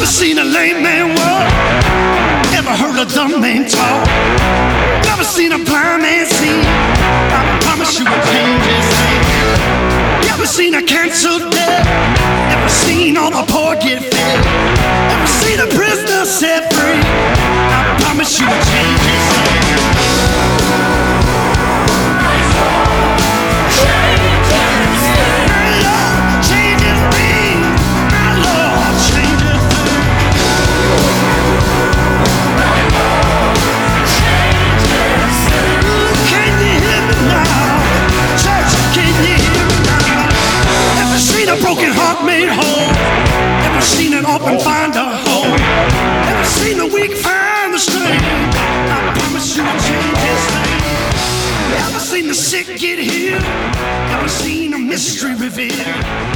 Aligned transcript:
Never 0.00 0.12
seen 0.12 0.38
a 0.38 0.44
lame 0.44 0.82
man 0.82 1.08
walk. 1.14 1.52
Never 2.56 2.70
heard 2.70 2.96
a 2.96 3.04
dumb 3.04 3.38
man 3.38 3.68
talk. 3.68 4.06
Never 5.04 5.22
seen 5.22 5.52
a 5.52 5.58
blind 5.58 6.00
man 6.00 6.24
see. 6.24 6.62
I 7.36 7.58
promise 7.60 7.98
you 7.98 8.06
will 8.06 8.24
change 8.32 8.64
his 8.64 8.88
name. 8.96 10.24
Never 10.24 10.46
seen 10.46 10.74
a 10.74 10.82
cancer 10.82 11.36
dead. 11.50 11.84
Never 12.48 12.70
seen 12.70 13.18
all 13.18 13.30
the 13.30 13.44
poor 13.52 13.76
get 13.76 14.00
fed. 14.00 14.40
Never 15.12 15.26
seen 15.26 15.60
a 15.60 15.66
prisoner 15.66 16.24
set 16.24 16.72
free. 16.72 17.04
I 17.04 17.94
promise 18.00 18.40
you 18.40 18.46
will 18.46 18.64
change 18.72 19.09
a 41.50 41.56
broken 41.62 41.90
heart 41.92 42.24
made 42.26 42.48
whole? 42.50 42.90
Ever 43.66 43.82
seen 43.82 44.14
an 44.14 44.26
orphan 44.26 44.58
find 44.60 44.94
a 44.96 45.04
home? 45.26 45.58
Ever 46.30 46.44
seen 46.46 46.78
the 46.78 46.86
weak 46.86 47.12
find 47.18 47.74
the 47.74 47.78
strength? 47.78 48.24
I 48.24 49.14
promise 49.18 49.56
you 49.56 49.64
will 49.64 49.80
change 49.80 50.18
his 50.18 50.44
name. 50.54 50.82
Ever 51.86 52.00
seen 52.00 52.28
the 52.28 52.34
sick 52.34 52.66
get 52.80 52.98
healed? 52.98 53.42
Ever 54.14 54.28
seen 54.28 54.74
a 54.74 54.78
mystery 54.78 55.34
revealed? 55.36 55.72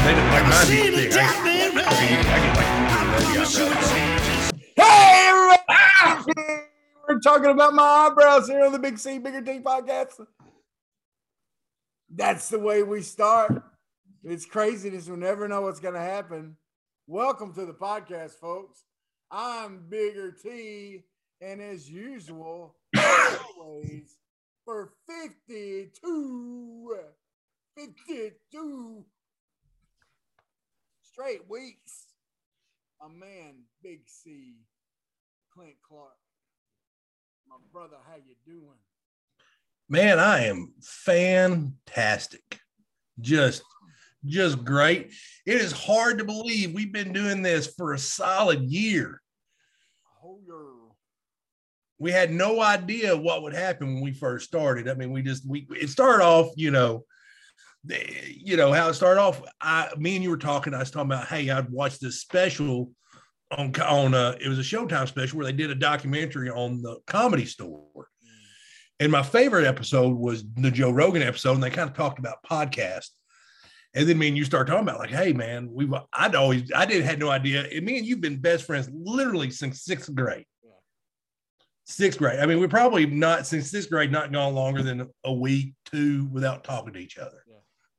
They 0.04 0.14
Ever 0.36 0.52
seen 0.52 0.94
a 0.94 1.10
death 1.10 1.44
man 1.44 1.72
I 1.86 1.94
raised? 2.00 2.00
can, 2.08 2.26
I 2.26 2.40
can 2.40 2.54
like 2.56 2.74
I 2.90 3.04
do 3.18 3.34
promise 3.34 3.56
you 3.58 3.66
that. 3.66 3.70
will 3.70 3.82
change 3.90 4.22
his 4.22 4.52
Hey, 4.76 5.30
everybody! 5.30 6.62
We're 7.08 7.20
talking 7.20 7.50
about 7.50 7.74
my 7.74 7.84
eyebrows 8.10 8.48
here 8.48 8.64
on 8.64 8.72
the 8.72 8.80
Big 8.80 8.98
C 8.98 9.18
Bigger 9.18 9.42
T 9.42 9.60
podcast. 9.60 10.26
That's 12.10 12.48
the 12.50 12.58
way 12.60 12.82
we 12.82 13.02
start. 13.02 13.62
It's 14.26 14.46
craziness. 14.46 15.06
We 15.06 15.16
never 15.16 15.46
know 15.48 15.60
what's 15.60 15.80
going 15.80 15.92
to 15.92 16.00
happen. 16.00 16.56
Welcome 17.06 17.52
to 17.56 17.66
the 17.66 17.74
podcast, 17.74 18.40
folks. 18.40 18.82
I'm 19.30 19.84
Bigger 19.90 20.32
T, 20.32 21.02
and 21.42 21.60
as 21.60 21.90
usual, 21.90 22.76
always 23.60 24.16
for 24.64 24.94
52, 25.06 26.96
52 27.76 29.04
straight 31.02 31.42
weeks, 31.50 32.06
a 33.04 33.08
man, 33.10 33.56
Big 33.82 34.04
C, 34.06 34.54
Clint 35.52 35.76
Clark. 35.86 36.16
My 37.46 37.56
brother, 37.70 37.96
how 38.08 38.16
you 38.16 38.36
doing? 38.46 38.78
Man, 39.86 40.18
I 40.18 40.46
am 40.46 40.72
fantastic. 40.80 42.60
Just 43.20 43.62
just 44.26 44.64
great. 44.64 45.12
It 45.46 45.56
is 45.60 45.72
hard 45.72 46.18
to 46.18 46.24
believe 46.24 46.72
we've 46.74 46.92
been 46.92 47.12
doing 47.12 47.42
this 47.42 47.66
for 47.76 47.92
a 47.92 47.98
solid 47.98 48.62
year. 48.62 49.20
Oh, 50.24 50.38
your 50.46 50.72
We 51.98 52.10
had 52.10 52.30
no 52.30 52.60
idea 52.60 53.16
what 53.16 53.42
would 53.42 53.54
happen 53.54 53.94
when 53.94 54.02
we 54.02 54.12
first 54.12 54.46
started. 54.46 54.88
I 54.88 54.94
mean, 54.94 55.12
we 55.12 55.22
just 55.22 55.48
we 55.48 55.66
it 55.70 55.90
started 55.90 56.24
off, 56.24 56.52
you 56.56 56.70
know, 56.70 57.04
the- 57.84 58.06
you 58.36 58.56
know 58.56 58.72
how 58.72 58.88
it 58.88 58.94
started 58.94 59.20
off. 59.20 59.42
I 59.60 59.90
me 59.96 60.14
and 60.14 60.22
you 60.24 60.30
were 60.30 60.36
talking. 60.38 60.74
I 60.74 60.78
was 60.80 60.90
talking 60.90 61.12
about, 61.12 61.28
hey, 61.28 61.50
I'd 61.50 61.70
watched 61.70 62.00
this 62.00 62.20
special 62.20 62.90
on 63.50 63.74
on 63.82 64.14
uh 64.14 64.34
it 64.40 64.48
was 64.48 64.58
a 64.58 64.62
Showtime 64.62 65.06
special 65.06 65.38
where 65.38 65.46
they 65.46 65.52
did 65.52 65.70
a 65.70 65.74
documentary 65.74 66.50
on 66.50 66.80
the 66.82 66.96
comedy 67.06 67.44
store. 67.44 68.08
And 69.00 69.10
my 69.12 69.22
favorite 69.22 69.66
episode 69.66 70.14
was 70.16 70.44
the 70.54 70.70
Joe 70.70 70.90
Rogan 70.90 71.22
episode, 71.22 71.54
and 71.54 71.62
they 71.62 71.68
kind 71.70 71.90
of 71.90 71.96
talked 71.96 72.18
about 72.20 72.42
podcast. 72.48 73.08
And 73.96 74.08
then 74.08 74.18
me 74.18 74.26
and 74.28 74.36
you 74.36 74.44
start 74.44 74.66
talking 74.66 74.82
about 74.82 74.98
like, 74.98 75.10
hey 75.10 75.32
man, 75.32 75.68
we've 75.72 75.92
I'd 76.12 76.34
always 76.34 76.70
I 76.74 76.84
didn't 76.84 77.04
had 77.04 77.18
no 77.20 77.30
idea. 77.30 77.64
And 77.72 77.84
me 77.84 77.98
and 77.98 78.06
you've 78.06 78.20
been 78.20 78.40
best 78.40 78.64
friends 78.64 78.88
literally 78.92 79.50
since 79.50 79.82
sixth 79.82 80.12
grade. 80.14 80.46
Yeah. 80.64 80.70
Sixth 81.84 82.18
grade. 82.18 82.40
I 82.40 82.46
mean, 82.46 82.58
we're 82.58 82.68
probably 82.68 83.06
not 83.06 83.46
since 83.46 83.70
sixth 83.70 83.88
grade, 83.90 84.10
not 84.10 84.32
gone 84.32 84.54
longer 84.54 84.82
than 84.82 85.08
a 85.24 85.32
week, 85.32 85.74
two 85.84 86.26
without 86.32 86.64
talking 86.64 86.92
to 86.94 86.98
each 86.98 87.18
other. 87.18 87.44
yeah, 87.48 87.56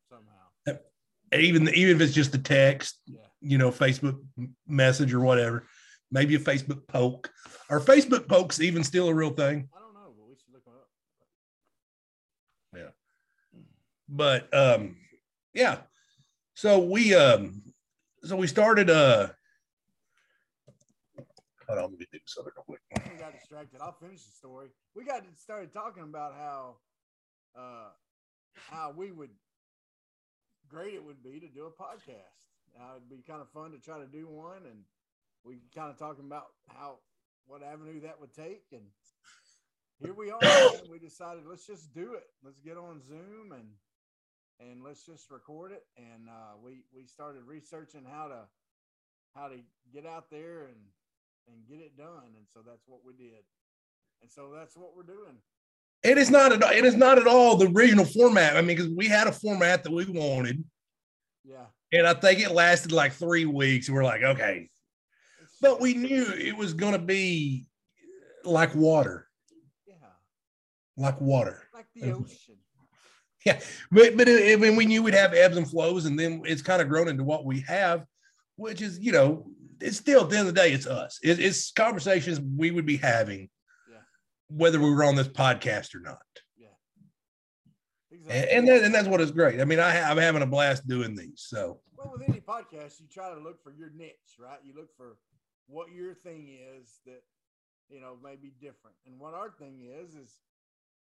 somehow. 0.10 0.80
Even 1.34 1.70
even 1.70 1.96
if 1.96 2.02
it's 2.02 2.14
just 2.14 2.36
a 2.36 2.40
text, 2.40 3.00
Yeah. 3.06 3.20
you 3.42 3.58
know, 3.58 3.72
Facebook 3.72 4.20
message 4.68 5.14
or 5.14 5.22
whatever, 5.22 5.66
maybe 6.12 6.36
a 6.36 6.40
Facebook 6.40 6.86
poke. 6.88 7.32
Are 7.70 7.80
Facebook 7.80 8.28
pokes 8.28 8.60
even 8.60 8.84
still 8.84 9.08
a 9.08 9.14
real 9.14 9.30
thing? 9.32 9.70
I 9.76 9.80
don't 9.80 9.94
know, 9.94 10.14
but 10.18 10.28
we 10.28 10.36
should 10.36 10.54
look 10.54 10.66
them 10.66 10.74
up. 10.76 10.90
Yeah. 12.76 12.90
But 14.10 14.54
um 14.54 14.98
yeah 15.56 15.78
so 16.54 16.80
we 16.80 17.16
um 17.16 17.64
so 18.24 18.36
we 18.36 18.46
started 18.46 18.90
uh 18.90 19.28
hold 21.68 21.80
on 21.80 21.90
let 21.92 22.00
me 22.00 22.06
do 22.12 22.20
something 22.26 22.54
real 22.56 22.64
quick 22.66 22.82
got 23.26 23.40
distracted. 23.40 23.82
I'll 23.82 23.98
finish 24.00 24.24
the 24.24 24.32
story. 24.32 24.70
We 24.96 25.04
got 25.04 25.24
started 25.36 25.74
talking 25.74 26.04
about 26.04 26.34
how 26.36 26.76
uh 27.58 27.90
how 28.54 28.94
we 28.96 29.12
would 29.12 29.32
great 30.68 30.94
it 30.94 31.04
would 31.04 31.24
be 31.24 31.40
to 31.40 31.48
do 31.48 31.66
a 31.66 31.72
podcast. 31.72 32.46
Now 32.78 32.96
it'd 32.96 33.10
be 33.10 33.24
kind 33.28 33.42
of 33.42 33.50
fun 33.50 33.72
to 33.72 33.80
try 33.80 34.00
to 34.00 34.06
do 34.06 34.28
one 34.28 34.64
and 34.70 34.84
we 35.44 35.60
kind 35.74 35.90
of 35.92 35.98
talking 35.98 36.26
about 36.26 36.48
how 36.68 36.98
what 37.48 37.64
avenue 37.64 38.02
that 38.02 38.20
would 38.20 38.34
take 38.34 38.66
and 38.72 38.84
here 40.00 40.14
we 40.14 40.30
are. 40.30 40.42
man. 40.42 40.72
We 40.92 41.00
decided 41.00 41.44
let's 41.48 41.66
just 41.66 41.94
do 41.94 42.14
it. 42.14 42.26
Let's 42.44 42.60
get 42.60 42.78
on 42.78 43.02
Zoom 43.02 43.54
and 43.54 43.70
and 44.60 44.84
let's 44.84 45.06
just 45.06 45.30
record 45.32 45.72
it. 45.72 45.84
And 45.98 46.30
uh, 46.30 46.56
we 46.64 46.84
we 46.96 47.06
started 47.06 47.44
researching 47.46 48.04
how 48.10 48.28
to 48.28 48.42
how 49.36 49.48
to 49.50 49.58
get 49.94 50.06
out 50.06 50.30
there 50.32 50.66
and 50.66 50.78
and 51.48 51.68
get 51.68 51.80
it 51.84 51.98
done. 51.98 52.34
And 52.38 52.46
so 52.54 52.62
that's 52.66 52.88
what 52.88 53.00
we 53.06 53.14
did. 53.14 53.44
And 54.22 54.32
so 54.32 54.52
that's 54.56 54.76
what 54.76 54.96
we're 54.96 55.04
doing. 55.04 55.38
it 56.04 56.18
is 56.18 56.30
not 56.32 56.52
at 56.54 56.64
all 56.64 56.72
it 56.72 56.86
is 56.86 56.96
not 56.96 57.18
at 57.20 57.28
all 57.28 57.56
the 57.58 57.68
original 57.68 58.06
format 58.06 58.56
i 58.58 58.62
mean 58.62 58.76
because 58.78 58.90
we 58.92 59.08
had 59.08 59.28
a 59.28 59.32
format 59.32 59.84
that 59.84 59.92
we 59.92 60.06
wanted 60.06 60.64
Yeah. 61.44 61.66
and 61.92 62.08
i 62.08 62.14
think 62.14 62.40
it 62.40 62.52
lasted 62.52 62.92
like 62.92 63.12
three 63.14 63.46
weeks 63.46 63.88
and 63.88 63.96
we're 63.96 64.04
like 64.04 64.24
okay 64.24 64.70
but 65.62 65.80
we 65.82 65.94
knew 65.94 66.26
it 66.32 66.56
was 66.56 66.74
going 66.74 66.94
to 66.94 67.00
be 67.00 67.66
like 68.44 68.74
water 68.76 69.28
yeah, 69.88 69.96
like 70.98 71.20
water 71.22 71.64
like 71.74 71.88
the 71.96 72.12
ocean. 72.12 72.56
but 73.92 74.18
but 74.18 74.28
it, 74.28 74.54
I 74.58 74.62
mean, 74.62 74.76
we 74.76 74.86
knew 74.86 75.04
we'd 75.04 75.14
have 75.14 75.34
ebbs 75.34 75.58
and 75.58 75.70
flows, 75.70 76.06
and 76.06 76.18
then 76.20 76.42
it's 76.46 76.62
kind 76.62 76.82
of 76.82 76.90
grown 76.90 77.08
into 77.08 77.24
what 77.24 77.46
we 77.46 77.62
have, 77.62 78.06
which 78.56 78.82
is 78.82 79.00
you 79.00 79.12
know, 79.12 79.46
it's 79.82 79.98
still 79.98 80.24
at 80.24 80.30
the 80.30 80.38
end 80.38 80.48
of 80.48 80.56
the 80.56 80.60
day, 80.62 80.72
it's 80.72 80.88
us. 80.88 81.20
It, 81.24 81.40
it's 81.40 81.72
conversations 81.72 82.40
we 82.40 82.72
would 82.72 82.86
be 82.86 82.98
having, 82.98 83.50
Yeah. 83.92 83.98
whether 84.50 84.80
we 84.80 84.90
were 84.90 85.04
on 85.04 85.16
this 85.16 85.28
podcast 85.28 85.94
or 85.94 86.00
not, 86.00 86.18
Yeah. 86.58 86.68
and 88.12 88.20
Exactly. 88.22 88.58
and, 88.58 88.68
that, 88.68 88.84
and 88.84 88.96
that's 88.96 89.08
what 89.08 89.22
is 89.22 89.32
great. 89.32 89.62
I 89.62 89.66
mean, 89.66 89.80
I 89.80 90.02
I'm 90.10 90.18
having 90.18 90.42
a 90.42 90.48
blast 90.48 90.88
doing 90.88 91.16
these. 91.16 91.46
So 91.48 91.82
well, 91.98 92.12
with 92.18 92.28
any 92.28 92.42
podcast, 92.42 93.00
you 93.00 93.08
try 93.12 93.34
to 93.34 93.40
look 93.40 93.62
for 93.64 93.72
your 93.72 93.92
niche, 93.96 94.38
right? 94.40 94.60
You 94.64 94.74
look 94.76 94.90
for 94.98 95.18
what 95.68 95.92
your 95.92 96.14
thing 96.16 96.48
is 96.78 97.00
that 97.06 97.22
you 97.90 98.00
know 98.02 98.18
may 98.24 98.36
be 98.36 98.54
different. 98.60 98.96
And 99.06 99.20
what 99.20 99.34
our 99.36 99.52
thing 99.52 99.82
is 99.84 100.16
is 100.16 100.40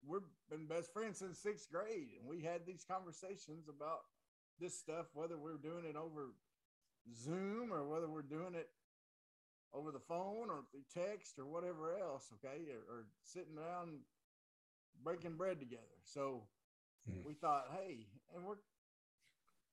we've 0.07 0.21
been 0.51 0.67
best 0.67 0.93
friends 0.93 1.19
since 1.19 1.39
sixth 1.39 1.71
grade, 1.71 2.09
and 2.19 2.29
we 2.29 2.43
had 2.43 2.67
these 2.67 2.85
conversations 2.85 3.69
about 3.69 4.01
this 4.61 4.79
stuff, 4.79 5.07
whether 5.15 5.39
we're 5.39 5.57
doing 5.57 5.85
it 5.85 5.97
over 5.97 6.35
Zoom 7.15 7.73
or 7.73 7.89
whether 7.89 8.09
we're 8.09 8.23
doing 8.23 8.55
it 8.55 8.69
over 9.75 9.91
the 9.91 10.01
phone 10.01 10.51
or 10.51 10.65
through 10.71 10.85
text 10.93 11.39
or 11.39 11.47
whatever 11.47 11.97
else, 11.99 12.31
okay, 12.35 12.65
or, 12.71 12.95
or 12.95 13.07
sitting 13.23 13.57
down 13.57 14.01
breaking 15.03 15.37
bread 15.37 15.59
together. 15.61 15.99
So 16.05 16.43
Hmm. 17.09 17.27
we 17.27 17.35
thought, 17.35 17.65
hey, 17.73 18.07
and 18.35 18.45
we're 18.45 18.59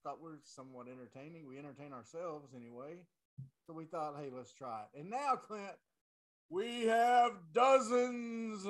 thought 0.04 0.22
we're 0.22 0.40
somewhat 0.44 0.88
entertaining. 0.88 1.48
We 1.48 1.60
entertain 1.60 1.94
ourselves 1.94 2.54
anyway. 2.56 2.96
So 3.68 3.74
we 3.74 3.86
thought, 3.86 4.16
hey, 4.18 4.30
let's 4.36 4.54
try 4.54 4.84
it. 4.84 5.00
And 5.00 5.10
now, 5.10 5.36
Clint, 5.36 5.76
we 6.50 6.86
have 6.88 7.34
dozens 7.54 8.66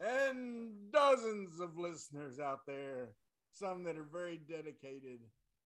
and 0.00 0.70
dozens 0.92 1.60
of 1.60 1.78
listeners 1.78 2.40
out 2.40 2.66
there, 2.66 3.10
some 3.52 3.84
that 3.84 3.96
are 3.96 4.06
very 4.10 4.38
dedicated, 4.48 5.20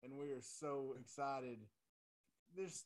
and 0.04 0.18
we 0.18 0.32
are 0.32 0.42
so 0.42 0.96
excited. 1.00 1.60
There's 2.56 2.86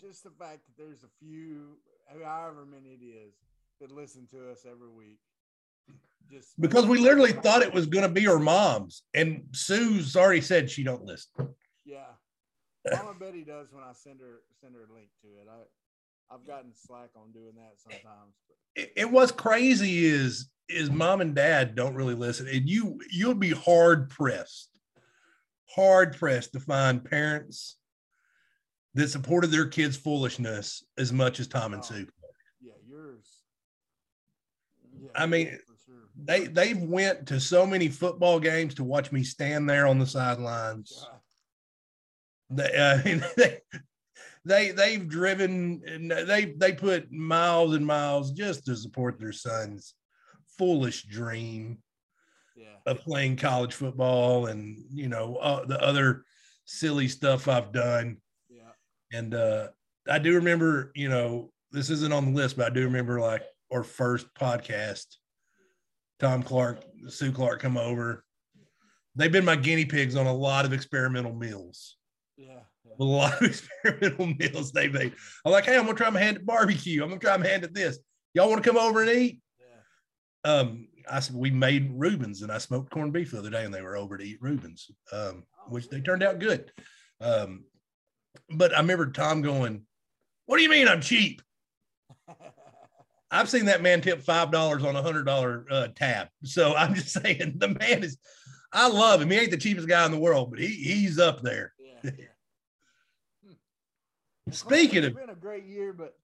just 0.00 0.24
the 0.24 0.30
fact 0.30 0.60
that 0.66 0.76
there's 0.76 1.02
a 1.02 1.08
few, 1.18 1.78
however 2.24 2.64
many 2.64 2.90
it 2.90 3.04
is, 3.04 3.34
that 3.80 3.90
listen 3.90 4.26
to 4.30 4.50
us 4.50 4.64
every 4.70 4.90
week. 4.90 5.18
Just 6.30 6.60
because 6.60 6.86
we 6.86 6.98
literally 6.98 7.32
thought 7.32 7.62
it 7.62 7.74
was 7.74 7.86
going 7.86 8.06
to 8.06 8.12
be 8.12 8.22
her 8.24 8.38
moms, 8.38 9.02
and 9.14 9.44
Sue's 9.52 10.16
already 10.16 10.40
said 10.40 10.70
she 10.70 10.84
don't 10.84 11.04
listen. 11.04 11.54
Yeah. 11.84 12.06
Mama 12.90 13.14
Betty 13.18 13.42
does 13.42 13.72
when 13.72 13.84
I 13.84 13.92
send 13.92 14.20
her 14.20 14.40
send 14.60 14.74
her 14.74 14.84
a 14.88 14.92
link 14.94 15.08
to 15.22 15.28
it. 15.28 15.48
I 15.50 15.56
I've 16.32 16.46
gotten 16.46 16.72
slack 16.74 17.10
on 17.16 17.32
doing 17.32 17.54
that 17.56 17.74
sometimes. 17.78 18.34
But 18.48 18.82
it, 18.82 18.92
it 18.96 19.10
what's 19.10 19.32
crazy 19.32 20.04
is 20.06 20.48
is 20.68 20.90
mom 20.90 21.20
and 21.20 21.34
dad 21.34 21.74
don't 21.74 21.94
really 21.94 22.14
listen 22.14 22.48
and 22.48 22.68
you 22.68 22.98
you'll 23.10 23.34
be 23.34 23.50
hard 23.50 24.08
pressed 24.08 24.70
hard 25.74 26.16
pressed 26.16 26.52
to 26.52 26.60
find 26.60 27.04
parents 27.04 27.76
that 28.94 29.08
supported 29.08 29.48
their 29.50 29.66
kids 29.66 29.96
foolishness 29.96 30.84
as 30.96 31.12
much 31.12 31.40
as 31.40 31.48
tom 31.48 31.74
and 31.74 31.82
Oh. 31.82 31.86
sue 31.86 32.08
yeah, 32.60 32.72
yours. 32.88 33.26
Yeah, 34.98 35.10
I 35.14 35.26
mean, 35.26 35.58
sure. 35.84 35.94
they 36.16 36.46
they 36.46 36.74
went 36.74 37.26
to 37.28 37.40
so 37.40 37.66
many 37.66 37.88
football 37.88 38.38
games 38.40 38.74
to 38.76 38.84
watch 38.84 39.12
me 39.12 39.24
stand 39.24 39.68
there 39.68 39.86
on 39.86 39.98
the 39.98 40.06
sidelines 40.06 41.06
God, 41.10 41.20
they, 42.50 42.76
uh, 42.76 43.20
they 43.36 43.60
they 44.44 44.70
they've 44.70 45.08
driven 45.08 45.82
and 45.86 46.10
they 46.10 46.54
they 46.56 46.72
put 46.72 47.12
miles 47.12 47.74
and 47.74 47.86
miles 47.86 48.32
just 48.32 48.66
to 48.66 48.76
support 48.76 49.18
their 49.18 49.32
son's 49.32 49.94
foolish 50.58 51.04
dream 51.04 51.78
yeah. 52.56 52.76
of 52.86 52.98
playing 53.00 53.36
college 53.36 53.74
football 53.74 54.46
and 54.46 54.84
you 54.90 55.08
know 55.08 55.36
uh, 55.36 55.64
the 55.64 55.80
other 55.80 56.24
silly 56.64 57.08
stuff 57.08 57.48
I've 57.48 57.72
done. 57.72 58.18
Yeah. 58.48 59.18
And 59.18 59.34
uh, 59.34 59.68
I 60.08 60.18
do 60.18 60.34
remember, 60.34 60.92
you 60.94 61.08
know, 61.08 61.52
this 61.70 61.90
isn't 61.90 62.12
on 62.12 62.26
the 62.26 62.40
list, 62.40 62.56
but 62.56 62.66
I 62.66 62.74
do 62.74 62.84
remember 62.84 63.20
like 63.20 63.42
our 63.72 63.82
first 63.82 64.26
podcast. 64.34 65.06
Tom 66.18 66.42
Clark, 66.42 66.84
Sue 67.08 67.32
Clark 67.32 67.60
come 67.60 67.76
over. 67.76 68.24
They've 69.16 69.32
been 69.32 69.44
my 69.44 69.56
guinea 69.56 69.84
pigs 69.84 70.16
on 70.16 70.26
a 70.26 70.32
lot 70.32 70.64
of 70.64 70.72
experimental 70.72 71.34
meals. 71.34 71.96
Yeah. 72.42 72.58
A 72.98 73.04
lot 73.04 73.40
of 73.40 73.42
experimental 73.48 74.26
meals 74.26 74.72
they 74.72 74.88
made. 74.88 75.14
I'm 75.44 75.52
like, 75.52 75.64
hey, 75.64 75.76
I'm 75.76 75.84
gonna 75.84 75.96
try 75.96 76.10
my 76.10 76.20
hand 76.20 76.38
at 76.38 76.46
barbecue. 76.46 77.02
I'm 77.02 77.08
gonna 77.08 77.20
try 77.20 77.36
my 77.36 77.46
hand 77.46 77.64
at 77.64 77.74
this. 77.74 77.98
Y'all 78.34 78.48
want 78.48 78.62
to 78.62 78.68
come 78.68 78.78
over 78.78 79.02
and 79.02 79.10
eat? 79.10 79.40
Yeah. 79.60 80.50
um, 80.50 80.88
I 81.10 81.20
said 81.20 81.36
we 81.36 81.50
made 81.50 81.92
Rubens 81.94 82.42
and 82.42 82.50
I 82.50 82.58
smoked 82.58 82.90
corned 82.90 83.12
beef 83.12 83.32
the 83.32 83.38
other 83.38 83.50
day 83.50 83.64
and 83.64 83.74
they 83.74 83.82
were 83.82 83.96
over 83.96 84.16
to 84.16 84.24
eat 84.24 84.38
Rubens, 84.40 84.90
um, 85.12 85.44
which 85.68 85.88
they 85.88 86.00
turned 86.00 86.22
out 86.22 86.38
good. 86.38 86.70
Um, 87.20 87.64
but 88.50 88.74
I 88.74 88.80
remember 88.80 89.10
Tom 89.10 89.42
going, 89.42 89.82
"What 90.46 90.56
do 90.56 90.62
you 90.62 90.70
mean 90.70 90.88
I'm 90.88 91.00
cheap?" 91.00 91.42
I've 93.30 93.48
seen 93.48 93.64
that 93.66 93.82
man 93.82 94.00
tip 94.00 94.22
five 94.22 94.50
dollars 94.50 94.84
on 94.84 94.96
a 94.96 95.02
hundred 95.02 95.24
dollar 95.24 95.64
uh, 95.70 95.88
tab. 95.94 96.28
So 96.44 96.74
I'm 96.76 96.94
just 96.94 97.10
saying 97.10 97.54
the 97.56 97.68
man 97.68 98.02
is. 98.02 98.18
I 98.74 98.88
love 98.88 99.20
him. 99.20 99.30
He 99.30 99.36
ain't 99.36 99.50
the 99.50 99.58
cheapest 99.58 99.86
guy 99.86 100.04
in 100.06 100.12
the 100.12 100.18
world, 100.18 100.50
but 100.50 100.58
he 100.58 100.68
he's 100.68 101.18
up 101.18 101.42
there. 101.42 101.74
yeah. 101.78 102.10
yeah. 102.18 102.24
Speaking 104.50 105.04
it's 105.04 105.08
of, 105.08 105.16
been 105.16 105.30
a 105.30 105.34
great 105.34 105.64
year, 105.64 105.92
but 105.92 106.14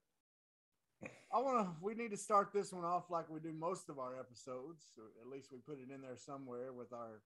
I 1.33 1.39
want 1.39 1.65
to. 1.65 1.71
We 1.81 1.95
need 1.95 2.11
to 2.11 2.17
start 2.17 2.49
this 2.53 2.73
one 2.73 2.83
off 2.83 3.09
like 3.09 3.29
we 3.29 3.39
do 3.39 3.53
most 3.53 3.89
of 3.89 3.99
our 3.99 4.19
episodes, 4.19 4.83
or 4.97 5.05
at 5.21 5.29
least 5.31 5.49
we 5.51 5.59
put 5.59 5.79
it 5.79 5.93
in 5.93 6.01
there 6.01 6.17
somewhere 6.17 6.73
with 6.73 6.91
our. 6.93 7.21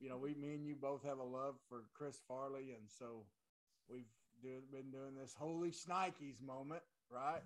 You 0.00 0.08
know, 0.08 0.18
we, 0.18 0.34
me 0.34 0.54
and 0.54 0.66
you 0.66 0.74
both 0.74 1.04
have 1.04 1.18
a 1.18 1.24
love 1.24 1.54
for 1.68 1.84
Chris 1.94 2.18
Farley, 2.28 2.72
and 2.72 2.82
so 2.86 3.24
we've 3.88 4.04
do, 4.42 4.50
been 4.72 4.90
doing 4.90 5.14
this 5.18 5.34
holy 5.38 5.70
shnikes 5.70 6.42
moment, 6.44 6.82
right? 7.10 7.40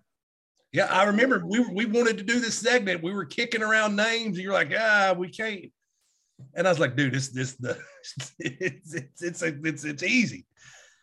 yeah, 0.72 0.86
I 0.86 1.04
remember 1.04 1.42
we 1.44 1.60
we 1.60 1.84
wanted 1.84 2.16
to 2.18 2.24
do 2.24 2.38
this 2.38 2.56
segment. 2.56 3.02
We 3.02 3.12
were 3.12 3.24
kicking 3.24 3.62
around 3.62 3.96
names, 3.96 4.36
and 4.36 4.44
you're 4.44 4.52
like, 4.52 4.72
ah, 4.78 5.14
we 5.16 5.28
can't. 5.28 5.64
And 6.54 6.66
I 6.66 6.70
was 6.70 6.78
like, 6.78 6.96
dude, 6.96 7.12
this 7.12 7.28
this 7.28 7.54
the 7.60 7.76
it's 8.38 8.94
it's 8.94 9.22
it's 9.22 9.42
it's, 9.42 9.84
it's 9.84 10.02
easy. 10.02 10.46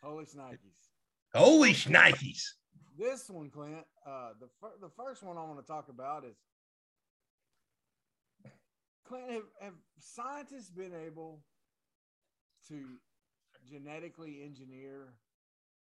Holy 0.01 0.25
shnikes. 0.25 0.76
Holy 1.37 1.73
shnikes. 1.73 2.41
This 2.97 3.29
one, 3.29 3.49
Clint, 3.49 3.85
uh, 4.07 4.29
the 4.39 4.47
fir- 4.59 4.77
the 4.81 4.89
first 4.89 5.21
one 5.21 5.37
I 5.37 5.43
want 5.43 5.59
to 5.59 5.65
talk 5.65 5.87
about 5.89 6.25
is 6.25 6.35
Clint. 9.07 9.31
Have, 9.31 9.43
have 9.61 9.73
scientists 9.99 10.71
been 10.71 10.93
able 11.05 11.43
to 12.69 12.83
genetically 13.69 14.41
engineer 14.43 15.13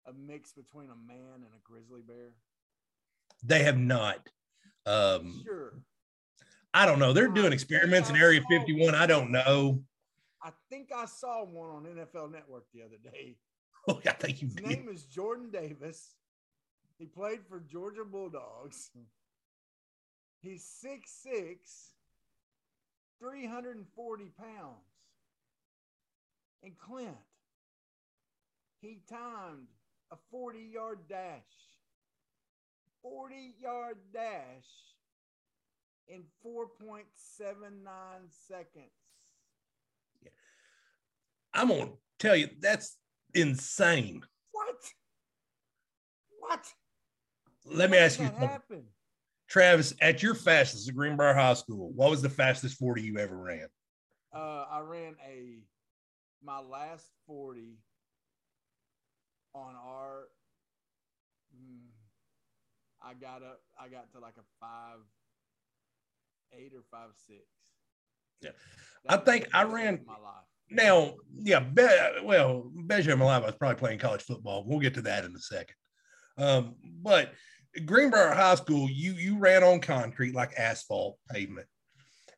a 0.07 0.13
mix 0.13 0.51
between 0.51 0.89
a 0.89 0.95
man 1.07 1.35
and 1.35 1.45
a 1.45 1.61
grizzly 1.63 2.01
bear? 2.01 2.33
They 3.43 3.63
have 3.63 3.77
not. 3.77 4.27
Um, 4.85 5.41
Sure. 5.43 5.73
I 6.73 6.85
don't 6.85 6.99
know. 6.99 7.13
They're 7.13 7.29
doing 7.29 7.53
experiments 7.53 8.09
in 8.09 8.17
Area 8.17 8.41
51. 8.49 8.95
I 8.95 9.05
don't 9.05 9.31
know. 9.31 9.81
I 10.43 10.51
think 10.69 10.89
I 10.93 11.05
saw 11.05 11.45
one 11.45 11.69
on 11.69 11.83
NFL 11.85 12.31
Network 12.31 12.65
the 12.73 12.81
other 12.81 12.97
day. 13.01 13.37
Oh, 13.87 14.01
I 14.07 14.13
think 14.13 14.41
you 14.41 14.47
His 14.47 14.55
did. 14.55 14.65
name 14.65 14.87
is 14.91 15.03
Jordan 15.03 15.51
Davis. 15.51 16.15
He 16.97 17.05
played 17.05 17.41
for 17.47 17.59
Georgia 17.59 18.03
Bulldogs. 18.03 18.89
He's 20.41 20.65
6'6, 20.83 21.91
340 23.19 24.31
pounds. 24.39 24.75
And 26.63 26.77
Clint, 26.79 27.15
he 28.81 29.01
timed 29.07 29.67
a 30.11 30.15
40 30.31 30.59
yard 30.73 30.99
dash. 31.07 31.41
40 33.03 33.53
yard 33.61 33.97
dash 34.11 34.65
in 36.07 36.23
4.79 36.43 37.03
seconds. 38.47 38.85
Yeah. 40.23 40.29
I'm 41.53 41.67
gonna 41.67 41.89
tell 42.17 42.35
you 42.35 42.49
that's 42.59 42.97
insane. 43.35 44.21
What? 44.51 44.75
What? 46.39 46.65
Let 47.65 47.89
me 47.89 47.97
ask 47.97 48.19
you 48.19 48.27
something. 48.27 48.47
happen? 48.47 48.83
Travis, 49.47 49.93
at 50.01 50.23
your 50.23 50.33
fastest 50.35 50.89
at 50.89 50.95
Greenbrier 50.95 51.33
High 51.33 51.53
School, 51.53 51.91
what 51.93 52.09
was 52.09 52.21
the 52.21 52.29
fastest 52.29 52.77
40 52.77 53.01
you 53.01 53.17
ever 53.17 53.37
ran? 53.37 53.67
Uh, 54.33 54.65
I 54.69 54.79
ran 54.81 55.15
a 55.25 55.59
my 56.43 56.59
last 56.59 57.07
forty 57.25 57.77
on 59.53 59.75
our. 59.75 60.27
mm, 61.55 61.79
I 63.01 63.13
got 63.13 63.43
up. 63.43 63.61
I 63.79 63.87
got 63.87 64.11
to 64.11 64.19
like 64.19 64.35
a 64.37 64.43
five, 64.59 64.99
eight 66.53 66.73
or 66.75 66.83
five 66.91 67.11
six. 67.27 67.43
Yeah. 68.41 68.49
That 69.07 69.21
I 69.21 69.23
think 69.23 69.47
I 69.53 69.63
ran- 69.63 70.03
my 70.05 70.13
life. 70.13 70.43
Now, 70.69 71.13
yeah, 71.33 71.59
be, 71.59 71.87
well, 72.23 72.71
best 72.73 73.05
year 73.05 73.13
of 73.13 73.19
my 73.19 73.25
life, 73.25 73.43
I 73.43 73.47
was 73.47 73.55
probably 73.55 73.75
playing 73.77 73.99
college 73.99 74.23
football. 74.23 74.63
We'll 74.65 74.79
get 74.79 74.95
to 74.95 75.01
that 75.03 75.23
in 75.23 75.35
a 75.35 75.39
second. 75.39 75.75
Um, 76.37 76.75
but 76.83 77.33
Greenbrier 77.85 78.33
High 78.33 78.55
School, 78.55 78.89
you 78.89 79.13
you 79.13 79.37
ran 79.37 79.63
on 79.63 79.79
concrete 79.79 80.33
like 80.33 80.53
asphalt 80.57 81.17
pavement, 81.29 81.67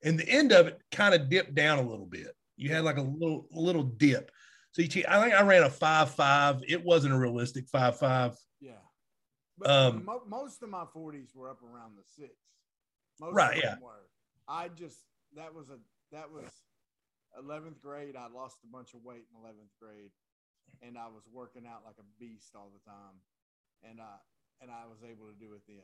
and 0.04 0.20
the 0.20 0.28
end 0.28 0.52
of 0.52 0.68
it 0.68 0.82
kind 0.92 1.14
of 1.16 1.30
dipped 1.30 1.56
down 1.56 1.80
a 1.80 1.88
little 1.90 2.06
bit. 2.06 2.36
You 2.58 2.70
had 2.70 2.84
like 2.84 2.98
a 2.98 3.02
little 3.02 3.48
little 3.52 3.84
dip. 3.84 4.32
So 4.72 4.82
you, 4.82 5.04
I 5.08 5.22
think 5.22 5.34
I 5.34 5.42
ran 5.44 5.64
a 5.64 5.70
five 5.70 6.12
five. 6.12 6.62
It 6.68 6.84
wasn't 6.84 7.14
a 7.14 7.18
realistic 7.18 7.68
five 7.70 7.98
five. 7.98 8.36
Yeah, 8.60 8.74
but 9.58 9.70
Um, 9.70 10.06
mo- 10.06 10.24
most 10.28 10.62
of 10.64 10.70
my 10.70 10.86
forties 10.94 11.32
were 11.34 11.50
up 11.50 11.64
around 11.64 11.96
the 11.98 12.04
six. 12.04 12.34
Most 13.20 13.34
Right, 13.34 13.58
of 13.58 13.64
yeah. 13.64 13.76
Were. 13.82 14.08
I 14.48 14.68
just 14.68 15.00
that 15.36 15.54
was 15.54 15.70
a 15.70 15.78
that 16.12 16.32
was 16.32 16.46
eleventh 17.40 17.82
grade. 17.82 18.16
I 18.16 18.28
lost 18.34 18.58
a 18.64 18.72
bunch 18.72 18.94
of 18.94 19.04
weight 19.04 19.26
in 19.32 19.42
eleventh 19.42 19.72
grade, 19.82 20.12
and 20.82 20.98
I 20.98 21.08
was 21.08 21.24
working 21.32 21.66
out 21.68 21.82
like 21.86 21.96
a 22.00 22.08
beast 22.20 22.56
all 22.56 22.72
the 22.74 22.90
time, 22.90 23.22
and 23.84 24.00
I 24.02 24.16
and 24.62 24.72
I 24.72 24.88
was 24.90 25.00
able 25.04 25.28
to 25.28 25.34
do 25.34 25.54
it 25.54 25.62
then. 25.68 25.78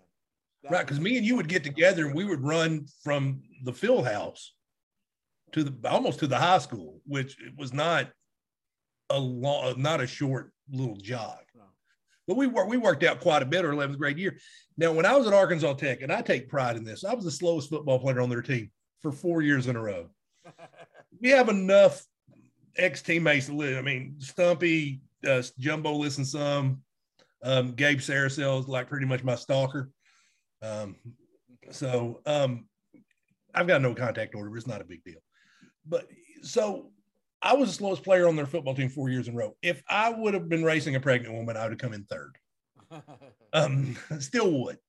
That 0.63 0.71
Right, 0.71 0.85
because 0.85 0.99
me 0.99 1.17
and 1.17 1.25
you 1.25 1.35
would 1.35 1.49
get 1.49 1.63
together 1.63 2.05
and 2.05 2.15
we 2.15 2.25
would 2.25 2.43
run 2.43 2.85
from 3.03 3.41
the 3.63 3.73
field 3.73 4.07
house 4.07 4.53
to 5.51 5.63
the 5.63 5.89
almost 5.89 6.19
to 6.19 6.27
the 6.27 6.37
high 6.37 6.57
school, 6.59 7.01
which 7.05 7.39
it 7.41 7.53
was 7.57 7.73
not 7.73 8.09
a 9.09 9.19
long, 9.19 9.81
not 9.81 10.01
a 10.01 10.07
short 10.07 10.51
little 10.71 10.95
jog. 10.95 11.39
No. 11.53 11.63
But 12.27 12.37
we 12.37 12.47
worked 12.47 12.69
we 12.69 12.77
worked 12.77 13.03
out 13.03 13.19
quite 13.19 13.41
a 13.41 13.45
bit 13.45 13.65
our 13.65 13.71
11th 13.71 13.97
grade 13.97 14.17
year. 14.17 14.37
Now, 14.77 14.91
when 14.91 15.05
I 15.05 15.15
was 15.15 15.27
at 15.27 15.33
Arkansas 15.33 15.73
Tech, 15.73 16.01
and 16.01 16.11
I 16.11 16.21
take 16.21 16.49
pride 16.49 16.77
in 16.77 16.83
this, 16.83 17.03
I 17.03 17.13
was 17.13 17.25
the 17.25 17.31
slowest 17.31 17.69
football 17.69 17.99
player 17.99 18.21
on 18.21 18.29
their 18.29 18.41
team 18.41 18.71
for 19.01 19.11
four 19.11 19.41
years 19.41 19.67
in 19.67 19.75
a 19.75 19.81
row. 19.81 20.09
We 21.21 21.29
have 21.29 21.49
enough 21.49 22.05
ex 22.77 23.01
teammates 23.01 23.47
to 23.47 23.53
live. 23.53 23.77
I 23.77 23.81
mean, 23.81 24.15
Stumpy, 24.19 25.01
uh, 25.27 25.41
Jumbo, 25.59 25.93
listen 25.93 26.25
some. 26.25 26.81
Um, 27.43 27.73
Gabe 27.73 27.99
Saracel 27.99 28.59
is 28.59 28.67
like 28.67 28.87
pretty 28.87 29.05
much 29.05 29.23
my 29.23 29.35
stalker. 29.35 29.89
Um, 30.61 30.95
so 31.71 32.21
um, 32.25 32.67
I've 33.53 33.67
got 33.67 33.81
no 33.81 33.93
contact 33.93 34.35
order. 34.35 34.55
It's 34.55 34.67
not 34.67 34.81
a 34.81 34.85
big 34.85 35.03
deal. 35.03 35.19
But 35.85 36.07
so 36.41 36.91
I 37.41 37.53
was 37.53 37.69
the 37.69 37.75
slowest 37.75 38.03
player 38.03 38.27
on 38.27 38.35
their 38.35 38.45
football 38.45 38.73
team 38.73 38.89
four 38.89 39.09
years 39.09 39.27
in 39.27 39.33
a 39.33 39.37
row. 39.37 39.55
If 39.61 39.83
I 39.89 40.09
would 40.09 40.33
have 40.33 40.47
been 40.47 40.63
racing 40.63 40.95
a 40.95 40.99
pregnant 40.99 41.35
woman, 41.35 41.57
I 41.57 41.63
would 41.63 41.73
have 41.73 41.79
come 41.79 41.93
in 41.93 42.05
third. 42.05 42.37
Um, 43.55 43.95
still 44.17 44.63
would. 44.63 44.79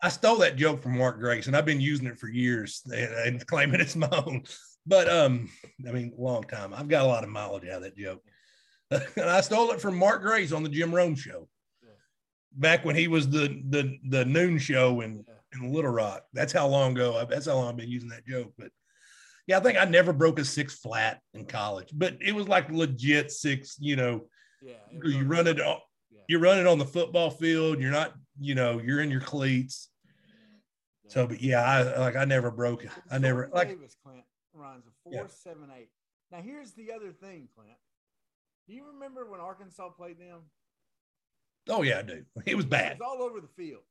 I 0.00 0.08
stole 0.08 0.36
that 0.36 0.54
joke 0.54 0.80
from 0.80 0.98
Mark 0.98 1.18
Grace, 1.18 1.48
and 1.48 1.56
I've 1.56 1.66
been 1.66 1.80
using 1.80 2.06
it 2.06 2.16
for 2.16 2.28
years 2.28 2.80
and, 2.86 3.12
and 3.12 3.46
claiming 3.48 3.80
it's 3.80 3.96
my 3.96 4.08
own. 4.08 4.44
But 4.86 5.08
um, 5.08 5.48
I 5.88 5.92
mean, 5.92 6.12
long 6.16 6.42
time. 6.44 6.74
I've 6.74 6.88
got 6.88 7.04
a 7.04 7.08
lot 7.08 7.24
of 7.24 7.30
mileage 7.30 7.68
out 7.68 7.76
of 7.78 7.82
that 7.82 7.96
joke. 7.96 8.22
and 8.90 9.30
I 9.30 9.40
stole 9.40 9.70
it 9.70 9.80
from 9.80 9.96
Mark 9.96 10.22
Grace 10.22 10.52
on 10.52 10.62
the 10.62 10.68
Jim 10.68 10.94
Rome 10.94 11.14
show. 11.14 11.48
back 12.52 12.84
when 12.84 12.96
he 12.96 13.08
was 13.08 13.28
the 13.28 13.62
the 13.70 13.96
the 14.08 14.24
noon 14.24 14.58
show 14.58 15.00
in 15.00 15.24
in 15.54 15.72
Little 15.72 15.90
Rock. 15.90 16.24
That's 16.32 16.52
how 16.52 16.66
long 16.66 16.92
ago. 16.92 17.24
That's 17.28 17.46
how 17.46 17.54
long 17.54 17.68
I've 17.68 17.76
been 17.76 17.88
using 17.88 18.08
that 18.10 18.26
joke. 18.26 18.52
But 18.58 18.70
yeah, 19.46 19.58
I 19.58 19.60
think 19.60 19.78
I 19.78 19.84
never 19.84 20.12
broke 20.12 20.38
a 20.38 20.44
six 20.44 20.74
flat 20.78 21.20
in 21.34 21.46
college, 21.46 21.90
but 21.94 22.16
it 22.20 22.34
was 22.34 22.48
like 22.48 22.70
legit 22.70 23.30
six. 23.30 23.76
You 23.78 23.96
know, 23.96 24.26
Yeah. 24.62 24.74
you 25.04 25.24
run 25.24 25.46
it 25.46 25.60
on 25.60 25.78
Yeah. 26.10 26.20
you 26.28 26.38
run 26.38 26.58
it 26.58 26.66
on 26.66 26.78
the 26.78 26.84
football 26.86 27.30
field. 27.30 27.80
You're 27.80 27.90
not, 27.90 28.14
you 28.40 28.54
know, 28.54 28.78
you're 28.80 29.00
in 29.00 29.10
your 29.10 29.20
cleats. 29.20 29.88
So, 31.08 31.26
but 31.26 31.42
yeah, 31.42 31.62
I 31.62 31.98
like 31.98 32.16
I 32.16 32.24
never 32.24 32.50
broke 32.50 32.84
it. 32.84 32.90
I 33.10 33.18
never 33.18 33.50
like 33.52 33.78
runs 34.54 34.86
a 34.86 34.90
four 35.02 35.12
Yeah. 35.12 35.26
seven 35.28 35.70
eight. 35.76 35.90
Now 36.30 36.40
here's 36.40 36.72
the 36.72 36.92
other 36.92 37.12
thing, 37.12 37.48
Clint. 37.54 37.76
Do 38.66 38.74
you 38.74 38.84
remember 38.92 39.26
when 39.30 39.40
Arkansas 39.40 39.88
played 39.90 40.18
them? 40.18 40.40
oh 41.68 41.82
yeah, 41.82 41.98
I 41.98 42.02
do. 42.02 42.24
It 42.46 42.56
was 42.56 42.66
bad. 42.66 42.92
It 42.92 42.98
was 43.00 43.08
all 43.18 43.22
over 43.22 43.40
the 43.40 43.48
field. 43.48 43.82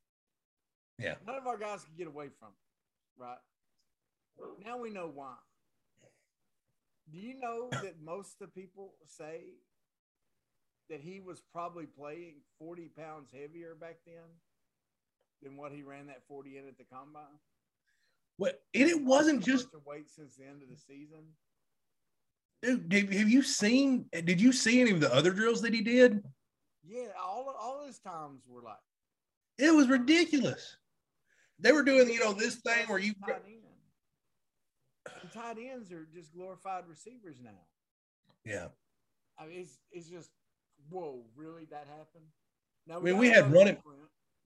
Yeah. 0.98 1.14
None 1.26 1.36
of 1.36 1.46
our 1.46 1.56
guys 1.58 1.84
could 1.84 1.96
get 1.96 2.06
away 2.06 2.28
from 2.38 2.48
it, 2.48 3.22
right? 3.22 3.38
Now 4.64 4.78
we 4.78 4.90
know 4.90 5.10
why. 5.12 5.34
Do 7.10 7.18
you 7.18 7.38
know 7.38 7.68
that 7.82 8.00
most 8.02 8.40
of 8.40 8.48
the 8.52 8.60
people 8.60 8.94
say 9.06 9.40
that 10.90 11.00
he 11.00 11.20
was 11.20 11.40
probably 11.52 11.86
playing 11.86 12.36
40 12.58 12.88
pounds 12.96 13.30
heavier 13.32 13.74
back 13.74 13.96
then 14.06 14.22
than 15.42 15.56
what 15.56 15.72
he 15.72 15.82
ran 15.82 16.06
that 16.06 16.22
40 16.28 16.58
in 16.58 16.68
at 16.68 16.76
the 16.78 16.84
combine? 16.84 17.38
What 18.38 18.60
and 18.74 18.88
it 18.88 19.02
wasn't 19.02 19.44
just 19.44 19.68
of 19.74 19.82
since 20.06 20.36
the 20.36 20.44
end 20.44 20.62
of 20.62 20.68
the 20.68 20.76
season. 20.76 21.24
dude, 22.88 23.12
have, 23.12 23.28
you 23.28 23.42
seen 23.42 24.06
did 24.12 24.40
you 24.40 24.52
see 24.52 24.80
any 24.80 24.90
of 24.90 25.00
the 25.00 25.14
other 25.14 25.32
drills 25.32 25.60
that 25.62 25.74
he 25.74 25.80
did? 25.82 26.22
Yeah, 26.84 27.08
all 27.22 27.54
all 27.60 27.84
his 27.86 27.98
times 27.98 28.42
were 28.48 28.62
like 28.62 28.76
It 29.58 29.74
was 29.74 29.88
ridiculous. 29.88 30.76
They 31.58 31.70
were 31.72 31.84
doing, 31.84 32.08
you 32.08 32.18
know, 32.18 32.32
this 32.32 32.56
thing 32.56 32.86
where 32.88 32.98
you 32.98 33.14
tight 33.24 33.42
end. 33.46 33.62
Tight 35.32 35.56
ends 35.58 35.92
are 35.92 36.06
just 36.12 36.32
glorified 36.34 36.84
receivers 36.88 37.36
now. 37.42 37.50
yeah. 38.44 38.68
I 39.38 39.46
mean, 39.46 39.60
it's 39.60 39.78
it's 39.92 40.08
just 40.08 40.30
whoa, 40.90 41.22
really 41.36 41.66
that 41.66 41.86
happened? 41.88 42.26
Now 42.86 42.98
I 42.98 43.00
mean, 43.02 43.18
we 43.18 43.28
had 43.28 43.52
running- 43.52 43.78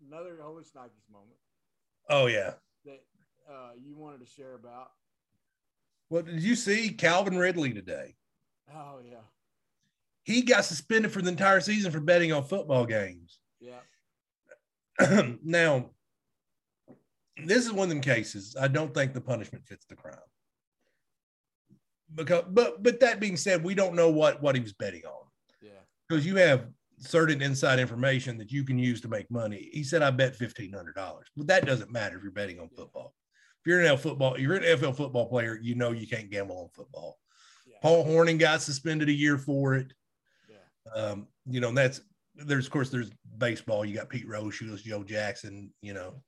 another 0.06 0.38
Holy 0.42 0.62
Shnikes 0.64 1.08
moment 1.10 1.38
Oh 2.10 2.26
yeah. 2.26 2.54
that 2.84 3.00
uh, 3.48 3.70
you 3.80 3.94
wanted 3.96 4.20
to 4.20 4.26
share 4.26 4.54
about. 4.54 4.90
Well, 6.10 6.22
did 6.22 6.42
you 6.42 6.54
see 6.54 6.90
Calvin 6.90 7.36
Ridley 7.36 7.72
today? 7.72 8.14
Oh 8.72 8.98
yeah, 9.04 9.18
He 10.24 10.42
got 10.42 10.64
suspended 10.64 11.12
for 11.12 11.22
the 11.22 11.28
entire 11.30 11.60
season 11.60 11.90
for 11.92 12.00
betting 12.00 12.32
on 12.32 12.44
football 12.44 12.84
games. 12.86 13.38
yeah, 13.60 13.80
now, 15.44 15.90
this 17.44 17.64
is 17.64 17.72
one 17.72 17.84
of 17.84 17.88
them 17.90 18.00
cases. 18.00 18.56
I 18.60 18.68
don't 18.68 18.92
think 18.94 19.14
the 19.14 19.20
punishment 19.20 19.66
fits 19.66 19.84
the 19.86 19.94
crime. 19.96 20.16
Because, 22.14 22.44
but, 22.48 22.82
but 22.82 23.00
that 23.00 23.18
being 23.20 23.36
said, 23.36 23.62
we 23.64 23.74
don't 23.74 23.94
know 23.94 24.10
what 24.10 24.40
what 24.40 24.54
he 24.54 24.60
was 24.60 24.72
betting 24.72 25.02
on 25.04 25.26
yeah, 25.60 25.70
because 26.08 26.24
you 26.24 26.36
have 26.36 26.66
certain 26.98 27.42
inside 27.42 27.78
information 27.78 28.38
that 28.38 28.50
you 28.52 28.64
can 28.64 28.78
use 28.78 29.00
to 29.02 29.08
make 29.08 29.28
money. 29.30 29.68
He 29.72 29.82
said, 29.82 30.02
"I 30.02 30.10
bet 30.12 30.36
fifteen 30.36 30.72
hundred 30.72 30.94
dollars," 30.94 31.26
but 31.36 31.48
that 31.48 31.66
doesn't 31.66 31.90
matter 31.90 32.16
if 32.16 32.22
you're 32.22 32.30
betting 32.32 32.60
on 32.60 32.68
football. 32.68 33.12
If 33.66 33.70
you're 33.70 33.80
an 33.80 33.96
NFL 33.96 33.98
football, 34.00 34.38
you're 34.38 34.54
an 34.54 34.62
NFL 34.62 34.96
football 34.96 35.28
player, 35.28 35.58
you 35.60 35.74
know 35.74 35.90
you 35.90 36.06
can't 36.06 36.30
gamble 36.30 36.56
on 36.56 36.68
football. 36.72 37.18
yeah, 37.66 37.78
Paul 37.82 38.06
Hornung 38.06 38.38
got 38.38 38.62
suspended 38.62 39.08
a 39.08 39.12
year 39.12 39.38
for 39.38 39.74
it. 39.74 39.92
yeah. 40.48 40.92
Um, 40.94 41.26
you 41.46 41.58
know, 41.58 41.70
and 41.70 41.76
that's 41.76 42.00
there's 42.36 42.66
of 42.66 42.70
course 42.70 42.90
there's 42.90 43.10
baseball. 43.38 43.84
You 43.84 43.96
got 43.96 44.08
Pete 44.08 44.28
Rose, 44.28 44.54
Shoeless 44.54 44.82
Joe 44.82 45.02
Jackson, 45.02 45.72
you 45.82 45.94
know. 45.94 46.22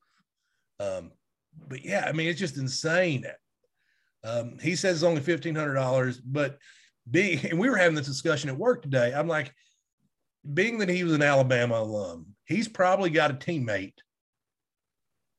Um, 0.80 1.12
but 1.68 1.84
yeah, 1.84 2.06
I 2.08 2.10
mean, 2.10 2.26
it's 2.26 2.40
just 2.40 2.56
insane. 2.56 3.24
Um, 4.24 4.58
he 4.60 4.74
says 4.74 4.96
it's 4.96 5.04
only 5.04 5.20
fifteen 5.20 5.54
hundred 5.54 5.74
dollars, 5.74 6.18
but 6.18 6.58
being 7.08 7.38
and 7.50 7.60
we 7.60 7.70
were 7.70 7.76
having 7.76 7.94
this 7.94 8.08
discussion 8.08 8.50
at 8.50 8.58
work 8.58 8.82
today. 8.82 9.14
I'm 9.14 9.28
like, 9.28 9.54
being 10.54 10.78
that 10.78 10.88
he 10.88 11.04
was 11.04 11.12
an 11.12 11.22
Alabama 11.22 11.76
alum, 11.76 12.34
he's 12.46 12.66
probably 12.66 13.10
got 13.10 13.30
a 13.30 13.34
teammate 13.34 13.94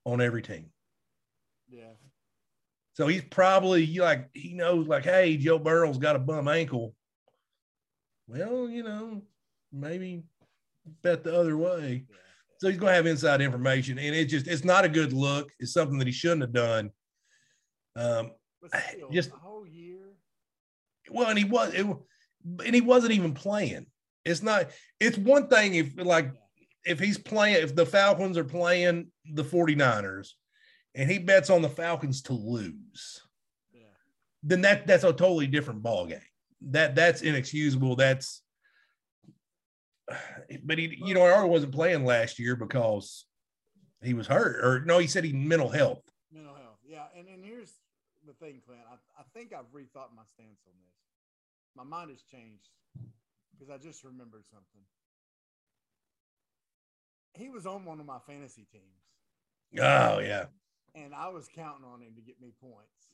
on 0.05 0.21
every 0.21 0.41
team. 0.41 0.71
So 2.99 3.07
he's 3.07 3.23
probably 3.23 3.87
like 3.97 4.29
he 4.33 4.53
knows 4.53 4.85
like, 4.89 5.05
hey, 5.05 5.37
Joe 5.37 5.57
Burrow's 5.57 5.97
got 5.97 6.17
a 6.17 6.19
bum 6.19 6.49
ankle. 6.49 6.93
Well, 8.27 8.67
you 8.67 8.83
know, 8.83 9.21
maybe 9.71 10.23
bet 11.01 11.23
the 11.23 11.33
other 11.33 11.55
way. 11.55 12.03
yeah. 12.09 12.15
So 12.57 12.67
he's 12.67 12.77
gonna 12.77 12.93
have 12.93 13.05
inside 13.05 13.39
information, 13.39 13.97
and 13.99 14.13
it 14.13 14.25
just 14.25 14.47
it's 14.47 14.65
not 14.65 14.83
a 14.83 14.89
good 14.89 15.13
look. 15.13 15.49
It's 15.61 15.71
something 15.71 15.97
that 15.99 16.07
he 16.07 16.11
shouldn't 16.11 16.41
have 16.41 16.51
done. 16.51 16.89
Um, 17.95 18.31
still, 18.67 19.09
just- 19.13 19.29
whole 19.29 19.65
year. 19.65 20.17
well, 21.09 21.29
and 21.29 21.37
he 21.37 21.45
was, 21.45 21.73
it, 21.73 21.85
and 21.85 22.75
he 22.75 22.81
wasn't 22.81 23.13
even 23.13 23.33
playing. 23.33 23.85
It's 24.25 24.43
not. 24.43 24.71
It's 24.99 25.17
one 25.17 25.47
thing 25.47 25.75
if 25.75 25.93
like 25.95 26.33
if 26.85 26.99
he's 26.99 27.17
playing 27.17 27.63
if 27.63 27.77
the 27.77 27.85
Falcons 27.85 28.37
are 28.37 28.43
playing 28.43 29.09
the 29.35 29.45
49ers 29.45 30.31
and 30.95 31.09
he 31.09 31.19
bets 31.19 31.49
on 31.49 31.61
the 31.61 31.69
Falcons 31.69 32.21
to 32.23 32.33
lose. 32.33 33.21
Yeah, 33.73 33.81
then 34.43 34.61
that 34.61 34.87
that's 34.87 35.03
a 35.03 35.13
totally 35.13 35.47
different 35.47 35.83
ball 35.83 36.05
game. 36.05 36.19
That 36.61 36.95
that's 36.95 37.21
inexcusable. 37.21 37.95
That's 37.95 38.41
but 40.63 40.77
he 40.77 40.97
you 41.03 41.13
know 41.13 41.23
Arnold 41.23 41.51
wasn't 41.51 41.73
playing 41.73 42.05
last 42.05 42.39
year 42.39 42.55
because 42.55 43.25
he 44.01 44.13
was 44.13 44.27
hurt 44.27 44.63
or 44.63 44.85
no 44.85 44.97
he 44.97 45.07
said 45.07 45.23
he 45.23 45.33
mental 45.33 45.69
health. 45.69 46.03
mental 46.31 46.55
health. 46.55 46.79
Yeah, 46.87 47.05
and 47.17 47.27
and 47.27 47.43
here's 47.43 47.73
the 48.25 48.33
thing, 48.33 48.61
Clint. 48.65 48.81
I, 48.89 48.95
I 49.19 49.23
think 49.33 49.53
I've 49.53 49.71
rethought 49.73 50.15
my 50.15 50.23
stance 50.25 50.61
on 50.65 50.73
this. 50.77 50.95
My 51.75 51.83
mind 51.83 52.09
has 52.11 52.21
changed 52.21 52.69
because 53.51 53.69
I 53.69 53.77
just 53.77 54.03
remembered 54.03 54.43
something. 54.49 54.81
He 57.33 57.49
was 57.49 57.65
on 57.65 57.85
one 57.85 57.99
of 57.99 58.05
my 58.05 58.19
fantasy 58.19 58.65
teams, 58.71 59.81
Oh 59.81 60.19
yeah. 60.19 60.45
And 60.95 61.13
I 61.13 61.29
was 61.29 61.47
counting 61.47 61.85
on 61.85 62.01
him 62.01 62.15
to 62.15 62.21
get 62.21 62.41
me 62.41 62.53
points. 62.61 63.13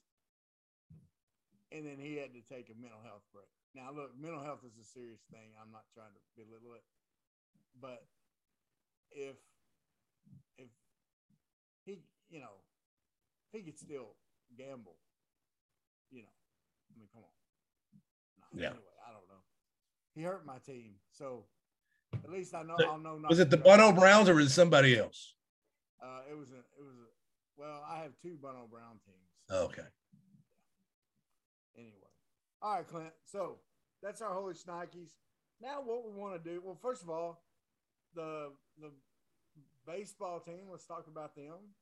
And 1.72 1.86
then 1.86 1.98
he 2.00 2.16
had 2.16 2.32
to 2.34 2.42
take 2.42 2.70
a 2.70 2.78
mental 2.80 3.02
health 3.04 3.26
break. 3.34 3.50
Now, 3.76 3.92
look, 3.92 4.16
mental 4.16 4.40
health 4.44 4.64
is 4.64 4.78
a 4.80 4.88
serious 4.88 5.20
thing. 5.32 5.52
I'm 5.60 5.72
not 5.72 5.84
trying 5.94 6.14
to 6.16 6.22
belittle 6.40 6.74
it, 6.76 6.86
but 7.82 8.06
if 9.12 9.36
if 10.58 10.70
he, 11.86 12.00
you 12.30 12.40
know, 12.40 12.64
if 13.52 13.60
he 13.60 13.66
could 13.66 13.78
still 13.78 14.16
gamble, 14.58 14.96
you 16.12 16.22
know, 16.22 16.36
I 16.96 17.00
mean, 17.00 17.08
come 17.14 17.24
on. 17.24 17.36
No, 18.40 18.62
Yeah. 18.62 18.70
Anyway, 18.70 18.96
I 19.06 19.12
don't 19.12 19.28
know. 19.28 19.44
He 20.14 20.22
hurt 20.22 20.46
my 20.46 20.60
team, 20.66 20.96
so 21.12 21.44
at 22.24 22.30
least 22.30 22.56
I 22.56 22.64
know. 22.64 22.76
So, 22.80 22.86
I'll 22.88 22.98
know. 22.98 23.20
Was 23.30 23.40
it 23.40 23.50
the. 23.50 23.58
Bono 23.58 23.92
Browns 23.92 24.30
or 24.30 24.36
was 24.36 24.48
it 24.48 24.52
somebody 24.52 24.98
else? 24.98 25.34
Uh, 26.02 26.22
it 26.30 26.38
was 26.38 26.52
a. 26.52 26.60
It 26.80 26.84
was 26.84 26.96
a. 26.96 27.08
Well, 27.58 27.84
I 27.90 28.00
have 28.00 28.12
two 28.22 28.38
Bono 28.42 28.68
Brown 28.70 29.00
teams. 29.06 29.52
Okay. 29.52 29.88
Anyway, 31.78 31.92
all 32.62 32.76
right, 32.76 32.88
Clint. 32.88 33.14
So 33.26 33.58
that's 34.02 34.22
our 34.22 34.34
holy 34.34 34.54
shnikes. 34.54 35.12
Now, 35.62 35.82
what 35.84 36.06
we 36.06 36.12
want 36.12 36.42
to 36.42 36.50
do? 36.50 36.62
Well, 36.64 36.78
first 36.82 37.02
of 37.02 37.10
all, 37.10 37.44
the 38.14 38.52
the 38.80 38.92
baseball 39.86 40.40
team. 40.40 40.68
Let's 40.72 40.86
talk 40.86 41.06
about 41.08 41.36
them. 41.36 41.74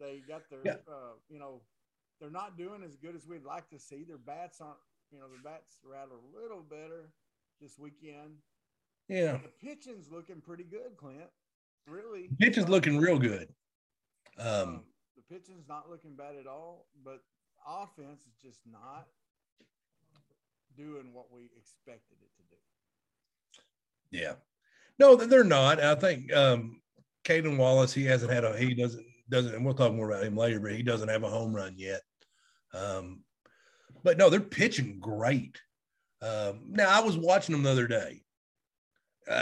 They 0.00 0.22
got 0.26 0.48
their. 0.50 0.60
Yeah. 0.64 0.76
Uh, 0.88 1.14
you 1.28 1.38
know, 1.38 1.60
they're 2.20 2.30
not 2.30 2.56
doing 2.58 2.82
as 2.84 2.96
good 2.96 3.14
as 3.14 3.26
we'd 3.26 3.44
like 3.44 3.68
to 3.70 3.78
see. 3.78 4.04
Their 4.04 4.18
bats 4.18 4.60
aren't. 4.60 4.78
You 5.10 5.18
know, 5.20 5.26
their 5.28 5.52
bats 5.52 5.78
are 5.88 5.94
out 5.94 6.10
a 6.10 6.38
little 6.38 6.62
better 6.62 7.10
this 7.60 7.78
weekend. 7.78 8.36
Yeah. 9.08 9.38
The 9.38 9.66
pitching's 9.66 10.10
looking 10.10 10.42
pretty 10.42 10.64
good, 10.64 10.96
Clint. 10.98 11.30
Really, 11.86 12.28
Pitch 12.38 12.58
is 12.58 12.68
looking 12.68 12.98
real 12.98 13.18
good. 13.18 13.48
Um, 14.38 14.46
Um, 14.46 14.84
the 15.18 15.34
pitching's 15.34 15.68
not 15.68 15.90
looking 15.90 16.14
bad 16.14 16.36
at 16.36 16.46
all, 16.46 16.86
but 17.04 17.20
offense 17.66 18.22
is 18.22 18.36
just 18.40 18.60
not 18.70 19.08
doing 20.76 21.12
what 21.12 21.26
we 21.32 21.50
expected 21.56 22.18
it 22.22 22.30
to 22.36 22.42
do. 22.50 24.20
yeah. 24.22 24.34
No, 24.98 25.16
they're 25.16 25.44
not. 25.44 25.80
I 25.80 25.94
think 25.96 26.32
um 26.32 26.80
Cayden 27.24 27.58
Wallace, 27.58 27.92
he 27.92 28.04
hasn't 28.04 28.32
had 28.32 28.44
a 28.44 28.56
he 28.56 28.74
doesn't 28.74 29.04
doesn't 29.28 29.54
and 29.54 29.64
we'll 29.64 29.74
talk 29.74 29.92
more 29.92 30.10
about 30.10 30.24
him 30.24 30.36
later, 30.36 30.60
but 30.60 30.72
he 30.72 30.82
doesn't 30.82 31.08
have 31.08 31.24
a 31.24 31.28
home 31.28 31.54
run 31.54 31.74
yet. 31.76 32.02
Um, 32.72 33.24
but 34.04 34.18
no, 34.18 34.30
they're 34.30 34.40
pitching 34.40 34.98
great. 35.00 35.60
Um, 36.22 36.60
now 36.68 36.88
I 36.88 37.00
was 37.04 37.16
watching 37.16 37.52
them 37.52 37.64
the 37.64 37.70
other 37.70 37.88
day. 37.88 38.22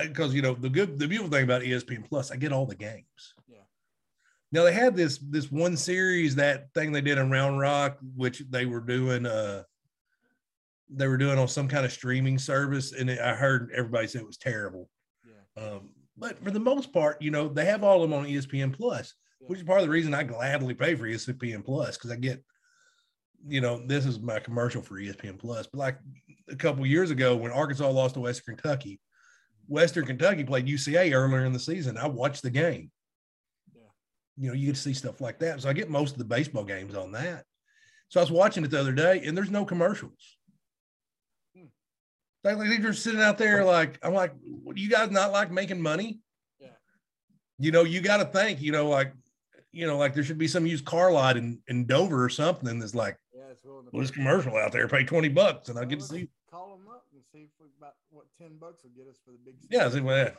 because 0.04 0.34
you 0.34 0.42
know 0.42 0.54
the 0.54 0.70
good 0.70 0.98
the 0.98 1.08
beautiful 1.08 1.30
thing 1.30 1.44
about 1.44 1.62
ESPN 1.62 2.08
Plus, 2.08 2.30
I 2.30 2.36
get 2.36 2.52
all 2.52 2.66
the 2.66 2.74
games. 2.74 3.35
Now 4.56 4.64
they 4.64 4.72
had 4.72 4.96
this 4.96 5.18
this 5.18 5.52
one 5.52 5.76
series 5.76 6.34
that 6.36 6.72
thing 6.72 6.90
they 6.90 7.02
did 7.02 7.18
in 7.18 7.30
Round 7.30 7.58
Rock, 7.58 7.98
which 8.16 8.42
they 8.48 8.64
were 8.64 8.80
doing 8.80 9.26
uh 9.26 9.64
they 10.88 11.06
were 11.06 11.18
doing 11.18 11.38
on 11.38 11.46
some 11.46 11.68
kind 11.68 11.84
of 11.84 11.92
streaming 11.92 12.38
service, 12.38 12.92
and 12.92 13.10
it, 13.10 13.20
I 13.20 13.34
heard 13.34 13.70
everybody 13.74 14.06
say 14.06 14.20
it 14.20 14.26
was 14.26 14.38
terrible. 14.38 14.88
Yeah. 15.26 15.62
Um, 15.62 15.90
but 16.16 16.42
for 16.42 16.50
the 16.50 16.58
most 16.60 16.90
part, 16.90 17.20
you 17.20 17.30
know, 17.30 17.48
they 17.48 17.66
have 17.66 17.84
all 17.84 18.02
of 18.02 18.08
them 18.08 18.18
on 18.18 18.24
ESPN 18.24 18.72
Plus, 18.72 19.12
Yeah. 19.42 19.48
which 19.48 19.58
is 19.58 19.66
part 19.66 19.80
of 19.80 19.86
the 19.86 19.92
reason 19.92 20.14
I 20.14 20.22
gladly 20.22 20.72
pay 20.72 20.94
for 20.94 21.04
ESPN 21.04 21.62
Plus 21.62 21.98
because 21.98 22.10
I 22.10 22.16
get, 22.16 22.42
you 23.46 23.60
know, 23.60 23.84
this 23.86 24.06
is 24.06 24.20
my 24.20 24.38
commercial 24.38 24.80
for 24.80 24.94
ESPN 24.94 25.38
Plus. 25.38 25.66
But 25.66 25.78
like 25.80 25.98
a 26.48 26.56
couple 26.56 26.86
years 26.86 27.10
ago 27.10 27.36
when 27.36 27.52
Arkansas 27.52 27.90
lost 27.90 28.14
to 28.14 28.20
Western 28.20 28.56
Kentucky, 28.56 29.00
Western 29.68 30.06
Kentucky 30.06 30.44
played 30.44 30.66
UCA 30.66 31.12
earlier 31.12 31.44
in 31.44 31.52
the 31.52 31.58
season. 31.60 31.98
I 31.98 32.06
watched 32.06 32.42
the 32.42 32.50
game. 32.50 32.90
You 34.38 34.48
know, 34.48 34.54
you 34.54 34.66
get 34.66 34.74
to 34.76 34.80
see 34.80 34.94
stuff 34.94 35.20
like 35.20 35.38
that. 35.38 35.62
So 35.62 35.68
I 35.68 35.72
get 35.72 35.88
most 35.88 36.12
of 36.12 36.18
the 36.18 36.24
baseball 36.24 36.64
games 36.64 36.94
on 36.94 37.12
that. 37.12 37.44
So 38.08 38.20
I 38.20 38.22
was 38.22 38.30
watching 38.30 38.64
it 38.64 38.70
the 38.70 38.80
other 38.80 38.92
day 38.92 39.22
and 39.24 39.36
there's 39.36 39.50
no 39.50 39.64
commercials. 39.64 40.36
Hmm. 41.56 41.66
Like, 42.44 42.56
like 42.58 42.68
they're 42.68 42.90
just 42.92 43.02
sitting 43.02 43.20
out 43.22 43.38
there 43.38 43.64
like, 43.64 43.98
I'm 44.02 44.14
like, 44.14 44.32
what, 44.62 44.76
do 44.76 44.82
you 44.82 44.90
guys 44.90 45.10
not 45.10 45.32
like 45.32 45.50
making 45.50 45.80
money? 45.80 46.20
Yeah. 46.60 46.68
You 47.58 47.72
know, 47.72 47.84
you 47.84 48.00
got 48.00 48.18
to 48.18 48.26
think, 48.26 48.60
you 48.60 48.72
know, 48.72 48.88
like, 48.88 49.12
you 49.72 49.86
know, 49.86 49.96
like 49.96 50.14
there 50.14 50.22
should 50.22 50.38
be 50.38 50.48
some 50.48 50.66
used 50.66 50.84
car 50.84 51.10
lot 51.12 51.36
in, 51.36 51.60
in 51.68 51.86
Dover 51.86 52.22
or 52.22 52.28
something 52.28 52.78
that's 52.78 52.94
like, 52.94 53.16
Yeah, 53.34 53.42
it's 53.50 53.64
well, 53.64 53.82
this 53.92 54.10
commercial 54.10 54.56
out 54.56 54.72
there, 54.72 54.86
pay 54.88 55.04
20 55.04 55.28
bucks 55.30 55.68
and 55.68 55.78
I 55.78 55.82
Well, 55.82 55.90
get 55.90 56.00
to 56.00 56.06
see. 56.06 56.28
Call 56.50 56.76
them 56.76 56.88
up 56.88 57.04
and 57.12 57.22
see 57.32 57.40
if 57.44 57.50
we 57.60 57.66
about 57.78 57.94
what 58.10 58.26
ten 58.38 58.56
bucks 58.58 58.82
will 58.84 58.90
get 58.90 59.10
us 59.10 59.16
for 59.24 59.32
the 59.32 59.38
big. 59.44 59.54
Yeah, 59.68 59.88
see 59.90 60.00
what 60.00 60.14
that- 60.14 60.36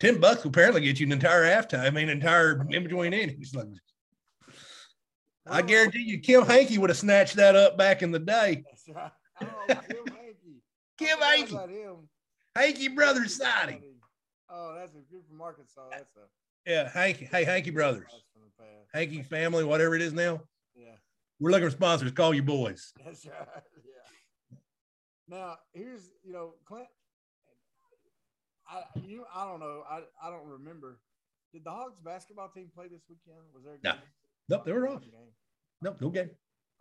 10 0.00 0.20
bucks 0.20 0.42
will 0.42 0.50
apparently 0.50 0.80
get 0.80 0.98
you 1.00 1.06
an 1.06 1.12
entire 1.12 1.44
halftime, 1.44 1.80
I 1.86 1.90
mean, 1.90 2.08
entire 2.08 2.66
in 2.70 2.82
between 2.82 3.12
innings. 3.12 3.54
Like, 3.54 3.66
I 5.46 5.60
Oh, 5.60 5.62
guarantee 5.62 6.00
you, 6.02 6.20
Kim 6.20 6.44
Hankey 6.46 6.78
would 6.78 6.90
have 6.90 6.96
snatched 6.98 7.36
that 7.36 7.54
up 7.54 7.76
back 7.76 8.02
in 8.02 8.10
the 8.10 8.18
day. 8.18 8.64
That's 8.66 8.88
right. 8.88 9.10
Oh, 9.42 9.46
Kim 9.68 10.06
Hankey. 10.14 10.62
Kim 10.98 11.18
Hankey. 11.18 11.58
Hankey 12.56 12.88
Brothers 12.88 13.36
signing. 13.36 13.82
Oh, 14.48 14.74
that's 14.78 14.94
a 14.94 15.00
good 15.12 15.22
from 15.28 15.40
Arkansas. 15.42 15.82
That's 15.90 16.12
a 16.16 16.70
Yeah, 16.70 16.88
Hankey, 16.90 17.26
hey, 17.30 17.44
Hankey 17.44 17.70
Brothers, 17.70 18.06
blast 18.08 18.24
from 18.32 18.42
the 18.42 18.62
past. 18.62 18.88
Hankey 18.94 19.22
family, 19.22 19.64
whatever 19.64 19.94
it 19.96 20.02
is 20.02 20.12
now. 20.12 20.40
Yeah, 20.74 20.94
We're 21.40 21.50
looking 21.50 21.68
for 21.68 21.74
sponsors. 21.76 22.12
Call 22.12 22.32
your 22.32 22.44
boys. 22.44 22.92
that's 23.04 23.26
right. 23.26 23.34
Yeah. 23.84 24.56
Now 25.28 25.56
here's 25.72 26.10
you 26.22 26.32
know 26.32 26.54
Clint. 26.64 26.86
I 28.68 28.82
you 29.06 29.24
I 29.34 29.44
don't 29.46 29.60
know 29.60 29.82
I 29.88 30.00
I 30.22 30.30
don't 30.30 30.46
remember. 30.46 30.98
Did 31.52 31.64
the 31.64 31.70
Hogs 31.70 32.00
basketball 32.04 32.48
team 32.48 32.70
play 32.74 32.88
this 32.88 33.02
weekend? 33.08 33.42
Was 33.54 33.62
there? 33.64 33.74
a 33.74 33.78
game? 33.78 34.00
No. 34.48 34.56
Nope, 34.56 34.64
they 34.66 34.72
were 34.72 34.88
off. 34.88 35.02
Nope, 35.82 35.96
no 36.00 36.08
game. 36.10 36.30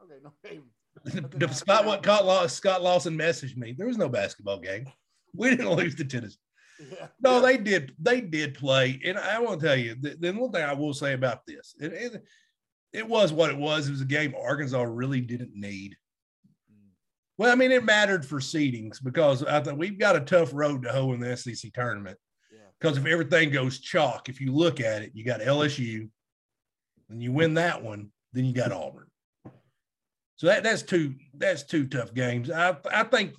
Okay, 0.03 0.15
no 0.23 0.33
game. 0.43 0.63
The 1.39 1.47
Scott 1.49 1.85
what 1.85 2.03
caught 2.03 2.25
Law, 2.25 2.45
Scott 2.47 2.81
Lawson 2.83 3.17
messaged 3.17 3.57
me. 3.57 3.73
There 3.75 3.87
was 3.87 3.97
no 3.97 4.09
basketball 4.09 4.59
game. 4.59 4.85
We 5.35 5.49
didn't 5.49 5.69
lose 5.71 5.95
to 5.95 6.05
Tennessee. 6.05 6.37
Yeah. 6.79 7.07
No, 7.21 7.41
they 7.41 7.57
did. 7.57 7.95
They 7.99 8.21
did 8.21 8.53
play, 8.55 8.99
and 9.03 9.17
I 9.17 9.39
want 9.39 9.59
to 9.59 9.65
tell 9.65 9.75
you. 9.75 9.95
th- 9.95 10.17
Then 10.19 10.37
one 10.37 10.51
thing 10.51 10.63
I 10.63 10.73
will 10.73 10.93
say 10.93 11.13
about 11.13 11.45
this, 11.47 11.75
it, 11.79 11.93
it, 11.93 12.23
it 12.93 13.07
was 13.07 13.33
what 13.33 13.49
it 13.49 13.57
was. 13.57 13.87
It 13.87 13.91
was 13.91 14.01
a 14.01 14.05
game 14.05 14.35
Arkansas 14.39 14.81
really 14.83 15.21
didn't 15.21 15.55
need. 15.55 15.95
Well, 17.37 17.51
I 17.51 17.55
mean, 17.55 17.71
it 17.71 17.83
mattered 17.83 18.25
for 18.25 18.39
seedings 18.39 19.03
because 19.03 19.43
I 19.43 19.59
think 19.61 19.79
we've 19.79 19.97
got 19.97 20.15
a 20.15 20.19
tough 20.21 20.51
road 20.53 20.83
to 20.83 20.91
hoe 20.91 21.13
in 21.13 21.19
the 21.19 21.35
SEC 21.35 21.73
tournament. 21.73 22.17
Yeah. 22.51 22.59
Because 22.79 22.97
if 22.97 23.05
everything 23.05 23.49
goes 23.49 23.79
chalk, 23.79 24.29
if 24.29 24.39
you 24.39 24.51
look 24.53 24.79
at 24.79 25.01
it, 25.01 25.11
you 25.15 25.25
got 25.25 25.41
LSU, 25.41 26.09
and 27.09 27.21
you 27.23 27.31
win 27.31 27.55
that 27.55 27.81
one, 27.83 28.11
then 28.33 28.45
you 28.45 28.53
got 28.53 28.71
Auburn. 28.71 29.07
So 30.35 30.47
that 30.47 30.63
that's 30.63 30.81
two 30.83 31.15
that's 31.35 31.63
two 31.63 31.87
tough 31.87 32.13
games. 32.13 32.49
I 32.51 32.75
I 32.91 33.03
think 33.03 33.33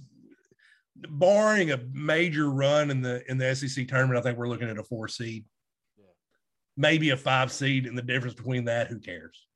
barring 0.96 1.70
a 1.72 1.80
major 1.92 2.50
run 2.50 2.90
in 2.90 3.00
the 3.02 3.22
in 3.30 3.38
the 3.38 3.54
SEC 3.54 3.86
tournament, 3.88 4.18
I 4.18 4.22
think 4.22 4.38
we're 4.38 4.48
looking 4.48 4.70
at 4.70 4.78
a 4.78 4.84
four 4.84 5.06
seed, 5.08 5.44
Yeah. 5.96 6.04
maybe 6.76 7.10
a 7.10 7.16
five 7.16 7.52
seed, 7.52 7.86
and 7.86 7.96
the 7.98 8.02
difference 8.02 8.34
between 8.34 8.64
that, 8.66 8.88
who 8.88 8.98
cares? 9.00 9.46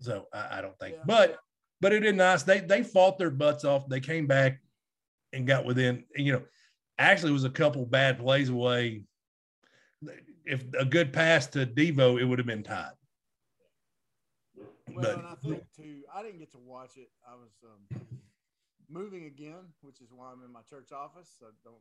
So 0.00 0.26
I, 0.32 0.58
I 0.58 0.60
don't 0.62 0.78
think, 0.78 0.96
Yeah. 0.96 1.02
but 1.06 1.38
but 1.80 1.92
it 1.92 2.00
did 2.00 2.16
nice. 2.16 2.42
They 2.42 2.60
they 2.60 2.82
fought 2.82 3.18
their 3.18 3.30
butts 3.30 3.64
off. 3.64 3.88
They 3.88 4.00
came 4.00 4.26
back 4.26 4.60
and 5.32 5.46
got 5.46 5.64
within. 5.64 6.04
You 6.14 6.32
know, 6.32 6.42
actually, 6.98 7.30
it 7.30 7.34
was 7.34 7.44
a 7.44 7.50
couple 7.50 7.84
bad 7.86 8.18
plays 8.18 8.48
away. 8.48 9.04
If 10.44 10.64
a 10.78 10.84
good 10.84 11.12
pass 11.12 11.46
to 11.48 11.66
Devo, 11.66 12.20
it 12.20 12.24
would 12.24 12.38
have 12.38 12.46
been 12.46 12.62
tied. 12.62 12.92
Well, 14.56 15.02
But- 15.02 15.18
and 15.18 15.26
I 15.26 15.34
think 15.36 15.62
too, 15.76 16.02
I 16.12 16.22
didn't 16.22 16.38
get 16.38 16.50
to 16.52 16.58
watch 16.58 16.96
it. 16.96 17.10
I 17.22 17.34
was 17.36 17.52
um, 17.62 17.82
moving 18.88 19.26
again, 19.26 19.70
which 19.82 20.00
is 20.00 20.10
why 20.10 20.32
I'm 20.32 20.42
in 20.42 20.50
my 20.52 20.62
church 20.68 20.90
office. 20.90 21.38
I 21.42 21.54
don't, 21.62 21.78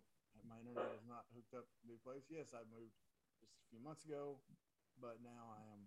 my 0.48 0.60
internet 0.62 0.94
is 0.94 1.08
not 1.10 1.26
hooked 1.34 1.56
up 1.58 1.66
to 1.82 1.84
the 1.90 1.98
place. 2.06 2.30
Yes, 2.30 2.54
I 2.54 2.62
moved 2.70 2.94
just 3.42 3.58
a 3.58 3.66
few 3.74 3.82
months 3.82 4.06
ago, 4.06 4.38
but 5.02 5.18
now 5.26 5.50
I 5.50 5.62
am 5.74 5.82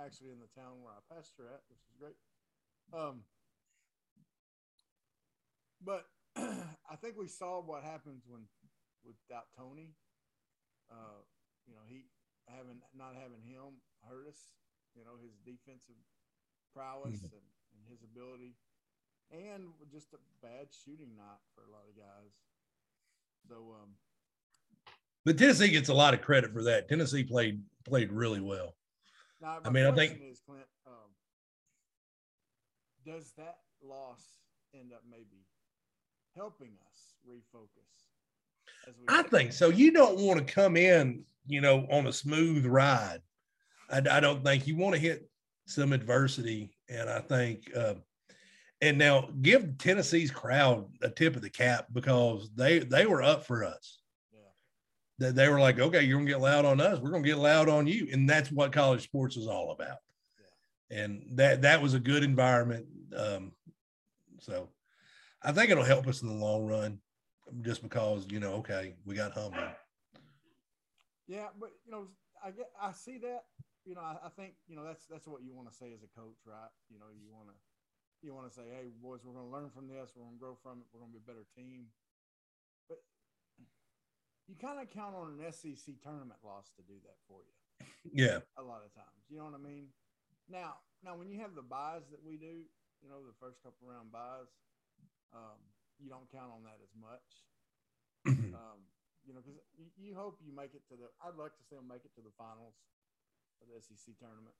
actually 0.00 0.32
in 0.32 0.40
the 0.40 0.48
town 0.56 0.80
where 0.80 0.96
I 0.96 1.00
pastor 1.12 1.44
at, 1.52 1.60
which 1.68 1.84
is 1.84 1.96
great. 2.00 2.16
Um, 2.96 3.20
but 5.84 6.04
I 6.36 6.96
think 7.00 7.16
we 7.18 7.28
saw 7.28 7.60
what 7.62 7.82
happens 7.82 8.24
when 8.26 8.42
without 9.04 9.46
Toney. 9.56 9.94
Uh, 10.90 11.22
you 11.66 11.74
know, 11.74 11.82
he 11.88 12.06
having 12.48 12.80
not 12.94 13.14
having 13.14 13.42
him 13.42 13.82
hurt 14.08 14.28
us. 14.28 14.38
You 14.94 15.04
know, 15.04 15.18
his 15.22 15.36
defensive 15.44 16.00
prowess 16.74 17.20
and, 17.20 17.46
and 17.76 17.82
his 17.88 18.02
ability, 18.02 18.56
and 19.30 19.68
just 19.92 20.12
a 20.14 20.18
bad 20.42 20.68
shooting 20.84 21.16
night 21.16 21.42
for 21.54 21.64
a 21.64 21.70
lot 21.70 21.84
of 21.88 21.96
guys. 21.96 22.32
So, 23.48 23.74
um, 23.80 23.90
But 25.24 25.38
Tennessee 25.38 25.68
gets 25.68 25.88
a 25.88 25.94
lot 25.94 26.14
of 26.14 26.22
credit 26.22 26.52
for 26.52 26.62
that. 26.64 26.88
Tennessee 26.88 27.24
played 27.24 27.62
played 27.84 28.10
really 28.10 28.40
well. 28.40 28.74
now 29.40 29.58
I 29.64 29.70
mean, 29.70 29.84
I 29.86 29.92
think- 29.92 30.20
is, 30.22 30.40
Clint, 30.40 30.64
um, 30.86 31.12
does 33.04 33.32
that 33.36 33.58
loss 33.82 34.22
end 34.74 34.92
up 34.92 35.02
maybe 35.08 35.44
helping 36.36 36.72
us 36.92 37.14
refocus? 37.28 37.86
I 39.08 39.22
think 39.22 39.52
so. 39.52 39.70
You 39.70 39.90
don't 39.90 40.20
want 40.20 40.38
to 40.38 40.54
come 40.54 40.76
in, 40.76 41.24
you 41.46 41.60
know, 41.60 41.86
on 41.90 42.06
a 42.06 42.12
smooth 42.12 42.66
ride. 42.66 43.20
I, 43.90 44.02
I 44.10 44.20
don't 44.20 44.44
think 44.44 44.66
you 44.66 44.76
want 44.76 44.94
to 44.94 45.00
hit 45.00 45.28
some 45.66 45.92
adversity, 45.92 46.76
and 46.88 47.08
I 47.10 47.20
think, 47.20 47.68
uh, 47.76 47.94
and 48.80 48.98
now 48.98 49.30
give 49.42 49.78
Tennessee's 49.78 50.30
crowd 50.30 50.86
a 51.02 51.08
tip 51.08 51.34
of 51.34 51.42
the 51.42 51.50
cap 51.50 51.86
because 51.92 52.50
they 52.54 52.80
they 52.80 53.06
were 53.06 53.22
up 53.22 53.44
for 53.44 53.64
us. 53.64 53.98
Yeah. 54.32 55.26
That 55.26 55.34
they 55.34 55.48
were 55.48 55.60
like, 55.60 55.80
okay, 55.80 56.02
you're 56.02 56.18
gonna 56.18 56.30
get 56.30 56.40
loud 56.40 56.64
on 56.64 56.80
us, 56.80 57.00
we're 57.00 57.10
gonna 57.10 57.24
get 57.24 57.38
loud 57.38 57.68
on 57.68 57.86
you, 57.86 58.08
and 58.12 58.28
that's 58.28 58.52
what 58.52 58.72
college 58.72 59.02
sports 59.02 59.36
is 59.36 59.48
all 59.48 59.72
about. 59.72 59.98
And 60.90 61.24
that 61.32 61.62
that 61.62 61.82
was 61.82 61.94
a 61.94 62.00
good 62.00 62.22
environment. 62.22 62.86
Um, 63.16 63.52
so 64.38 64.68
I 65.46 65.52
think 65.52 65.70
it'll 65.70 65.84
help 65.84 66.08
us 66.08 66.22
in 66.22 66.28
the 66.28 66.34
long 66.34 66.66
run, 66.66 66.98
just 67.62 67.80
because 67.80 68.26
you 68.28 68.40
know, 68.40 68.54
okay, 68.54 68.94
we 69.06 69.14
got 69.14 69.30
humble. 69.30 69.62
Yeah, 71.28 71.54
but 71.58 71.70
you 71.86 71.92
know, 71.92 72.08
I 72.44 72.50
get, 72.50 72.66
I 72.82 72.90
see 72.90 73.18
that. 73.18 73.44
You 73.86 73.94
know, 73.94 74.02
I, 74.02 74.26
I 74.26 74.30
think 74.34 74.54
you 74.66 74.74
know 74.74 74.82
that's 74.82 75.06
that's 75.06 75.26
what 75.26 75.46
you 75.46 75.54
want 75.54 75.70
to 75.70 75.74
say 75.74 75.94
as 75.94 76.02
a 76.02 76.10
coach, 76.18 76.42
right? 76.44 76.74
You 76.90 76.98
know, 76.98 77.06
you 77.14 77.30
want 77.30 77.46
to 77.48 77.54
you 78.26 78.34
want 78.34 78.50
to 78.50 78.54
say, 78.54 78.66
hey, 78.66 78.90
boys, 78.98 79.22
we're 79.22 79.38
going 79.38 79.46
to 79.46 79.54
learn 79.54 79.70
from 79.70 79.86
this. 79.86 80.10
We're 80.18 80.26
going 80.26 80.34
to 80.34 80.42
grow 80.42 80.58
from 80.58 80.82
it. 80.82 80.90
We're 80.90 81.06
going 81.06 81.14
to 81.14 81.18
be 81.18 81.22
a 81.22 81.30
better 81.30 81.46
team. 81.54 81.94
But 82.90 82.98
you 84.50 84.58
kind 84.58 84.82
of 84.82 84.90
count 84.90 85.14
on 85.14 85.38
an 85.38 85.46
SEC 85.54 86.02
tournament 86.02 86.42
loss 86.42 86.74
to 86.74 86.82
do 86.82 86.98
that 87.06 87.22
for 87.30 87.46
you 87.46 87.54
Yeah, 88.10 88.42
a 88.58 88.66
lot 88.66 88.82
of 88.82 88.90
times. 88.98 89.22
You 89.30 89.38
know 89.38 89.46
what 89.46 89.54
I 89.54 89.62
mean? 89.62 89.94
Now, 90.50 90.82
now 91.06 91.14
when 91.14 91.30
you 91.30 91.38
have 91.38 91.54
the 91.54 91.62
buys 91.62 92.10
that 92.10 92.18
we 92.26 92.34
do, 92.34 92.66
you 92.98 93.06
know, 93.06 93.22
the 93.22 93.36
first 93.38 93.62
couple 93.62 93.86
round 93.86 94.10
buys, 94.10 94.50
um, 95.36 95.60
you 96.00 96.08
don't 96.08 96.24
count 96.32 96.48
on 96.48 96.64
that 96.64 96.80
as 96.80 96.92
much. 96.96 97.28
Um, 98.56 98.80
you 99.26 99.34
know, 99.34 99.40
because 99.44 99.58
you, 99.76 99.86
you 99.98 100.14
hope 100.14 100.38
you 100.40 100.54
make 100.54 100.72
it 100.74 100.82
to 100.88 100.94
the. 100.96 101.06
I'd 101.20 101.36
like 101.36 101.54
to 101.58 101.64
see 101.68 101.76
them 101.76 101.86
make 101.86 102.04
it 102.04 102.14
to 102.14 102.22
the 102.22 102.32
finals 102.38 102.74
of 103.60 103.66
the 103.68 103.74
SEC 103.82 104.14
tournament, 104.18 104.54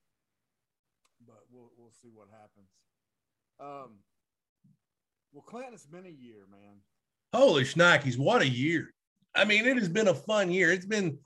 but 1.26 1.46
we'll 1.50 1.70
we'll 1.78 1.94
see 2.02 2.10
what 2.12 2.28
happens. 2.30 2.68
Um, 3.58 4.02
well, 5.32 5.42
Clinton, 5.42 5.74
it's 5.74 5.86
been 5.86 6.06
a 6.06 6.08
year, 6.08 6.46
man. 6.50 6.82
holy 7.32 7.62
shnikes, 7.64 8.18
what 8.18 8.42
a 8.42 8.48
year! 8.48 8.92
I 9.34 9.44
mean, 9.44 9.66
it 9.66 9.76
has 9.76 9.88
been 9.88 10.08
a 10.08 10.14
fun 10.14 10.50
year. 10.50 10.72
It's 10.72 10.86
been 10.86 11.18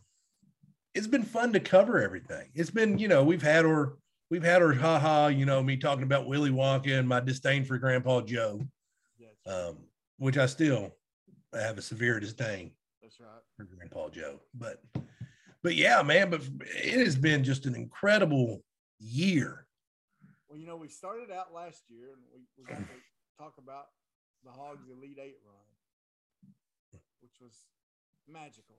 it's 0.95 1.07
been 1.07 1.23
fun 1.23 1.53
to 1.53 1.61
cover 1.61 2.03
everything. 2.03 2.51
It's 2.55 2.71
been, 2.71 2.99
you 2.99 3.09
know, 3.09 3.23
we've 3.23 3.43
had 3.43 3.65
our 3.65 3.97
we've 4.31 4.43
had 4.43 4.63
our 4.63 4.73
ha 4.73 4.99
ha, 4.99 5.27
you 5.29 5.47
know, 5.47 5.63
me 5.63 5.77
talking 5.77 6.03
about 6.05 6.27
Willy 6.27 6.51
Wonka 6.51 6.99
and 6.99 7.09
my 7.09 7.21
disdain 7.21 7.65
for 7.65 7.79
Grandpa 7.79 8.21
Joe, 8.23 8.61
um, 9.47 9.79
which 10.19 10.37
I 10.37 10.47
still 10.47 10.95
have 11.55 11.79
a 11.79 11.83
severe 11.83 12.21
disdain 12.21 12.71
that's 13.03 13.21
right. 13.21 13.29
for 13.57 13.65
Grandpa 13.65 14.09
Joe. 14.11 14.41
But 14.55 14.83
but 15.63 15.75
yeah, 15.75 16.03
man, 16.03 16.31
but 16.31 16.43
it 16.61 17.05
has 17.05 17.17
been 17.17 17.45
just 17.45 17.67
an 17.67 17.75
incredible 17.75 18.63
year. 18.99 19.67
Well, 20.49 20.59
you 20.59 20.67
know, 20.67 20.77
we 20.77 20.89
started 20.89 21.31
out 21.31 21.53
last 21.53 21.85
year, 21.89 22.09
and 22.13 22.23
we, 22.35 22.41
we 22.59 22.65
got 22.65 22.79
to 22.79 22.85
talk 23.39 23.55
about 23.59 23.87
the 24.45 24.51
Hogs 24.51 24.89
Elite 24.91 25.19
Eight 25.21 25.39
run, 25.45 26.53
which 27.21 27.41
was 27.41 27.53
magical. 28.29 28.77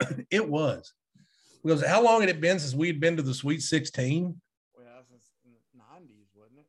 It 0.30 0.48
was 0.48 0.94
because 1.62 1.84
how 1.86 2.02
long 2.02 2.20
had 2.20 2.30
it 2.30 2.40
been 2.40 2.58
since 2.58 2.74
we'd 2.74 2.98
been 2.98 3.16
to 3.16 3.22
the 3.22 3.34
Sweet 3.34 3.62
16? 3.62 4.40
Well, 4.74 4.84
since 5.08 5.30
the 5.44 5.78
nineties, 5.78 6.30
wasn't 6.34 6.60
it? 6.60 6.66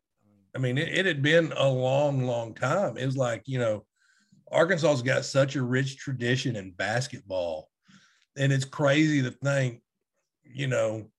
I 0.55 0.59
mean, 0.59 0.77
it, 0.77 0.89
it 0.89 1.05
had 1.05 1.21
been 1.21 1.51
a 1.55 1.67
long, 1.67 2.25
long 2.25 2.53
time. 2.53 2.97
It 2.97 3.05
was 3.05 3.17
like, 3.17 3.43
you 3.45 3.59
know, 3.59 3.85
Arkansas's 4.51 5.01
got 5.01 5.25
such 5.25 5.55
a 5.55 5.63
rich 5.63 5.97
tradition 5.97 6.55
in 6.55 6.71
basketball. 6.71 7.69
And 8.37 8.51
it's 8.51 8.65
crazy 8.65 9.21
to 9.23 9.31
think, 9.31 9.81
you 10.43 10.67
know, 10.67 11.09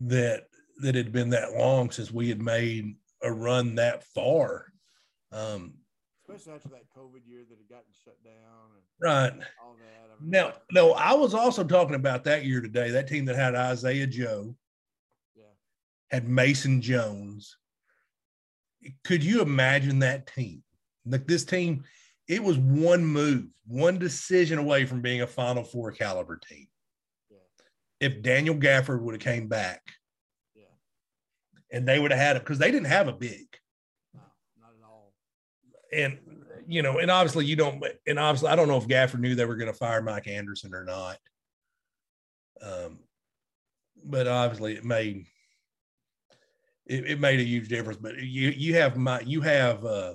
that 0.00 0.44
that 0.78 0.96
it 0.96 1.04
had 1.04 1.12
been 1.12 1.30
that 1.30 1.52
long 1.52 1.90
since 1.90 2.10
we 2.10 2.28
had 2.28 2.40
made 2.40 2.96
a 3.22 3.30
run 3.30 3.74
that 3.74 4.02
far. 4.04 4.66
Um, 5.32 5.74
especially 6.28 6.54
after 6.54 6.68
that 6.70 6.88
COVID 6.96 7.26
year 7.26 7.42
that 7.48 7.58
had 7.58 7.68
gotten 7.68 7.92
shut 8.04 8.16
down 8.24 8.32
right. 9.02 9.32
all 9.62 9.74
that. 9.74 10.10
I 10.16 10.20
mean, 10.20 10.30
Now, 10.30 10.54
no, 10.72 10.92
I 10.92 11.12
was 11.14 11.34
also 11.34 11.64
talking 11.64 11.94
about 11.94 12.24
that 12.24 12.44
year 12.44 12.60
today, 12.60 12.90
that 12.90 13.08
team 13.08 13.24
that 13.26 13.36
had 13.36 13.54
Isaiah 13.54 14.06
Joe, 14.06 14.56
yeah, 15.36 15.44
had 16.10 16.28
Mason 16.28 16.80
Jones. 16.80 17.56
Could 19.04 19.22
you 19.22 19.42
imagine 19.42 20.00
that 20.00 20.26
team? 20.26 20.62
Like 21.06 21.26
this 21.26 21.44
team, 21.44 21.84
it 22.28 22.42
was 22.42 22.58
one 22.58 23.04
move, 23.04 23.46
one 23.66 23.98
decision 23.98 24.58
away 24.58 24.84
from 24.86 25.00
being 25.00 25.22
a 25.22 25.26
Final 25.26 25.64
Four 25.64 25.92
caliber 25.92 26.36
team. 26.36 26.68
Yeah. 27.30 27.38
If 28.00 28.22
Daniel 28.22 28.54
Gafford 28.54 29.02
would 29.02 29.14
have 29.14 29.22
came 29.22 29.48
back 29.48 29.82
yeah, 30.54 30.64
and 31.72 31.86
they 31.86 31.98
would 31.98 32.10
have 32.10 32.20
had 32.20 32.36
it 32.36 32.42
because 32.42 32.58
they 32.58 32.70
didn't 32.70 32.86
have 32.86 33.08
a 33.08 33.12
big. 33.12 33.46
no, 34.14 34.20
not 34.60 34.70
at 34.78 34.86
all. 34.88 35.12
And 35.92 36.18
you 36.66 36.82
know, 36.82 36.98
and 36.98 37.10
obviously 37.10 37.46
you 37.46 37.56
don't 37.56 37.82
and 38.06 38.18
obviously 38.18 38.48
I 38.48 38.56
don't 38.56 38.68
know 38.68 38.78
if 38.78 38.86
Gafford 38.86 39.20
knew 39.20 39.34
they 39.34 39.44
were 39.44 39.56
going 39.56 39.72
to 39.72 39.76
fire 39.76 40.02
Mike 40.02 40.28
Anderson 40.28 40.74
or 40.74 40.84
not. 40.84 41.18
Um, 42.62 43.00
but 44.04 44.28
obviously 44.28 44.74
it 44.74 44.84
made 44.84 45.26
it, 46.90 47.06
it 47.06 47.20
made 47.20 47.38
a 47.38 47.44
huge 47.44 47.68
difference. 47.68 47.98
But 48.02 48.18
you 48.18 48.50
you 48.50 48.74
have 48.74 48.96
my 48.96 49.20
you 49.20 49.40
have 49.42 49.84
uh 49.84 50.14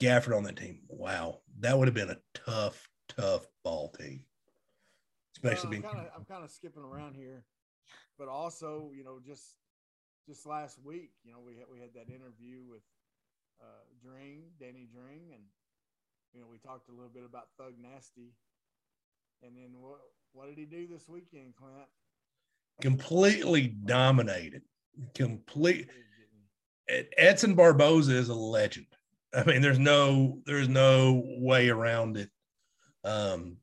Gafford 0.00 0.36
on 0.36 0.44
that 0.44 0.56
team. 0.56 0.82
Wow, 0.88 1.40
that 1.58 1.76
would 1.76 1.88
have 1.88 1.94
been 1.94 2.10
a 2.10 2.18
tough, 2.34 2.88
tough 3.08 3.46
ball 3.64 3.90
team. 3.98 4.24
Especially 5.36 5.64
Well, 5.64 5.70
being 5.70 5.84
I'm 5.84 5.90
kind 5.90 6.06
of 6.06 6.12
I'm 6.16 6.24
kind 6.24 6.44
of 6.44 6.50
skipping 6.50 6.84
around 6.84 7.16
here, 7.16 7.44
but 8.16 8.28
also 8.28 8.92
you 8.94 9.02
know 9.02 9.18
just 9.24 9.56
just 10.28 10.46
last 10.46 10.78
week 10.84 11.10
you 11.24 11.32
know 11.32 11.40
we 11.44 11.56
had 11.56 11.66
we 11.70 11.80
had 11.80 11.94
that 11.94 12.12
interview 12.14 12.62
with 12.68 12.82
uh, 13.60 13.84
Dring 14.00 14.44
Danny 14.60 14.88
Dring 14.92 15.32
and 15.34 15.42
you 16.32 16.40
know 16.40 16.46
we 16.48 16.58
talked 16.58 16.88
a 16.88 16.92
little 16.92 17.10
bit 17.12 17.24
about 17.24 17.48
Thug 17.58 17.74
Nasty, 17.80 18.34
and 19.42 19.56
then 19.56 19.80
what 19.80 19.98
what 20.32 20.46
did 20.46 20.58
he 20.58 20.64
do 20.64 20.86
this 20.86 21.08
weekend, 21.08 21.56
Clint? 21.56 21.88
completely 22.80 23.66
dominated. 23.66 24.62
Complete 25.14 25.76
He 25.76 25.82
was 25.82 25.86
getting- 26.88 27.12
Edson 27.16 27.54
Barboza 27.54 28.12
is 28.16 28.28
a 28.28 28.34
legend. 28.34 28.86
I 29.34 29.44
mean, 29.44 29.60
there's 29.62 29.78
no 29.78 30.40
there's 30.46 30.68
no 30.68 31.22
way 31.38 31.68
around 31.68 32.16
it. 32.16 32.30
Um, 33.04 33.58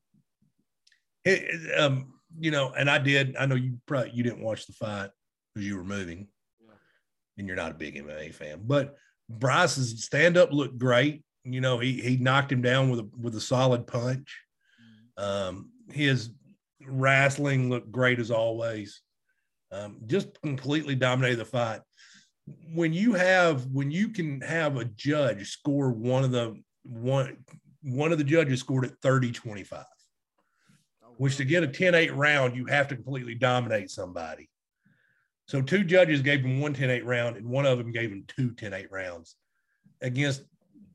it, 1.23 1.79
um, 1.79 2.13
you 2.39 2.51
know, 2.51 2.71
and 2.73 2.89
I 2.89 2.99
did. 2.99 3.35
I 3.35 3.45
know 3.45 3.55
you 3.55 3.79
probably 3.87 4.11
you 4.11 4.23
didn't 4.23 4.41
watch 4.43 4.67
the 4.67 4.73
fight 4.73 5.09
because 5.53 5.65
you 5.67 5.75
were 5.77 5.83
moving, 5.83 6.27
Yeah. 6.61 6.73
and 7.37 7.47
you're 7.47 7.55
not 7.55 7.71
a 7.71 7.75
big 7.75 7.95
MMA 7.95 8.31
fan. 8.33 8.61
But 8.63 8.95
Bryce's 9.29 10.03
stand 10.03 10.37
up 10.37 10.51
looked 10.51 10.77
great. 10.77 11.23
You 11.43 11.61
know, 11.61 11.79
he 11.79 11.99
he 12.01 12.17
knocked 12.17 12.51
him 12.51 12.61
down 12.61 12.89
with 12.89 12.99
a 12.99 13.09
with 13.17 13.35
a 13.35 13.41
solid 13.41 13.87
punch. 13.87 14.39
Mhm. 15.17 15.23
Um, 15.23 15.71
his 15.91 16.29
wrestling 16.85 17.69
looked 17.69 17.91
great 17.91 18.19
as 18.19 18.29
always. 18.31 19.01
Um, 19.71 19.97
just 20.05 20.39
completely 20.41 20.95
dominated 20.95 21.37
the 21.37 21.45
fight. 21.45 21.81
When 22.73 22.93
you 22.93 23.13
have 23.13 23.65
when 23.67 23.89
you 23.89 24.09
can 24.09 24.41
have 24.41 24.77
a 24.77 24.85
judge 24.85 25.49
score 25.49 25.91
one 25.91 26.23
of 26.23 26.31
the 26.31 26.61
one 26.83 27.37
one 27.81 28.11
of 28.11 28.17
the 28.17 28.23
judges 28.23 28.59
scored 28.59 28.85
at 28.85 28.99
30 29.01 29.31
25, 29.31 29.83
Oh, 31.03 31.07
which 31.17 31.37
to 31.37 31.45
get 31.45 31.63
a 31.63 31.67
10-8 31.67 32.15
round, 32.15 32.55
you 32.55 32.65
have 32.65 32.87
to 32.89 32.95
completely 32.95 33.35
dominate 33.35 33.89
somebody. 33.89 34.49
So 35.47 35.61
two 35.61 35.83
judges 35.83 36.21
gave 36.21 36.43
him 36.43 36.59
one 36.59 36.73
10-8 36.73 37.03
round, 37.05 37.37
and 37.37 37.47
one 37.47 37.65
of 37.65 37.77
them 37.77 37.91
gave 37.91 38.11
him 38.11 38.25
two 38.27 38.51
10-8 38.51 38.87
rounds 38.91 39.35
against, 40.01 40.43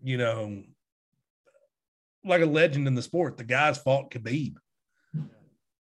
you 0.02 0.18
know, 0.18 0.62
like 2.24 2.42
a 2.42 2.46
legend 2.46 2.86
in 2.88 2.94
the 2.94 3.02
sport. 3.02 3.36
The 3.36 3.44
guy's 3.44 3.78
fought 3.78 4.10
Khabib 4.10 4.56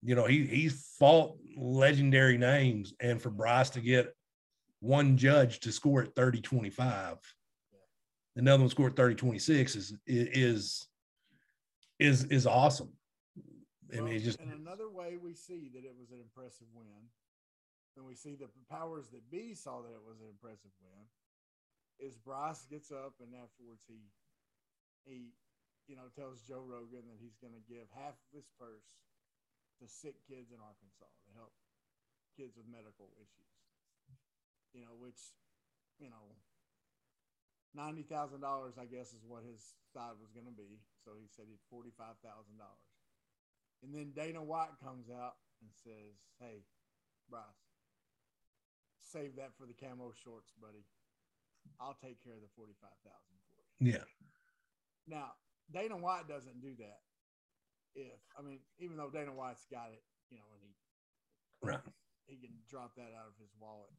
you 0.03 0.15
know, 0.15 0.27
he 0.27 0.47
he's 0.47 0.95
fought 0.99 1.37
legendary 1.59 2.39
names, 2.39 2.95
and 3.01 3.21
for 3.21 3.31
Bryce 3.31 3.71
to 3.71 3.81
get 3.81 4.15
one 4.81 5.17
judge 5.17 5.61
to 5.61 5.73
score 5.73 6.03
at 6.03 6.15
30 6.15 6.41
25, 6.41 7.19
another 8.37 8.63
one 8.63 8.71
scored 8.71 8.97
30 8.97 9.17
26 9.17 9.77
is 9.77 9.95
is 10.07 10.89
is 11.99 12.25
is 12.25 12.47
awesome. 12.47 12.93
I 13.97 14.01
mean, 14.01 14.21
just 14.21 14.39
and 14.39 14.53
another 14.53 14.91
way 14.91 15.17
we 15.17 15.35
see 15.35 15.71
that 15.75 15.85
it 15.85 15.95
was 15.99 16.11
an 16.11 16.21
impressive 16.21 16.67
win, 16.75 17.09
and 17.97 18.07
we 18.07 18.15
see 18.15 18.37
the 18.37 18.49
powers 18.71 19.09
that 19.09 19.29
be 19.31 19.55
saw 19.55 19.83
that 19.83 19.91
it 19.91 20.05
was 20.07 20.21
an 20.21 20.29
impressive 20.29 20.71
win, 20.81 21.09
is 21.99 22.17
Bryce 22.17 22.67
gets 22.71 22.93
up 22.93 23.15
and 23.21 23.35
afterwards 23.35 23.83
he 23.89 23.99
he 25.05 25.33
you 25.89 25.97
know 25.97 26.13
tells 26.15 26.43
Joe 26.43 26.63
Rogan 26.63 27.09
that 27.09 27.19
he's 27.19 27.39
going 27.41 27.55
to 27.55 27.65
give 27.67 27.89
half 27.97 28.13
of 28.13 28.31
his 28.33 28.47
purse 28.61 28.85
to 29.81 29.87
sick 29.87 30.19
kids 30.27 30.51
in 30.51 30.59
Arkansas 30.61 31.11
to 31.27 31.31
help 31.39 31.55
kids 32.37 32.55
with 32.57 32.67
medical 32.71 33.11
issues. 33.19 33.53
You 34.75 34.85
know, 34.85 34.95
which 34.99 35.19
you 35.99 36.11
know 36.11 36.37
ninety 37.75 38.03
thousand 38.05 38.41
dollars, 38.43 38.77
I 38.79 38.85
guess, 38.87 39.15
is 39.17 39.25
what 39.27 39.43
his 39.47 39.61
side 39.95 40.19
was 40.21 40.31
going 40.35 40.47
to 40.47 40.55
be. 40.55 40.83
So 41.05 41.17
he 41.19 41.27
said 41.31 41.47
he'd 41.49 41.63
forty 41.71 41.91
five 41.97 42.19
thousand 42.21 42.59
dollars. 42.59 42.89
And 43.83 43.95
then 43.95 44.11
Dana 44.15 44.43
White 44.43 44.75
comes 44.83 45.07
out 45.09 45.39
and 45.63 45.71
says, 45.71 46.19
Hey, 46.43 46.67
Bryce, 47.31 47.63
save 48.99 49.37
that 49.37 49.55
for 49.57 49.67
the 49.67 49.75
camo 49.75 50.11
shorts, 50.13 50.51
buddy. 50.61 50.83
I'll 51.81 51.95
take 52.03 52.19
care 52.25 52.35
of 52.35 52.43
the 52.43 52.51
45000 52.57 52.75
for 53.55 53.63
you. 53.85 53.93
yeah, 53.93 54.05
Now, 55.07 55.37
Dana 55.71 55.97
White 55.97 56.27
doesn't 56.27 56.61
do 56.61 56.75
that. 56.81 57.01
If, 57.99 58.21
I 58.39 58.43
mean, 58.47 58.61
even 58.79 58.97
though 58.97 59.11
Dana 59.11 59.35
White's 59.35 59.67
got 59.71 59.91
it, 59.93 60.03
you 60.31 60.39
know, 60.39 60.47
and 60.55 60.63
he, 60.63 60.71
right. 61.67 61.83
he 62.27 62.37
can 62.39 62.55
drop 62.71 62.95
that 62.97 63.11
out 63.19 63.27
of 63.27 63.35
his 63.41 63.51
wallet. 63.59 63.91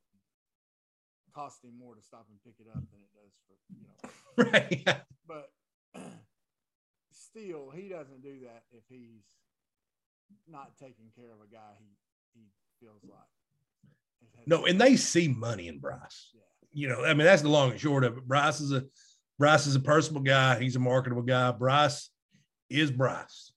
Cost 1.36 1.64
him 1.64 1.78
more 1.78 1.96
to 1.96 2.02
stop 2.02 2.26
and 2.32 2.40
pick 2.44 2.56
it 2.60 2.68
up 2.72 2.82
than 2.90 3.02
it 3.04 3.12
does 3.14 3.34
for, 3.46 3.56
you 3.76 3.84
know, 3.86 4.52
Right. 4.52 4.84
Yeah. 4.88 5.02
but 5.28 5.52
still 7.12 7.70
he 7.76 7.90
doesn't 7.90 8.24
do 8.24 8.40
that 8.46 8.64
if 8.72 8.84
he's 8.88 9.26
not 10.48 10.72
taking 10.80 11.12
care 11.16 11.32
of 11.32 11.40
a 11.42 11.52
guy 11.54 11.74
he 11.80 11.86
he 12.34 12.46
feels 12.80 13.04
like 13.04 14.46
No, 14.48 14.66
and 14.66 14.80
they 14.80 14.96
see 14.96 15.28
money 15.28 15.68
in 15.68 15.80
Bryce. 15.80 16.30
yeah 16.34 16.42
You 16.72 16.88
know, 16.88 17.04
I 17.04 17.14
mean, 17.14 17.26
that's 17.26 17.42
the 17.42 17.50
long 17.50 17.72
and 17.72 17.80
short 17.80 18.04
of 18.04 18.18
it. 18.18 18.28
Bryce 18.28 18.62
is 18.62 18.72
a 18.72 18.86
Bryce 19.38 19.68
is 19.68 19.76
a 19.76 19.80
personable 19.80 20.22
guy. 20.24 20.60
He's 20.60 20.76
a 20.76 20.80
marketable 20.80 21.22
guy. 21.22 21.52
Bryce 21.52 22.10
is 22.70 22.92
Bryce. 22.92 23.52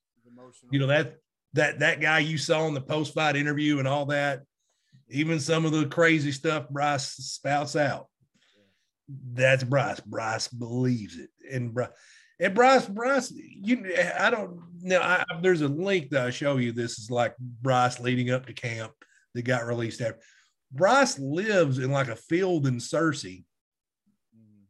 You 0.70 0.78
know 0.80 0.86
that 0.88 1.16
that 1.54 1.78
that 1.80 2.00
guy 2.00 2.20
you 2.20 2.38
saw 2.38 2.66
in 2.66 2.74
the 2.74 2.80
post 2.80 3.14
fight 3.14 3.36
interview 3.36 3.78
and 3.78 3.88
all 3.88 4.06
that 4.06 4.42
even 5.10 5.38
some 5.38 5.66
of 5.66 5.72
the 5.72 5.86
crazy 5.86 6.32
stuff 6.32 6.68
bryce 6.70 7.08
spouts 7.08 7.76
out. 7.76 8.06
That's 9.08 9.62
bryce. 9.64 10.00
Bryce 10.00 10.48
believes 10.48 11.18
it. 11.18 11.28
And 11.50 11.74
bryce 11.74 11.90
and 12.40 12.54
bryce 12.54 12.86
bryce 12.86 13.30
you 13.30 13.94
i 14.18 14.30
don't 14.30 14.58
know. 14.80 15.00
I, 15.00 15.24
there's 15.42 15.60
a 15.60 15.68
link 15.68 16.10
that 16.10 16.26
i 16.26 16.30
show 16.30 16.56
you. 16.56 16.72
This 16.72 16.98
is 16.98 17.10
like 17.10 17.36
bryce 17.38 18.00
leading 18.00 18.30
up 18.30 18.46
to 18.46 18.52
camp 18.54 18.92
that 19.34 19.42
got 19.42 19.66
released 19.66 20.00
after. 20.00 20.20
Bryce 20.72 21.18
lives 21.18 21.78
in 21.78 21.90
like 21.90 22.08
a 22.08 22.16
field 22.16 22.66
in 22.66 22.76
Searcy 22.78 23.44
Mhm. 24.34 24.64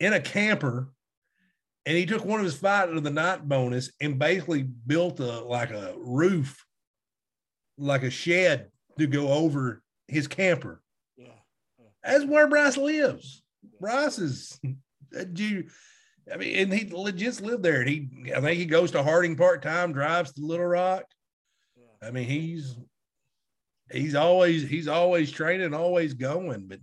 in 0.00 0.12
a 0.14 0.20
camper 0.20 0.88
and 1.86 1.96
he 1.96 2.04
took 2.04 2.24
one 2.24 2.40
of 2.40 2.44
his 2.44 2.56
fight 2.56 2.88
of 2.88 3.02
the 3.04 3.10
night 3.10 3.48
bonus 3.48 3.92
and 4.00 4.18
basically 4.18 4.62
built 4.62 5.20
a 5.20 5.40
like 5.40 5.70
a 5.70 5.94
roof 5.96 6.64
like 7.78 8.02
a 8.02 8.10
shed 8.10 8.70
to 8.98 9.06
go 9.06 9.28
over 9.28 9.82
his 10.08 10.26
camper. 10.26 10.82
Yeah. 11.16 11.26
That's 12.02 12.24
where 12.24 12.48
bryce 12.48 12.76
lives. 12.76 13.42
Bryce 13.80 14.18
is 14.18 14.58
uh, 14.64 14.70
a 15.20 15.24
Jew. 15.24 15.64
i 16.32 16.36
mean 16.36 16.56
and 16.56 16.74
he 16.74 16.90
legit 16.90 17.40
lived 17.40 17.62
there. 17.62 17.80
And 17.80 17.88
he 17.88 18.08
i 18.34 18.40
think 18.40 18.58
he 18.58 18.66
goes 18.66 18.90
to 18.90 19.02
harding 19.02 19.36
part-time 19.36 19.92
drives 19.92 20.32
to 20.32 20.44
little 20.44 20.66
rock. 20.66 21.04
Yeah. 21.76 22.08
I 22.08 22.10
mean 22.10 22.26
he's 22.26 22.76
he's 23.92 24.16
always 24.16 24.68
he's 24.68 24.88
always 24.88 25.30
training 25.30 25.72
always 25.72 26.14
going 26.14 26.66
but 26.66 26.80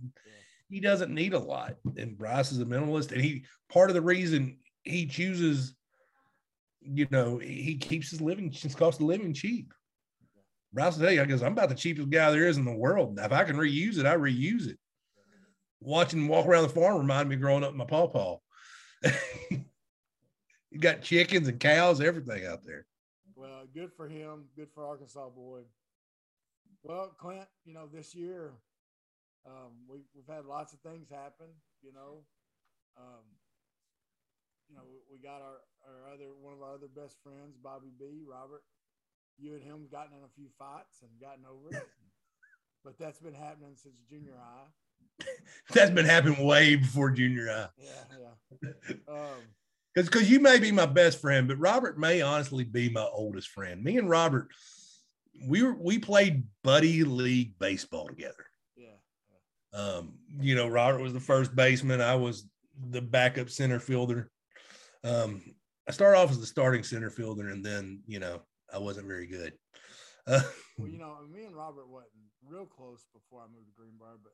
he 0.70 0.80
doesn't 0.80 1.14
need 1.14 1.34
a 1.34 1.38
lot. 1.38 1.74
And 1.96 2.16
Bryce 2.16 2.50
is 2.50 2.60
a 2.60 2.64
minimalist, 2.64 3.12
and 3.12 3.20
he 3.20 3.44
part 3.68 3.90
of 3.90 3.94
the 3.94 4.02
reason 4.02 4.56
he 4.84 5.06
chooses 5.06 5.74
you 6.84 7.06
know, 7.10 7.38
he 7.38 7.76
keeps 7.76 8.10
his 8.10 8.20
living, 8.20 8.52
his 8.52 8.74
cost 8.74 9.00
of 9.00 9.06
living 9.06 9.32
cheap. 9.32 9.72
Rouse 10.72 10.96
today, 10.96 11.18
I 11.18 11.24
guess 11.24 11.40
I'm 11.40 11.52
about 11.52 11.68
the 11.68 11.74
cheapest 11.74 12.10
guy 12.10 12.30
there 12.30 12.46
is 12.46 12.56
in 12.56 12.64
the 12.64 12.72
world. 12.72 13.18
If 13.18 13.32
I 13.32 13.44
can 13.44 13.56
reuse 13.56 13.98
it, 13.98 14.06
I 14.06 14.16
reuse 14.16 14.66
it. 14.68 14.78
Watching 15.80 16.20
him 16.20 16.28
walk 16.28 16.46
around 16.46 16.64
the 16.64 16.68
farm 16.68 16.98
reminded 16.98 17.28
me 17.28 17.36
growing 17.36 17.64
up 17.64 17.74
my 17.74 17.84
pawpaw. 17.84 18.38
you 19.50 20.78
got 20.78 21.02
chickens 21.02 21.48
and 21.48 21.60
cows, 21.60 22.00
everything 22.00 22.46
out 22.46 22.64
there. 22.64 22.86
Well, 23.36 23.64
good 23.72 23.92
for 23.96 24.08
him. 24.08 24.44
Good 24.56 24.68
for 24.74 24.86
Arkansas 24.86 25.28
boy. 25.30 25.60
Well, 26.82 27.14
Clint, 27.18 27.46
you 27.64 27.72
know, 27.72 27.86
this 27.92 28.14
year 28.14 28.52
um, 29.46 29.72
we, 29.88 30.00
we've 30.14 30.34
had 30.34 30.44
lots 30.44 30.72
of 30.72 30.80
things 30.80 31.08
happen, 31.08 31.46
you 31.82 31.92
know. 31.92 32.24
Um, 32.98 33.24
you 34.68 34.76
know, 34.76 34.82
we 35.10 35.18
got 35.18 35.40
our, 35.42 35.60
our 35.86 36.12
other 36.12 36.26
one 36.40 36.54
of 36.54 36.62
our 36.62 36.74
other 36.74 36.88
best 36.94 37.16
friends, 37.22 37.56
Bobby 37.62 37.90
B, 37.98 38.22
Robert. 38.28 38.62
You 39.38 39.54
and 39.54 39.62
him 39.62 39.88
gotten 39.90 40.16
in 40.16 40.24
a 40.24 40.32
few 40.36 40.46
fights 40.58 41.02
and 41.02 41.10
gotten 41.20 41.44
over 41.44 41.76
it. 41.76 41.88
but 42.84 42.98
that's 42.98 43.18
been 43.18 43.34
happening 43.34 43.74
since 43.76 43.96
junior 44.08 44.34
high. 44.38 44.66
That's 45.72 45.90
been 45.90 46.06
happening 46.06 46.44
way 46.44 46.76
before 46.76 47.10
junior 47.10 47.46
high. 47.48 47.68
Yeah, 47.78 48.16
yeah. 48.20 48.94
Um, 49.08 49.42
Because 49.94 50.08
because 50.08 50.30
you 50.30 50.40
may 50.40 50.58
be 50.58 50.72
my 50.72 50.86
best 50.86 51.20
friend, 51.20 51.46
but 51.46 51.58
Robert 51.58 51.98
may 51.98 52.20
honestly 52.22 52.64
be 52.64 52.88
my 52.88 53.06
oldest 53.12 53.48
friend. 53.48 53.82
Me 53.82 53.98
and 53.98 54.08
Robert, 54.08 54.48
we 55.46 55.62
were 55.62 55.74
we 55.74 55.98
played 55.98 56.44
buddy 56.62 57.04
league 57.04 57.58
baseball 57.58 58.06
together. 58.08 58.46
yeah, 58.76 58.96
Um, 59.78 60.14
you 60.40 60.54
know, 60.54 60.68
Robert 60.68 61.00
was 61.00 61.12
the 61.12 61.20
first 61.20 61.54
baseman. 61.54 62.00
I 62.00 62.14
was 62.14 62.48
the 62.90 63.02
backup 63.02 63.50
center 63.50 63.78
fielder. 63.78 64.30
Um, 65.04 65.44
I 65.86 65.92
started 65.92 66.16
off 66.18 66.30
as 66.32 66.40
the 66.40 66.48
starting 66.48 66.82
center 66.82 67.10
fielder, 67.10 67.48
and 67.48 67.64
then 67.64 68.02
you 68.08 68.18
know 68.18 68.40
I 68.72 68.78
wasn't 68.78 69.06
very 69.06 69.26
good. 69.26 69.52
Uh, 70.24 70.40
Well, 70.80 70.88
you 70.88 70.96
know, 70.96 71.20
me 71.28 71.44
and 71.44 71.52
Robert 71.52 71.84
wasn't 71.84 72.32
real 72.40 72.64
close 72.64 73.04
before 73.12 73.44
I 73.44 73.52
moved 73.52 73.68
to 73.68 73.76
Greenbrier, 73.76 74.16
but 74.16 74.32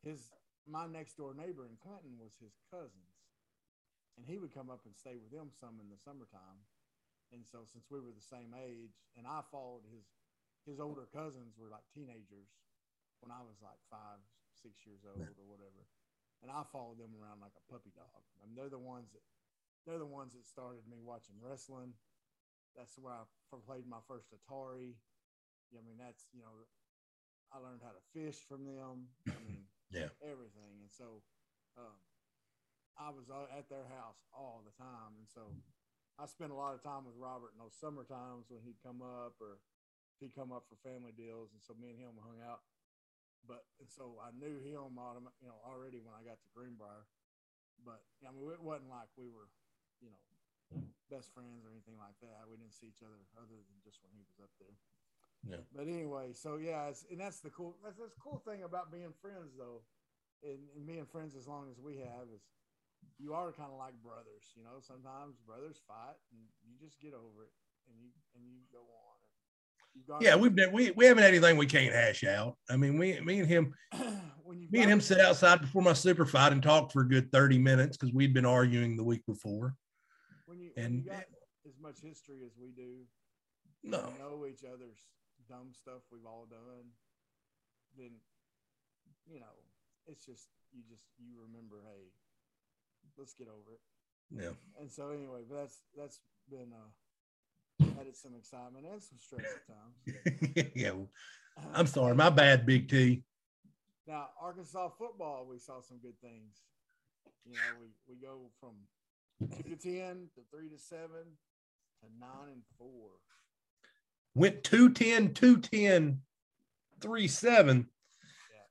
his 0.00 0.32
my 0.64 0.88
next 0.88 1.20
door 1.20 1.36
neighbor 1.36 1.68
in 1.68 1.76
Clinton 1.84 2.16
was 2.16 2.32
his 2.40 2.56
cousins, 2.72 3.20
and 4.16 4.24
he 4.24 4.40
would 4.40 4.56
come 4.56 4.72
up 4.72 4.88
and 4.88 4.96
stay 4.96 5.20
with 5.20 5.28
them 5.28 5.52
some 5.52 5.76
in 5.84 5.92
the 5.92 6.00
summertime. 6.00 6.64
And 7.28 7.44
so, 7.44 7.68
since 7.68 7.92
we 7.92 8.00
were 8.00 8.16
the 8.16 8.24
same 8.24 8.56
age, 8.56 9.04
and 9.20 9.28
I 9.28 9.44
followed 9.52 9.84
his 9.92 10.08
his 10.64 10.80
older 10.80 11.04
cousins 11.12 11.60
were 11.60 11.68
like 11.68 11.84
teenagers 11.92 12.48
when 13.20 13.28
I 13.28 13.44
was 13.44 13.60
like 13.60 13.84
five, 13.92 14.16
six 14.56 14.80
years 14.88 15.04
old 15.04 15.28
or 15.36 15.44
whatever, 15.44 15.84
and 16.40 16.48
I 16.48 16.64
followed 16.72 16.96
them 16.96 17.12
around 17.20 17.44
like 17.44 17.52
a 17.52 17.68
puppy 17.68 17.92
dog. 17.92 18.24
I 18.40 18.48
mean, 18.48 18.56
they're 18.56 18.72
the 18.72 18.80
ones 18.80 19.12
that 19.12 19.20
they're 19.86 19.98
the 20.02 20.06
ones 20.06 20.34
that 20.34 20.46
started 20.46 20.86
me 20.88 20.98
watching 21.02 21.36
wrestling. 21.40 21.94
That's 22.76 22.96
where 22.98 23.12
I 23.12 23.24
played 23.66 23.86
my 23.86 24.00
first 24.08 24.32
Atari. 24.32 24.96
I 25.72 25.80
mean, 25.84 25.96
that's 25.98 26.28
you 26.32 26.40
know, 26.42 26.52
I 27.52 27.58
learned 27.60 27.80
how 27.84 27.92
to 27.92 28.04
fish 28.12 28.40
from 28.48 28.64
them. 28.64 29.08
I 29.28 29.36
mean, 29.44 29.64
Yeah. 29.90 30.12
everything. 30.24 30.80
And 30.80 30.92
so, 30.92 31.22
um, 31.76 31.96
I 32.96 33.08
was 33.08 33.28
at 33.32 33.68
their 33.72 33.88
house 33.88 34.20
all 34.36 34.60
the 34.64 34.74
time, 34.76 35.16
and 35.16 35.28
so 35.28 35.48
I 36.20 36.28
spent 36.28 36.52
a 36.52 36.58
lot 36.58 36.76
of 36.76 36.84
time 36.84 37.08
with 37.08 37.16
Robert 37.16 37.56
in 37.56 37.60
those 37.60 37.76
summer 37.76 38.04
times 38.04 38.52
when 38.52 38.60
he'd 38.60 38.80
come 38.84 39.00
up 39.00 39.40
or 39.40 39.64
he'd 40.20 40.36
come 40.36 40.52
up 40.52 40.68
for 40.68 40.76
family 40.84 41.12
deals, 41.16 41.52
and 41.56 41.62
so 41.64 41.72
me 41.80 41.96
and 41.96 42.00
him 42.00 42.20
hung 42.20 42.40
out. 42.44 42.60
But 43.48 43.64
and 43.80 43.88
so 43.90 44.20
I 44.22 44.30
knew 44.36 44.60
him, 44.60 45.00
you 45.40 45.48
know, 45.48 45.58
already 45.64 45.98
when 45.98 46.14
I 46.14 46.22
got 46.22 46.38
to 46.44 46.54
Greenbrier. 46.54 47.08
But 47.82 48.04
I 48.22 48.30
mean, 48.30 48.46
it 48.52 48.62
wasn't 48.62 48.92
like 48.92 49.10
we 49.18 49.26
were, 49.32 49.50
you 50.02 50.10
know, 50.10 50.82
best 51.08 51.30
friends 51.30 51.62
or 51.62 51.70
anything 51.70 51.96
like 51.96 52.18
that. 52.20 52.44
We 52.50 52.58
didn't 52.58 52.74
see 52.74 52.90
each 52.90 53.06
other 53.06 53.16
other 53.38 53.54
than 53.54 53.78
just 53.86 54.02
when 54.02 54.12
he 54.12 54.26
was 54.26 54.42
up 54.42 54.52
there. 54.58 54.76
Yeah. 55.46 55.62
But 55.74 55.86
anyway, 55.86 56.34
so 56.34 56.58
yeah, 56.58 56.90
it's, 56.90 57.06
and 57.10 57.18
that's 57.18 57.40
the 57.40 57.50
cool. 57.50 57.78
That's 57.82 57.98
the 57.98 58.10
cool 58.22 58.42
thing 58.46 58.62
about 58.62 58.92
being 58.92 59.14
friends, 59.22 59.54
though, 59.58 59.82
and, 60.42 60.58
and 60.76 60.86
being 60.86 61.06
friends 61.06 61.34
as 61.34 61.46
long 61.46 61.66
as 61.70 61.82
we 61.82 61.98
have 61.98 62.30
is 62.34 62.42
you 63.18 63.34
are 63.34 63.50
kind 63.50 63.70
of 63.70 63.78
like 63.78 63.94
brothers. 64.02 64.54
You 64.54 64.62
know, 64.62 64.78
sometimes 64.78 65.38
brothers 65.46 65.82
fight, 65.86 66.18
and 66.30 66.40
you 66.62 66.78
just 66.78 67.00
get 67.00 67.14
over 67.14 67.42
it, 67.42 67.54
and 67.90 67.98
you 67.98 68.10
and 68.34 68.44
you 68.46 68.62
go 68.70 68.86
on. 68.86 69.12
Yeah, 70.20 70.36
we've 70.36 70.54
been, 70.54 70.72
we 70.72 70.90
we 70.92 71.06
haven't 71.06 71.22
had 71.22 71.34
anything 71.34 71.56
we 71.56 71.66
can't 71.66 71.92
hash 71.92 72.24
out. 72.24 72.56
I 72.70 72.76
mean, 72.76 72.96
we 72.96 73.20
me 73.20 73.40
and 73.40 73.48
him 73.48 73.74
when 74.44 74.60
you 74.60 74.68
me 74.70 74.80
and 74.80 74.90
him 74.90 75.00
sit 75.00 75.20
outside 75.20 75.60
before 75.60 75.82
my 75.82 75.92
super 75.92 76.24
fight 76.24 76.52
and 76.52 76.62
talk 76.62 76.92
for 76.92 77.02
a 77.02 77.08
good 77.08 77.30
30 77.32 77.58
minutes 77.58 77.96
because 77.96 78.14
we'd 78.14 78.32
been 78.32 78.46
arguing 78.46 78.96
the 78.96 79.04
week 79.04 79.26
before. 79.26 79.74
You 80.62 80.72
and- 80.76 81.04
you 81.04 81.10
got 81.10 81.24
as 81.66 81.78
much 81.80 82.00
history 82.00 82.42
as 82.44 82.56
we 82.58 82.70
do, 82.72 83.06
No. 83.82 84.10
know 84.18 84.46
each 84.46 84.64
other's 84.64 84.98
dumb 85.48 85.72
stuff 85.74 86.02
we've 86.10 86.26
all 86.26 86.46
done, 86.46 86.90
then 87.96 88.12
you 89.26 89.40
know 89.40 89.54
it's 90.06 90.24
just 90.26 90.48
you 90.72 90.82
just 90.88 91.04
you 91.18 91.40
remember, 91.40 91.82
hey, 91.84 92.10
let's 93.16 93.34
get 93.34 93.48
over 93.48 93.74
it. 93.74 93.80
Yeah. 94.30 94.54
And 94.80 94.90
so 94.90 95.10
anyway, 95.10 95.42
but 95.48 95.56
that's 95.56 95.82
that's 95.96 96.20
been 96.50 96.72
uh 96.72 98.00
added 98.00 98.16
some 98.16 98.34
excitement 98.34 98.86
and 98.86 99.02
some 99.02 99.18
stress 99.18 99.44
at 99.44 99.66
times. 99.66 100.72
yeah. 100.74 100.92
I'm 101.74 101.86
sorry. 101.86 102.14
My 102.14 102.30
bad, 102.30 102.64
Big 102.66 102.88
T. 102.88 103.22
Now 104.06 104.30
Arkansas 104.40 104.88
football, 104.98 105.46
we 105.48 105.58
saw 105.58 105.80
some 105.80 105.98
good 105.98 106.18
things. 106.20 106.62
You 107.44 107.52
know, 107.54 107.60
we 107.80 107.88
we 108.08 108.16
go 108.20 108.50
from 108.58 108.74
two 109.48 109.62
to 109.62 109.76
ten 109.76 110.28
to 110.34 110.42
three 110.50 110.68
to 110.68 110.78
seven 110.78 111.24
to 112.00 112.06
nine 112.20 112.48
and 112.52 112.62
four. 112.78 113.10
Went 114.34 114.64
210, 114.64 115.34
210, 115.34 116.20
3 117.02 117.28
7. 117.28 117.86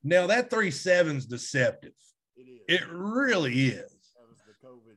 Now 0.03 0.25
that 0.27 0.49
3 0.49 0.71
7's 0.71 1.27
deceptive. 1.27 1.93
It 2.35 2.47
is. 2.49 2.61
It 2.67 2.87
really 2.89 3.67
is. 3.67 3.91
that 4.15 4.27
was 4.27 4.39
the 4.47 4.67
COVID. 4.67 4.95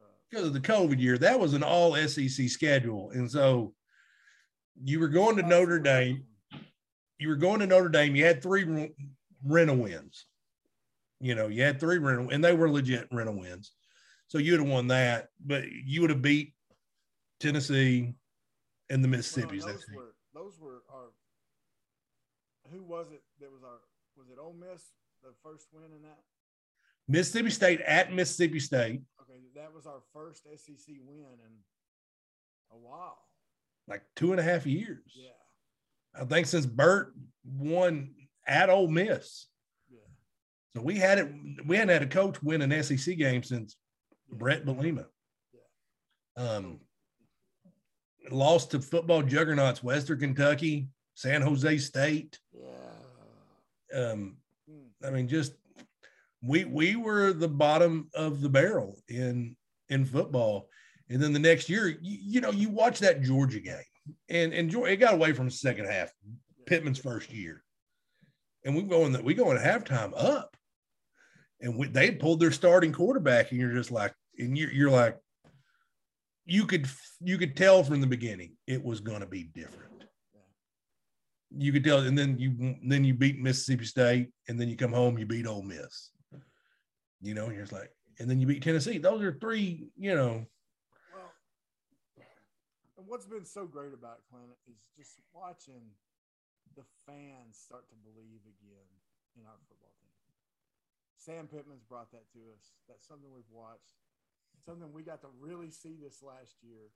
Uh, 0.00 0.06
Because 0.28 0.46
of 0.48 0.52
the 0.52 0.60
COVID 0.60 0.98
year, 0.98 1.16
that 1.18 1.38
was 1.38 1.54
an 1.54 1.62
all 1.62 1.94
SEC 1.94 2.48
schedule. 2.48 3.10
And 3.10 3.30
so 3.30 3.72
you 4.82 4.98
were 4.98 5.08
going 5.08 5.36
to 5.36 5.42
Notre 5.42 5.78
Dame. 5.78 6.24
you 7.18 7.28
were 7.28 7.36
going 7.36 7.60
to 7.60 7.66
Notre 7.68 7.88
Dame, 7.88 8.16
you 8.16 8.24
had 8.24 8.42
three 8.42 8.90
rental 9.44 9.76
wins. 9.76 10.26
You 11.20 11.34
know, 11.36 11.46
you 11.48 11.62
had 11.62 11.78
three 11.78 11.98
rental, 11.98 12.30
and 12.30 12.42
they 12.42 12.54
were 12.54 12.70
legit 12.70 13.06
rental 13.12 13.38
wins. 13.38 13.72
So 14.30 14.38
you'd 14.38 14.60
have 14.60 14.68
won 14.68 14.86
that, 14.88 15.28
but 15.44 15.64
you 15.70 16.00
would 16.00 16.10
have 16.10 16.22
beat 16.22 16.54
Tennessee 17.40 18.14
and 18.88 19.04
the 19.04 19.08
Well, 19.08 19.66
those 19.66 19.84
were 19.92 20.14
those 20.32 20.58
were 20.60 20.82
our. 20.88 21.08
Who 22.70 22.84
was 22.84 23.10
it 23.10 23.22
that 23.40 23.50
was 23.50 23.62
our? 23.64 23.80
Was 24.16 24.28
it 24.30 24.38
Ole 24.40 24.54
Miss 24.54 24.84
the 25.24 25.30
first 25.42 25.66
win 25.72 25.86
in 25.86 26.02
that? 26.02 26.18
Mississippi 27.08 27.50
State 27.50 27.80
at 27.80 28.12
Mississippi 28.12 28.60
State, 28.60 29.02
Okay, 29.22 29.40
that 29.56 29.74
was 29.74 29.84
our 29.86 30.00
first 30.12 30.44
SEC 30.44 30.94
win 31.04 31.24
in 31.44 31.52
a 32.72 32.76
while. 32.78 33.18
like 33.88 34.02
two 34.14 34.30
and 34.30 34.38
a 34.38 34.44
half 34.44 34.64
years. 34.64 35.02
Yeah, 35.12 36.20
I 36.20 36.24
think 36.24 36.46
since 36.46 36.66
Bert 36.66 37.14
won 37.44 38.14
at 38.46 38.70
Ole 38.70 38.86
Miss. 38.86 39.48
yeah. 39.90 39.98
So 40.76 40.82
we 40.82 40.98
had 40.98 41.18
it. 41.18 41.32
We 41.66 41.76
hadn't 41.76 41.92
had 41.92 42.02
a 42.02 42.06
coach 42.06 42.40
win 42.44 42.62
an 42.62 42.80
SEC 42.84 43.16
game 43.16 43.42
since. 43.42 43.74
Bret 44.32 44.64
Bielema. 44.64 45.06
Um, 46.36 46.80
lost 48.30 48.70
to 48.70 48.80
football 48.80 49.22
juggernauts 49.22 49.82
Western 49.82 50.18
Kentucky, 50.18 50.88
San 51.14 51.42
Jose 51.42 51.78
State. 51.78 52.38
Yeah. 52.52 54.10
Um, 54.10 54.36
Hmm. 54.70 55.06
I 55.06 55.10
mean, 55.10 55.28
just 55.28 55.54
we 56.42 56.64
we 56.64 56.96
were 56.96 57.32
the 57.32 57.48
bottom 57.48 58.08
of 58.14 58.40
the 58.40 58.48
barrel 58.48 59.02
in 59.08 59.56
in 59.88 60.04
football. 60.04 60.68
And 61.08 61.20
then 61.20 61.32
the 61.32 61.40
next 61.40 61.68
year, 61.68 61.88
you, 61.88 61.96
you 62.02 62.40
know, 62.40 62.52
you 62.52 62.68
watch 62.68 63.00
that 63.00 63.22
Georgia 63.22 63.60
game, 63.60 63.82
and 64.28 64.52
and 64.52 64.70
Georgia, 64.70 64.92
it 64.92 64.96
got 64.96 65.14
away 65.14 65.32
from 65.32 65.46
the 65.46 65.50
second 65.50 65.86
half. 65.86 66.12
Pittman's 66.66 67.00
first 67.00 67.32
year, 67.32 67.64
and 68.64 68.76
we 68.76 68.82
go 68.82 69.06
in 69.06 69.12
that 69.12 69.24
we 69.24 69.34
go 69.34 69.50
in 69.50 69.58
halftime 69.58 70.12
up, 70.16 70.56
and 71.60 71.76
we, 71.76 71.88
they 71.88 72.12
pulled 72.12 72.38
their 72.38 72.52
starting 72.52 72.92
quarterback, 72.92 73.50
and 73.50 73.60
you're 73.60 73.74
just 73.74 73.90
like, 73.90 74.14
and 74.38 74.56
you're 74.56 74.70
you're 74.70 74.90
like, 74.90 75.18
you 76.46 76.66
could 76.66 76.86
you 77.20 77.38
could 77.38 77.56
tell 77.56 77.82
from 77.82 78.00
the 78.00 78.06
beginning 78.06 78.56
it 78.66 78.82
was 78.82 79.00
going 79.00 79.20
to 79.20 79.26
be 79.26 79.44
different. 79.44 80.04
You 81.56 81.72
could 81.72 81.84
tell, 81.84 82.00
and 82.00 82.16
then 82.16 82.38
you 82.38 82.76
then 82.86 83.04
you 83.04 83.14
beat 83.14 83.40
Mississippi 83.40 83.84
State, 83.84 84.28
and 84.48 84.60
then 84.60 84.68
you 84.68 84.76
come 84.76 84.92
home, 84.92 85.18
you 85.18 85.26
beat 85.26 85.46
Ole 85.46 85.62
Miss. 85.62 86.10
You 87.20 87.34
know, 87.34 87.46
and 87.46 87.54
you're 87.54 87.64
just 87.64 87.72
like, 87.72 87.90
and 88.18 88.30
then 88.30 88.40
you 88.40 88.46
beat 88.46 88.62
Tennessee. 88.62 88.98
Those 88.98 89.20
are 89.22 89.36
three, 89.40 89.88
you 89.96 90.14
know, 90.14 90.46
Well, 91.12 91.32
and 92.96 93.06
what's 93.06 93.26
been 93.26 93.44
so 93.44 93.66
great 93.66 93.92
about 93.92 94.24
Clint 94.30 94.56
is 94.68 94.78
just 94.96 95.18
watching 95.34 95.84
the 96.76 96.84
fans 97.04 97.58
start 97.58 97.88
to 97.90 97.96
believe 98.06 98.40
again 98.46 98.88
in 99.36 99.44
our 99.44 99.58
football 99.68 99.92
team. 100.00 100.16
Sam 101.18 101.48
Pittman's 101.48 101.84
brought 101.84 102.10
that 102.12 102.30
to 102.32 102.40
us. 102.56 102.72
That's 102.88 103.06
something 103.06 103.28
we've 103.34 103.52
watched, 103.52 104.00
something 104.70 104.92
we 104.92 105.02
got 105.02 105.22
to 105.22 105.28
really 105.40 105.70
see 105.70 105.96
this 106.00 106.22
last 106.22 106.54
year. 106.62 106.90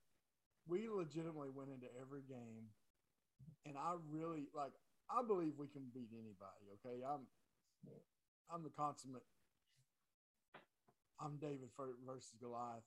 we 0.68 0.88
legitimately 0.88 1.50
went 1.50 1.70
into 1.70 1.86
every 2.00 2.22
game, 2.22 2.70
and 3.66 3.76
I 3.76 3.94
really 4.10 4.46
like. 4.54 4.72
I 5.10 5.22
believe 5.26 5.54
we 5.58 5.68
can 5.68 5.84
beat 5.94 6.10
anybody. 6.12 6.66
Okay, 6.80 7.02
I'm 7.04 7.26
I'm 8.50 8.62
the 8.62 8.70
consummate. 8.70 9.24
I'm 11.20 11.36
David 11.38 11.70
versus 12.06 12.32
Goliath. 12.40 12.84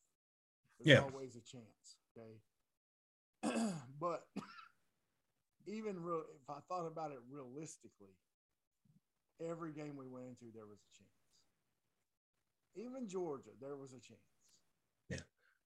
There's 0.80 0.98
Yeah. 0.98 1.02
always 1.02 1.36
a 1.36 1.42
chance. 1.42 1.98
Okay, 2.18 2.42
but 4.00 4.28
even 5.68 6.02
real, 6.02 6.24
if 6.42 6.50
I 6.50 6.60
thought 6.70 6.88
about 6.88 7.12
it 7.12 7.20
realistically, 7.30 8.16
every 9.42 9.74
game 9.74 9.96
we 9.98 10.08
went 10.08 10.28
into, 10.28 10.52
there 10.54 10.68
was 10.68 10.80
a 10.80 10.92
chance. 10.98 11.12
Even 12.76 13.08
Georgia, 13.10 13.52
there 13.62 13.76
was 13.76 13.92
a 13.94 14.00
chance. 14.00 14.37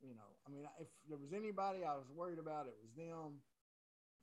You 0.02 0.18
know, 0.18 0.34
I 0.46 0.50
mean, 0.50 0.66
if 0.82 0.90
there 1.08 1.18
was 1.22 1.34
anybody 1.34 1.86
I 1.86 1.94
was 1.94 2.10
worried 2.10 2.40
about, 2.42 2.66
it 2.66 2.74
was 2.82 2.90
them, 2.98 3.38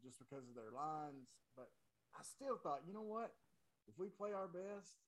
just 0.02 0.18
because 0.18 0.48
of 0.48 0.54
their 0.54 0.72
lines. 0.74 1.30
But 1.56 1.70
I 2.14 2.22
still 2.22 2.58
thought, 2.58 2.82
you 2.86 2.94
know 2.94 3.06
what? 3.06 3.34
If 3.88 3.98
we 3.98 4.08
play 4.08 4.32
our 4.32 4.48
best, 4.48 4.98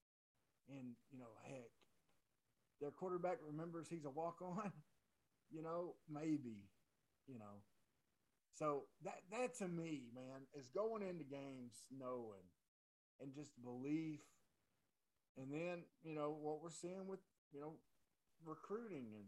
and 0.71 0.95
you 1.13 1.19
know, 1.19 1.33
heck, 1.45 1.71
their 2.81 2.91
quarterback 2.91 3.39
remembers 3.47 3.89
he's 3.89 4.05
a 4.05 4.11
walk 4.11 4.41
on, 4.43 4.73
you 5.51 5.63
know, 5.63 5.95
maybe, 6.09 6.69
you 7.27 7.39
know. 7.39 7.63
So 8.55 8.85
that 9.05 9.21
that 9.33 9.57
to 9.59 9.69
me, 9.69 10.05
man, 10.15 10.47
is 10.55 10.69
going 10.69 11.03
into 11.03 11.25
games 11.25 11.85
knowing 11.91 12.47
and 13.21 13.35
just 13.35 13.53
belief. 13.63 14.21
And 15.37 15.53
then, 15.53 15.85
you 16.03 16.15
know, 16.15 16.31
what 16.31 16.63
we're 16.63 16.71
seeing 16.71 17.07
with, 17.07 17.21
you 17.53 17.61
know, 17.61 17.75
recruiting 18.45 19.13
and 19.15 19.27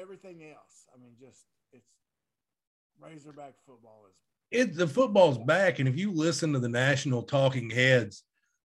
everything 0.00 0.42
else. 0.44 0.86
I 0.94 1.00
mean, 1.00 1.12
just 1.20 1.44
it's 1.72 1.88
Razorback 3.00 3.54
football 3.66 4.06
is 4.08 4.16
it 4.50 4.76
the 4.76 4.86
football's 4.86 5.38
back, 5.38 5.78
and 5.78 5.88
if 5.88 5.98
you 5.98 6.12
listen 6.12 6.52
to 6.52 6.58
the 6.58 6.68
national 6.68 7.22
talking 7.24 7.70
heads, 7.70 8.22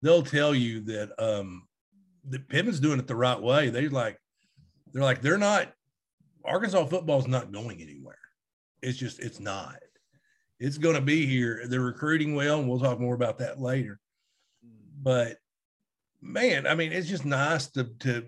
they'll 0.00 0.22
tell 0.22 0.54
you 0.54 0.80
that 0.82 1.12
um 1.18 1.66
that 2.28 2.48
Pittman's 2.48 2.80
doing 2.80 3.00
it 3.00 3.06
the 3.06 3.16
right 3.16 3.40
way. 3.40 3.68
They're 3.68 3.90
like, 3.90 4.16
they're 4.92 5.02
like, 5.02 5.22
they're 5.22 5.38
not 5.38 5.72
Arkansas 6.44 6.86
football's 6.86 7.26
not 7.26 7.52
going 7.52 7.80
anywhere. 7.80 8.18
It's 8.80 8.98
just 8.98 9.20
it's 9.20 9.40
not. 9.40 9.76
It's 10.58 10.78
going 10.78 10.94
to 10.94 11.00
be 11.00 11.26
here. 11.26 11.62
They're 11.66 11.80
recruiting 11.80 12.36
well, 12.36 12.60
and 12.60 12.68
we'll 12.68 12.78
talk 12.78 13.00
more 13.00 13.14
about 13.14 13.38
that 13.38 13.60
later. 13.60 13.98
But 15.02 15.38
man, 16.20 16.66
I 16.66 16.76
mean, 16.76 16.92
it's 16.92 17.08
just 17.08 17.24
nice 17.24 17.66
to 17.72 17.84
to 18.00 18.26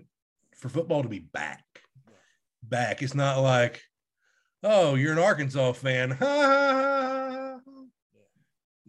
for 0.57 0.69
football 0.69 1.03
to 1.03 1.09
be 1.09 1.19
back. 1.19 1.63
Back. 2.69 3.01
It's 3.01 3.15
not 3.15 3.39
like, 3.39 3.81
oh, 4.63 4.95
you're 4.95 5.13
an 5.13 5.19
Arkansas 5.19 5.73
fan. 5.73 6.11
Ha, 6.19 6.25
ha, 6.25 6.71
ha, 6.71 7.59
ha. 7.65 7.81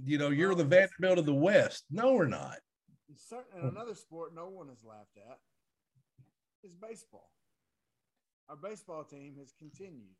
You 0.04 0.18
know, 0.18 0.28
you're 0.30 0.54
the 0.54 0.64
Vanderbilt 0.64 1.18
of 1.18 1.26
the 1.26 1.34
West. 1.34 1.84
No, 1.90 2.12
we're 2.14 2.26
not. 2.26 2.58
Certain 3.16 3.60
in 3.62 3.68
another 3.68 3.94
sport 3.94 4.34
no 4.34 4.48
one 4.48 4.68
has 4.68 4.84
laughed 4.84 5.16
at 5.16 5.38
is 6.62 6.74
baseball. 6.74 7.30
Our 8.48 8.56
baseball 8.56 9.04
team 9.04 9.34
has 9.38 9.52
continued 9.58 10.14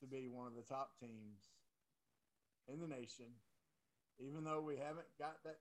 to 0.00 0.06
be 0.06 0.28
one 0.28 0.46
of 0.48 0.54
the 0.54 0.62
top 0.62 0.90
teams 1.00 1.40
in 2.68 2.80
the 2.80 2.88
nation, 2.88 3.26
even 4.18 4.44
though 4.44 4.60
we 4.60 4.76
haven't 4.76 5.06
got 5.18 5.36
that 5.44 5.56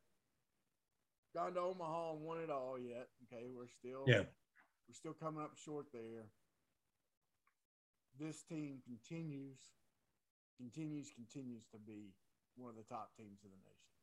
gone 1.35 1.53
to 1.53 1.59
Omaha 1.59 2.13
and 2.13 2.21
won 2.21 2.39
it 2.39 2.49
all 2.49 2.77
yet. 2.79 3.07
Okay, 3.31 3.45
we're 3.55 3.67
still 3.67 4.03
Yeah. 4.07 4.23
we're 4.87 4.93
still 4.95 5.13
coming 5.13 5.43
up 5.43 5.55
short 5.57 5.85
there. 5.93 6.25
This 8.19 8.43
team 8.43 8.79
continues, 8.85 9.57
continues, 10.57 11.09
continues 11.15 11.65
to 11.71 11.79
be 11.79 12.13
one 12.55 12.69
of 12.69 12.75
the 12.75 12.83
top 12.83 13.11
teams 13.17 13.41
in 13.43 13.49
the 13.49 13.63
nation 13.65 13.93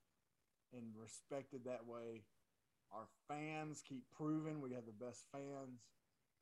and 0.73 1.01
respected 1.01 1.65
that 1.65 1.87
way. 1.87 2.23
Our 2.93 3.07
fans 3.29 3.83
keep 3.87 4.03
proving 4.11 4.61
we 4.61 4.73
have 4.75 4.87
the 4.87 5.05
best 5.05 5.27
fans. 5.31 5.87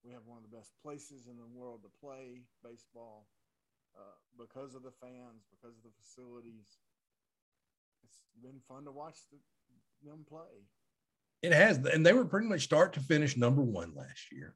We 0.05 0.13
have 0.13 0.23
one 0.25 0.39
of 0.39 0.51
the 0.51 0.57
best 0.57 0.73
places 0.83 1.27
in 1.29 1.37
the 1.37 1.47
world 1.53 1.83
to 1.83 1.91
play 2.01 2.43
baseball 2.65 3.27
uh, 3.97 4.17
because 4.39 4.75
of 4.75 4.83
the 4.83 4.93
fans, 5.03 5.45
because 5.51 5.77
of 5.77 5.83
the 5.83 5.93
facilities. 6.01 6.79
It's 8.05 8.23
been 8.43 8.61
fun 8.67 8.85
to 8.85 8.93
watch 8.93 9.17
the, 9.31 9.39
them 10.09 10.25
play. 10.29 10.65
It 11.43 11.53
has, 11.53 11.79
and 11.79 12.05
they 12.05 12.13
were 12.13 12.25
pretty 12.25 12.49
much 12.49 12.63
start 12.63 12.95
to 12.95 13.01
finish 13.01 13.37
number 13.37 13.63
one 13.63 13.93
last 13.95 14.33
year. 14.33 14.55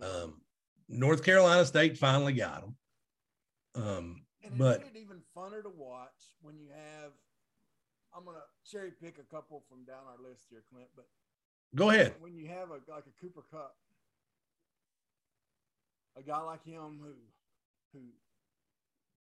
Um, 0.00 0.40
North 0.88 1.22
Carolina 1.22 1.64
State 1.64 1.98
finally 1.98 2.32
got 2.32 2.62
them. 2.62 2.76
Um, 3.74 4.22
and 4.42 4.58
but 4.58 4.80
it 4.80 4.96
even 4.96 5.20
funner 5.36 5.62
to 5.62 5.70
watch 5.76 6.34
when 6.40 6.58
you 6.58 6.68
have. 6.70 7.12
I'm 8.16 8.24
gonna 8.24 8.38
cherry 8.70 8.90
pick 8.90 9.18
a 9.18 9.34
couple 9.34 9.62
from 9.68 9.84
down 9.84 10.02
our 10.06 10.28
list 10.28 10.46
here, 10.50 10.64
Clint. 10.72 10.88
But 10.96 11.06
go 11.74 11.90
ahead. 11.90 12.14
when 12.20 12.34
you 12.34 12.48
have 12.48 12.70
a 12.70 12.80
like 12.90 13.04
a 13.06 13.20
Cooper 13.20 13.42
Kupp, 13.50 13.76
a 16.16 16.22
guy 16.22 16.40
like 16.40 16.64
him 16.64 16.98
who, 17.00 17.12
who, 17.92 18.00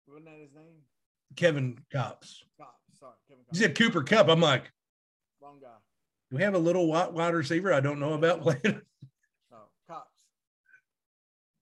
wasn't 0.07 0.27
that 0.27 0.39
his 0.41 0.55
name? 0.55 0.83
Kevin 1.37 1.79
Kopps. 1.93 2.43
Cop. 2.59 2.77
Sorry, 2.99 3.13
Kevin. 3.29 3.45
Kopps. 3.45 3.55
You 3.55 3.61
said 3.61 3.75
Cooper 3.75 4.03
Kupp. 4.03 4.29
I'm 4.29 4.41
like, 4.41 4.71
wrong 5.41 5.59
guy. 5.61 5.69
do 6.31 6.37
we 6.37 6.43
have 6.43 6.55
a 6.55 6.59
little 6.59 6.87
wide, 6.87 7.13
wide 7.13 7.35
receiver 7.35 7.73
I 7.73 7.81
don't 7.81 8.01
know 8.01 8.13
about 8.13 8.43
playing? 8.43 8.83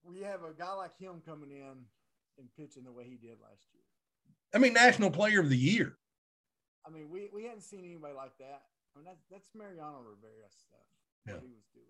We 0.06 0.20
have 0.22 0.40
a 0.42 0.52
guy 0.56 0.72
like 0.74 0.96
him 0.98 1.22
coming 1.26 1.50
in 1.50 1.74
and 2.38 2.48
pitching 2.56 2.84
the 2.84 2.92
way 2.92 3.04
he 3.04 3.16
did 3.16 3.38
last 3.42 3.66
year. 3.72 3.82
I 4.54 4.58
mean, 4.58 4.72
National 4.72 5.10
Player 5.10 5.40
of 5.40 5.48
the 5.50 5.56
Year. 5.56 5.96
I 6.86 6.90
mean, 6.90 7.10
we, 7.10 7.28
we 7.34 7.44
hadn't 7.44 7.62
seen 7.62 7.84
anybody 7.84 8.14
like 8.14 8.36
that. 8.38 8.62
I 8.94 8.98
mean, 8.98 9.04
that's 9.06 9.24
that's 9.30 9.48
Mariano 9.54 9.98
Rivera 9.98 10.48
stuff. 10.50 10.78
What 11.24 11.34
Yeah. 11.34 11.40
he 11.40 11.48
was 11.52 11.64
doing. 11.74 11.86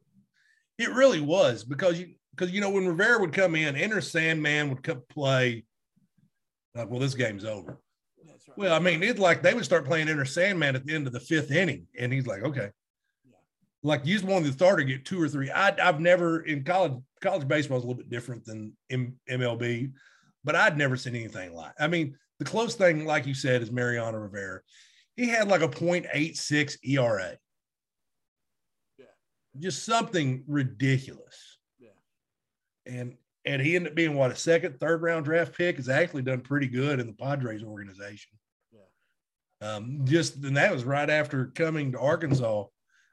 It 0.79 0.95
really 0.97 1.21
was 1.21 1.65
because 1.65 1.99
you 2.01 2.15
because 2.35 2.53
you 2.53 2.61
know 2.61 2.71
when 2.71 2.87
Rivera 2.87 3.21
would 3.21 3.33
come 3.33 3.55
in, 3.55 3.77
Enter 3.77 4.01
Sandman 4.01 4.71
would 4.71 4.83
come 4.83 5.03
play. 5.09 5.65
Like, 6.75 6.91
well, 6.91 7.01
this 7.01 7.15
game's 7.15 7.45
over. 7.45 7.81
That's 8.27 8.49
right. 8.49 8.59
Well, 8.59 8.75
I 8.75 8.79
mean, 8.79 9.03
it's 9.03 9.19
like 9.21 9.43
they 9.43 9.55
would 9.55 9.65
start 9.65 9.85
playing 9.87 10.09
Enter 10.09 10.25
Sandman 10.25 10.75
at 10.77 10.85
the 10.85 10.95
end 10.95 11.07
of 11.07 11.13
the 11.13 11.21
fifth 11.21 11.51
inning, 11.51 11.87
and 11.99 12.13
he's 12.13 12.27
like, 12.27 12.43
okay. 12.43 12.71
Like 13.87 14.05
you 14.05 14.15
just 14.15 14.25
wanted 14.25 14.49
the 14.49 14.53
starter 14.53 14.79
to 14.79 14.85
get 14.85 15.05
two 15.05 15.23
or 15.23 15.29
three. 15.29 15.51
I, 15.51 15.75
I've 15.81 16.01
never 16.01 16.41
in 16.41 16.65
college 16.65 16.95
college 17.23 17.47
baseball 17.47 17.79
is 17.79 17.85
a 17.85 17.87
little 17.87 18.03
bit 18.03 18.11
different 18.11 18.45
than 18.45 18.77
M, 18.91 19.15
MLB, 19.31 19.93
but 20.45 20.57
I'd 20.57 20.77
never 20.77 20.97
seen 20.97 21.15
anything 21.15 21.55
like. 21.55 21.73
I 21.79 21.87
mean, 21.87 22.17
the 22.39 22.45
close 22.45 22.75
thing, 22.75 23.05
like 23.07 23.27
you 23.27 23.35
said, 23.35 23.63
is 23.63 23.71
Mariano 23.71 24.19
Rivera. 24.19 24.61
He 25.17 25.29
had 25.29 25.49
like 25.49 25.63
a 25.63 25.69
.86 25.69 26.77
ERA. 26.85 27.37
Yeah. 28.99 29.05
Just 29.59 29.85
something 29.85 30.43
ridiculous. 30.47 31.59
Yeah. 31.79 31.91
And 32.87 33.17
and 33.45 33.63
he 33.63 33.77
ended 33.77 33.93
up 33.93 33.97
being 33.97 34.15
what 34.15 34.33
a 34.33 34.37
second, 34.37 34.81
third 34.81 35.01
round 35.01 35.25
draft 35.25 35.57
pick. 35.57 35.77
Has 35.77 35.89
actually 35.89 36.23
done 36.23 36.41
pretty 36.41 36.67
good 36.67 36.99
in 36.99 37.07
the 37.07 37.13
Padres 37.13 37.63
organization. 37.63 38.33
Yeah. 38.73 39.75
Um, 39.75 40.01
just 40.05 40.37
and 40.37 40.57
that 40.57 40.73
was 40.73 40.85
right 40.85 41.09
after 41.09 41.47
coming 41.55 41.93
to 41.93 42.01
Arkansas. 42.01 42.65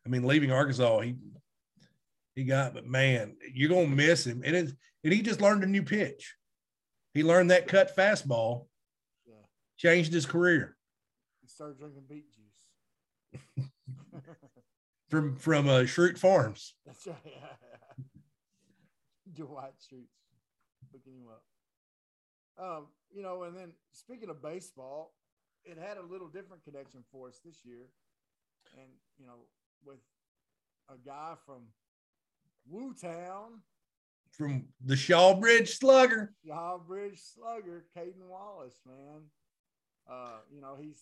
I 0.06 0.10
mean, 0.10 0.24
leaving 0.24 0.52
Arkansas, 0.52 1.00
he 1.02 1.16
he 2.36 2.44
got, 2.44 2.74
but 2.74 2.86
man, 2.88 3.36
you're 3.54 3.70
gonna 3.70 3.88
miss 3.88 4.26
him. 4.26 4.42
And 4.46 4.56
it 4.56 4.74
and 5.04 5.14
he 5.14 5.22
just 5.22 5.42
learned 5.42 5.64
a 5.64 5.68
new 5.68 5.84
pitch. 5.84 6.36
He 7.14 7.24
learned 7.24 7.52
that 7.52 7.68
cut 7.68 7.96
fastball, 7.96 8.68
Yeah. 9.26 9.36
changed 9.78 10.12
his 10.14 10.26
career 10.26 10.76
He 11.42 11.48
started 11.48 11.78
drinking 11.78 12.04
beet 12.10 12.26
juice. 12.34 13.68
from 15.10 15.36
from 15.36 15.68
uh, 15.68 15.82
Schrute 15.82 16.18
Farms. 16.18 16.74
That's 16.86 17.06
right. 17.08 17.18
Dwight 19.34 19.74
Schrute's 19.80 20.20
looking 20.92 21.14
him 21.14 21.28
up. 21.32 21.44
Um, 22.58 22.88
you 23.12 23.24
know, 23.24 23.44
and 23.44 23.56
then 23.58 23.72
speaking 23.94 24.30
of 24.30 24.42
baseball, 24.42 25.14
it 25.66 25.78
had 25.78 25.98
a 25.98 26.06
little 26.06 26.28
different 26.28 26.64
connection 26.64 27.04
for 27.12 27.28
us 27.30 27.40
this 27.44 27.58
year. 27.64 27.88
And, 28.78 28.88
you 29.18 29.26
know, 29.26 29.46
with 29.86 30.00
a 30.90 30.98
guy 31.06 31.34
from 31.46 31.64
Woo 32.68 32.94
Town, 32.94 33.62
From 34.32 34.66
the 34.84 34.96
Shawbridge 34.96 35.78
Slugger. 35.78 36.34
Y'all 36.44 36.82
Slugger, 37.16 37.86
Cayden 37.94 38.28
Wallace, 38.28 38.80
man. 38.86 39.22
Uh, 40.10 40.40
you 40.54 40.62
know, 40.62 40.76
he's 40.80 41.00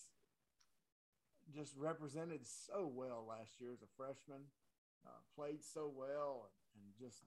just 1.56 1.74
represented 1.78 2.42
so 2.46 2.90
well 2.94 3.26
last 3.28 3.60
year 3.60 3.72
as 3.74 3.82
a 3.82 3.92
freshman. 3.98 4.44
Uh, 5.06 5.10
played 5.36 5.64
so 5.64 5.92
well 5.96 6.50
and, 6.76 6.84
and 6.84 7.10
just 7.10 7.24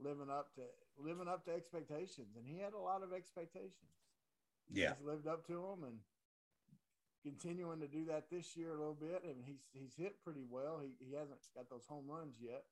living 0.00 0.30
up 0.30 0.54
to 0.54 0.62
living 0.96 1.28
up 1.28 1.44
to 1.44 1.52
expectations. 1.52 2.36
And 2.36 2.46
he 2.46 2.58
had 2.58 2.72
a 2.72 2.78
lot 2.78 3.02
of 3.02 3.12
expectations. 3.12 3.92
Yeah. 4.72 4.94
He's 4.96 5.06
lived 5.06 5.26
up 5.26 5.46
to 5.48 5.52
them 5.52 5.84
and 5.84 5.98
continuing 7.22 7.80
to 7.80 7.88
do 7.88 8.04
that 8.06 8.24
this 8.30 8.56
year 8.56 8.70
a 8.70 8.78
little 8.78 8.98
bit. 9.00 9.22
And 9.24 9.36
he's 9.44 9.68
he's 9.72 9.94
hit 9.96 10.22
pretty 10.24 10.44
well. 10.48 10.80
He 10.82 11.04
he 11.04 11.14
hasn't 11.14 11.38
got 11.54 11.70
those 11.70 11.86
home 11.88 12.04
runs 12.08 12.36
yet, 12.40 12.64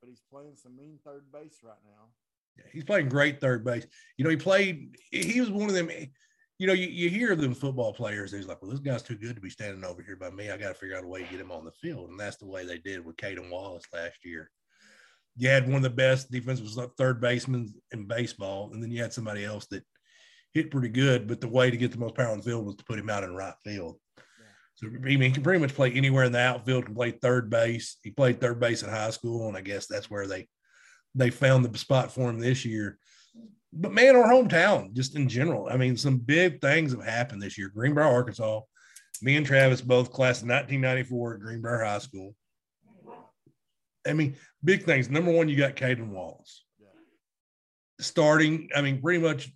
but 0.00 0.08
he's 0.08 0.22
playing 0.30 0.56
some 0.56 0.76
mean 0.76 0.98
third 1.04 1.24
base 1.32 1.58
right 1.62 1.82
now. 1.84 2.08
Yeah, 2.56 2.64
he's 2.72 2.84
playing 2.84 3.08
great 3.08 3.40
third 3.40 3.64
base. 3.64 3.86
You 4.16 4.24
know, 4.24 4.30
he 4.30 4.36
played, 4.36 4.96
he 5.10 5.40
was 5.40 5.50
one 5.50 5.68
of 5.68 5.74
them. 5.74 5.90
You 6.58 6.68
know, 6.68 6.72
you, 6.72 6.86
you 6.86 7.10
hear 7.10 7.34
them 7.34 7.52
football 7.52 7.92
players, 7.92 8.30
he's 8.30 8.46
like, 8.46 8.62
well, 8.62 8.70
this 8.70 8.78
guy's 8.78 9.02
too 9.02 9.16
good 9.16 9.34
to 9.34 9.42
be 9.42 9.50
standing 9.50 9.84
over 9.84 10.02
here 10.02 10.14
by 10.14 10.30
me. 10.30 10.50
I 10.50 10.56
got 10.56 10.68
to 10.68 10.74
figure 10.74 10.96
out 10.96 11.02
a 11.02 11.08
way 11.08 11.24
to 11.24 11.28
get 11.28 11.40
him 11.40 11.50
on 11.50 11.64
the 11.64 11.72
field. 11.72 12.10
And 12.10 12.20
that's 12.20 12.36
the 12.36 12.46
way 12.46 12.64
they 12.64 12.78
did 12.78 13.04
with 13.04 13.16
Cayden 13.16 13.50
Wallace 13.50 13.86
last 13.92 14.24
year. 14.24 14.52
You 15.36 15.48
had 15.48 15.66
one 15.66 15.78
of 15.78 15.82
the 15.82 15.90
best 15.90 16.30
defensive 16.30 16.68
third 16.96 17.20
basemen 17.20 17.74
in 17.90 18.06
baseball, 18.06 18.70
and 18.72 18.80
then 18.80 18.92
you 18.92 19.02
had 19.02 19.12
somebody 19.12 19.44
else 19.44 19.66
that 19.66 19.82
hit 20.54 20.70
pretty 20.70 20.88
good, 20.88 21.26
but 21.26 21.40
the 21.40 21.48
way 21.48 21.70
to 21.70 21.76
get 21.76 21.90
the 21.92 21.98
most 21.98 22.14
power 22.14 22.28
on 22.28 22.38
the 22.38 22.44
field 22.44 22.64
was 22.64 22.76
to 22.76 22.84
put 22.84 22.98
him 22.98 23.10
out 23.10 23.24
in 23.24 23.34
right 23.34 23.54
field. 23.64 23.98
So 24.76 24.86
I 24.86 24.90
mean, 24.90 25.20
he 25.20 25.30
can 25.30 25.42
pretty 25.42 25.60
much 25.60 25.74
play 25.74 25.92
anywhere 25.92 26.24
in 26.24 26.32
the 26.32 26.40
outfield. 26.40 26.86
Can 26.86 26.94
play 26.94 27.10
third 27.10 27.50
base. 27.50 27.98
He 28.02 28.10
played 28.10 28.40
third 28.40 28.58
base 28.58 28.82
in 28.82 28.88
high 28.88 29.10
school, 29.10 29.48
and 29.48 29.56
I 29.56 29.60
guess 29.60 29.86
that's 29.86 30.10
where 30.10 30.26
they 30.26 30.48
they 31.14 31.30
found 31.30 31.64
the 31.64 31.78
spot 31.78 32.10
for 32.10 32.30
him 32.30 32.40
this 32.40 32.64
year. 32.64 32.98
But 33.72 33.92
man, 33.92 34.16
our 34.16 34.30
hometown, 34.30 34.92
just 34.92 35.16
in 35.16 35.28
general, 35.28 35.68
I 35.70 35.76
mean, 35.76 35.96
some 35.96 36.18
big 36.18 36.60
things 36.60 36.92
have 36.92 37.04
happened 37.04 37.42
this 37.42 37.58
year. 37.58 37.70
Greenbrier, 37.74 38.06
Arkansas. 38.06 38.60
Me 39.22 39.36
and 39.36 39.46
Travis 39.46 39.80
both 39.80 40.12
class 40.12 40.42
of 40.42 40.48
1994 40.48 41.34
at 41.34 41.40
Greenbrier 41.40 41.84
High 41.84 41.98
School. 41.98 42.34
I 44.06 44.12
mean, 44.12 44.36
big 44.62 44.84
things. 44.84 45.08
Number 45.08 45.32
one, 45.32 45.48
you 45.48 45.56
got 45.56 45.76
Cayden 45.76 46.10
Wallace. 46.10 46.64
Starting, 48.00 48.68
I 48.74 48.82
mean, 48.82 49.00
pretty 49.00 49.20
much 49.20 49.50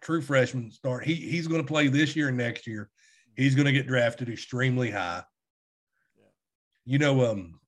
true 0.00 0.22
freshman 0.22 0.70
start. 0.70 1.04
He 1.04 1.14
he's 1.14 1.46
going 1.46 1.62
to 1.62 1.66
play 1.66 1.88
this 1.88 2.16
year 2.16 2.28
and 2.28 2.36
next 2.36 2.66
year. 2.66 2.90
He's 3.36 3.54
going 3.54 3.66
to 3.66 3.72
get 3.72 3.86
drafted 3.86 4.28
extremely 4.28 4.90
high. 4.90 5.22
You 6.84 6.98
know, 6.98 7.30
um, 7.30 7.60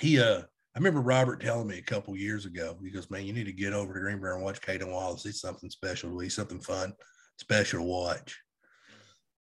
he 0.00 0.20
uh 0.20 0.42
I 0.74 0.78
remember 0.78 1.00
Robert 1.00 1.40
telling 1.42 1.66
me 1.66 1.78
a 1.78 1.82
couple 1.82 2.16
years 2.16 2.46
ago, 2.46 2.78
he 2.82 2.90
goes, 2.90 3.10
Man, 3.10 3.26
you 3.26 3.34
need 3.34 3.44
to 3.44 3.52
get 3.52 3.74
over 3.74 3.92
to 3.92 4.00
Greenbrier 4.00 4.34
and 4.34 4.42
watch 4.42 4.62
Cayden 4.62 4.90
Wallace. 4.90 5.22
He's 5.22 5.40
something 5.40 5.68
special. 5.68 6.18
He's 6.18 6.34
something 6.34 6.60
fun, 6.60 6.94
special 7.38 7.80
to 7.80 7.84
watch. 7.84 8.40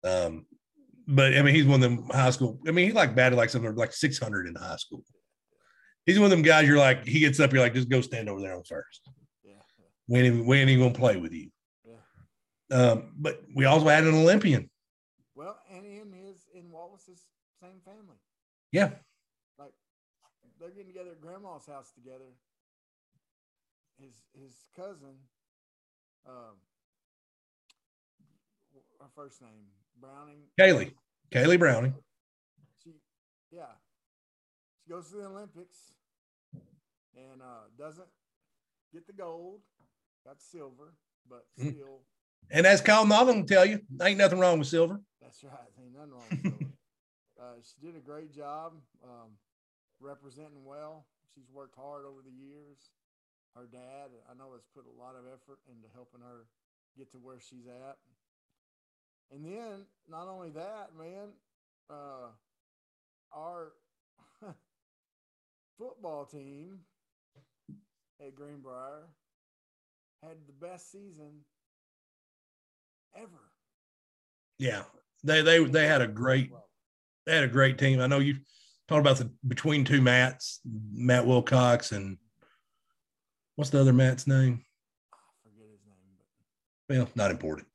Um, 0.03 0.45
but 1.07 1.35
I 1.35 1.41
mean, 1.41 1.55
he's 1.55 1.65
one 1.65 1.81
of 1.81 1.89
them 1.89 2.09
high 2.11 2.29
school. 2.29 2.59
I 2.67 2.71
mean, 2.71 2.87
he 2.87 2.93
like 2.93 3.15
batted 3.15 3.37
like 3.37 3.49
something 3.49 3.73
like 3.75 3.93
600 3.93 4.47
in 4.47 4.55
high 4.55 4.75
school. 4.75 5.03
He's 6.05 6.19
one 6.19 6.25
of 6.25 6.31
them 6.31 6.43
guys. 6.43 6.67
You're 6.67 6.77
like, 6.77 7.05
he 7.07 7.19
gets 7.19 7.39
up, 7.39 7.51
you're 7.51 7.61
like, 7.61 7.73
just 7.73 7.89
go 7.89 8.01
stand 8.01 8.29
over 8.29 8.39
there 8.39 8.55
on 8.55 8.63
first. 8.63 9.09
Yeah. 9.43 9.53
We 10.07 10.19
ain't 10.19 10.27
even, 10.27 10.45
we 10.45 10.57
ain't 10.59 10.69
even 10.69 10.85
gonna 10.85 10.97
play 10.97 11.17
with 11.17 11.33
you. 11.33 11.49
Um, 12.71 13.13
but 13.17 13.41
we 13.53 13.65
also 13.65 13.87
had 13.87 14.03
an 14.05 14.15
Olympian. 14.15 14.69
Well, 15.35 15.57
and 15.71 15.85
in 15.85 16.11
his 16.13 16.47
in 16.53 16.71
Wallace's 16.71 17.21
same 17.61 17.81
family. 17.85 18.17
Yeah 18.71 18.91
Like 19.57 19.73
they're 20.59 20.69
getting 20.69 20.87
together 20.87 21.11
at 21.11 21.21
grandma's 21.21 21.65
house 21.65 21.91
together. 21.91 22.33
His 23.99 24.13
his 24.33 24.53
cousin, 24.75 25.15
um, 26.27 26.59
her 28.99 29.07
first 29.15 29.41
name 29.41 29.71
Browning. 29.99 30.41
Kayle, 30.59 30.89
Kayle 31.31 31.57
Browning. 31.57 31.93
She, 32.83 32.91
yeah, 33.51 33.71
she 34.83 34.91
goes 34.91 35.09
to 35.11 35.17
the 35.17 35.27
Olympics 35.27 35.93
and 37.15 37.41
uh, 37.41 37.69
doesn't 37.77 38.07
get 38.91 39.07
the 39.07 39.13
gold, 39.13 39.61
got 40.25 40.41
silver, 40.41 40.93
but 41.29 41.45
mm. 41.59 41.71
still. 41.71 42.01
And 42.51 42.65
as 42.65 42.81
Kyle 42.81 43.05
Nolan 43.05 43.39
will 43.39 43.47
tell 43.47 43.65
you, 43.65 43.81
ain't 44.01 44.17
nothing 44.17 44.39
wrong 44.39 44.59
with 44.59 44.67
silver. 44.67 45.01
That's 45.21 45.43
right. 45.43 45.53
Ain't 45.81 45.93
nothing 45.93 46.11
wrong 46.11 46.23
with 46.29 46.41
silver. 46.41 46.65
uh, 47.41 47.55
she 47.63 47.85
did 47.85 47.95
a 47.95 47.99
great 47.99 48.33
job. 48.33 48.73
Um, 49.03 49.31
representing 49.99 50.63
well. 50.65 51.05
She's 51.33 51.49
worked 51.51 51.75
hard 51.75 52.05
over 52.05 52.21
the 52.23 52.31
years. 52.31 52.91
Her 53.55 53.67
dad, 53.71 54.11
I 54.29 54.37
know, 54.37 54.51
has 54.53 54.63
put 54.75 54.85
a 54.85 55.01
lot 55.01 55.15
of 55.15 55.25
effort 55.25 55.59
into 55.67 55.87
helping 55.93 56.21
her 56.21 56.45
get 56.97 57.11
to 57.11 57.17
where 57.17 57.39
she's 57.39 57.67
at. 57.67 57.97
And 59.31 59.45
then, 59.45 59.85
not 60.09 60.27
only 60.27 60.49
that, 60.51 60.89
man, 60.97 61.29
uh, 61.89 62.29
our 63.33 63.73
football 65.77 66.25
team 66.25 66.79
at 68.21 68.35
Greenbrier 68.35 69.07
had 70.21 70.37
the 70.47 70.65
best 70.65 70.91
season 70.91 71.41
ever. 73.15 73.51
Yeah, 74.57 74.83
they 75.23 75.41
they 75.41 75.63
they 75.63 75.87
had 75.87 76.01
a 76.01 76.07
great 76.07 76.51
they 77.25 77.35
had 77.35 77.43
a 77.43 77.49
great 77.49 77.77
team. 77.77 77.99
I 77.99 78.07
know 78.07 78.19
you 78.19 78.35
talked 78.87 79.01
about 79.01 79.17
the 79.17 79.31
between 79.47 79.83
two 79.83 80.01
Matts, 80.01 80.59
Matt 80.93 81.25
Wilcox 81.25 81.91
and 81.91 82.17
what's 83.55 83.69
the 83.69 83.79
other 83.79 83.93
Matt's 83.93 84.27
name? 84.27 84.63
I 85.13 85.49
forget 85.49 85.71
his 85.71 85.81
name, 85.85 85.95
but 86.87 86.97
well, 86.97 87.09
not 87.15 87.31
important. 87.31 87.67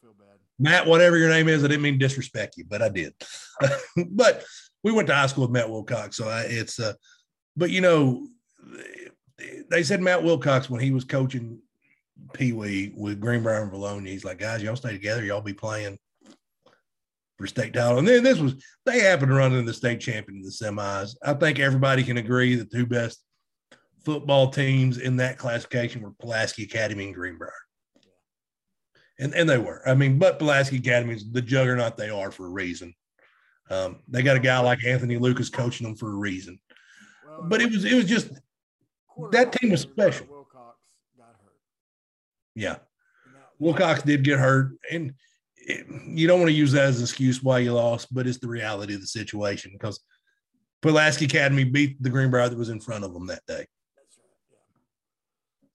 feel 0.00 0.14
bad. 0.18 0.38
Matt, 0.58 0.86
whatever 0.86 1.16
your 1.16 1.30
name 1.30 1.48
is, 1.48 1.64
I 1.64 1.68
didn't 1.68 1.82
mean 1.82 1.98
to 1.98 2.06
disrespect 2.06 2.56
you, 2.56 2.64
but 2.68 2.82
I 2.82 2.88
did. 2.88 3.14
but 4.10 4.44
we 4.82 4.92
went 4.92 5.08
to 5.08 5.14
high 5.14 5.26
school 5.26 5.44
with 5.44 5.50
Matt 5.50 5.70
Wilcox, 5.70 6.16
so 6.16 6.28
I, 6.28 6.42
it's 6.42 6.78
uh, 6.78 6.94
but 7.56 7.70
you 7.70 7.80
know, 7.80 8.26
they 9.70 9.82
said 9.82 10.00
Matt 10.00 10.22
Wilcox 10.22 10.70
when 10.70 10.80
he 10.80 10.90
was 10.90 11.04
coaching 11.04 11.60
Pee 12.32 12.52
Wee 12.52 12.92
with 12.96 13.20
Greenbrier 13.20 13.62
and 13.62 13.72
Vilonia, 13.72 14.08
he's 14.08 14.24
like, 14.24 14.38
guys, 14.38 14.62
y'all 14.62 14.76
stay 14.76 14.92
together, 14.92 15.24
y'all 15.24 15.40
be 15.40 15.52
playing 15.52 15.98
for 17.38 17.46
state 17.46 17.72
title. 17.72 17.98
And 17.98 18.06
then 18.06 18.22
this 18.22 18.38
was 18.38 18.54
they 18.86 19.00
happened 19.00 19.30
to 19.30 19.36
run 19.36 19.54
in 19.54 19.64
the 19.64 19.74
state 19.74 20.00
champion 20.00 20.38
in 20.38 20.44
the 20.44 20.50
semis. 20.50 21.16
I 21.22 21.34
think 21.34 21.58
everybody 21.58 22.02
can 22.02 22.16
agree 22.16 22.54
that 22.56 22.70
the 22.70 22.78
two 22.78 22.86
best 22.86 23.22
football 24.04 24.50
teams 24.50 24.98
in 24.98 25.16
that 25.16 25.38
classification 25.38 26.02
were 26.02 26.12
Pulaski 26.12 26.64
Academy 26.64 27.06
and 27.06 27.14
Greenbrier. 27.14 27.52
And 29.18 29.34
and 29.34 29.48
they 29.48 29.58
were. 29.58 29.86
I 29.88 29.94
mean, 29.94 30.18
but 30.18 30.38
Pulaski 30.38 30.78
Academy 30.78 31.14
is 31.14 31.30
the 31.30 31.42
juggernaut 31.42 31.96
they 31.96 32.10
are 32.10 32.30
for 32.30 32.46
a 32.46 32.50
reason. 32.50 32.94
Um, 33.70 34.00
they 34.08 34.22
got 34.22 34.36
a 34.36 34.40
guy 34.40 34.58
like 34.60 34.84
Anthony 34.84 35.16
Lucas 35.16 35.48
coaching 35.48 35.86
them 35.86 35.96
for 35.96 36.10
a 36.10 36.16
reason. 36.16 36.58
But 37.44 37.62
it 37.62 37.70
was 37.70 37.84
it 37.84 37.94
was 37.94 38.04
just 38.06 38.30
that 39.30 39.52
team 39.52 39.70
was 39.70 39.80
special. 39.82 40.33
Wilcox 42.54 42.62
got 42.62 42.76
hurt. 42.76 42.82
Yeah. 43.34 43.56
Wilcox 43.58 44.02
did 44.02 44.24
get 44.24 44.38
hurt. 44.38 44.72
And 44.90 45.14
it, 45.56 45.86
you 46.06 46.26
don't 46.26 46.40
want 46.40 46.50
to 46.50 46.56
use 46.56 46.72
that 46.72 46.84
as 46.84 46.98
an 46.98 47.04
excuse 47.04 47.42
why 47.42 47.60
you 47.60 47.72
lost, 47.72 48.12
but 48.12 48.26
it's 48.26 48.38
the 48.38 48.48
reality 48.48 48.94
of 48.94 49.00
the 49.00 49.06
situation 49.06 49.72
because 49.72 50.00
Pulaski 50.82 51.24
Academy 51.24 51.64
beat 51.64 52.02
the 52.02 52.10
Greenbrier 52.10 52.48
that 52.48 52.58
was 52.58 52.68
in 52.68 52.80
front 52.80 53.04
of 53.04 53.14
them 53.14 53.26
that 53.28 53.42
day. 53.46 53.66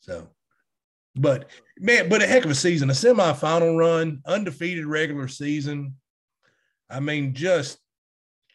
So, 0.02 0.30
but 1.16 1.50
man, 1.78 2.10
but 2.10 2.22
a 2.22 2.28
heck 2.28 2.46
of 2.46 2.52
a 2.52 2.56
season, 2.56 2.90
a 2.90 2.94
semifinal 2.94 3.78
run, 3.78 4.22
undefeated 4.26 4.86
regular 4.86 5.28
season. 5.28 5.96
I 6.90 7.00
mean, 7.00 7.34
just 7.34 7.80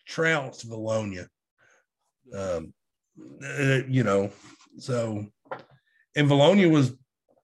trounced 0.06 0.68
Vilonia. 0.68 1.26
Um, 2.36 2.72
uh, 3.44 3.80
you 3.88 4.02
know, 4.02 4.30
so 4.78 5.26
and 6.16 6.28
Vilonia 6.28 6.70
was 6.70 6.94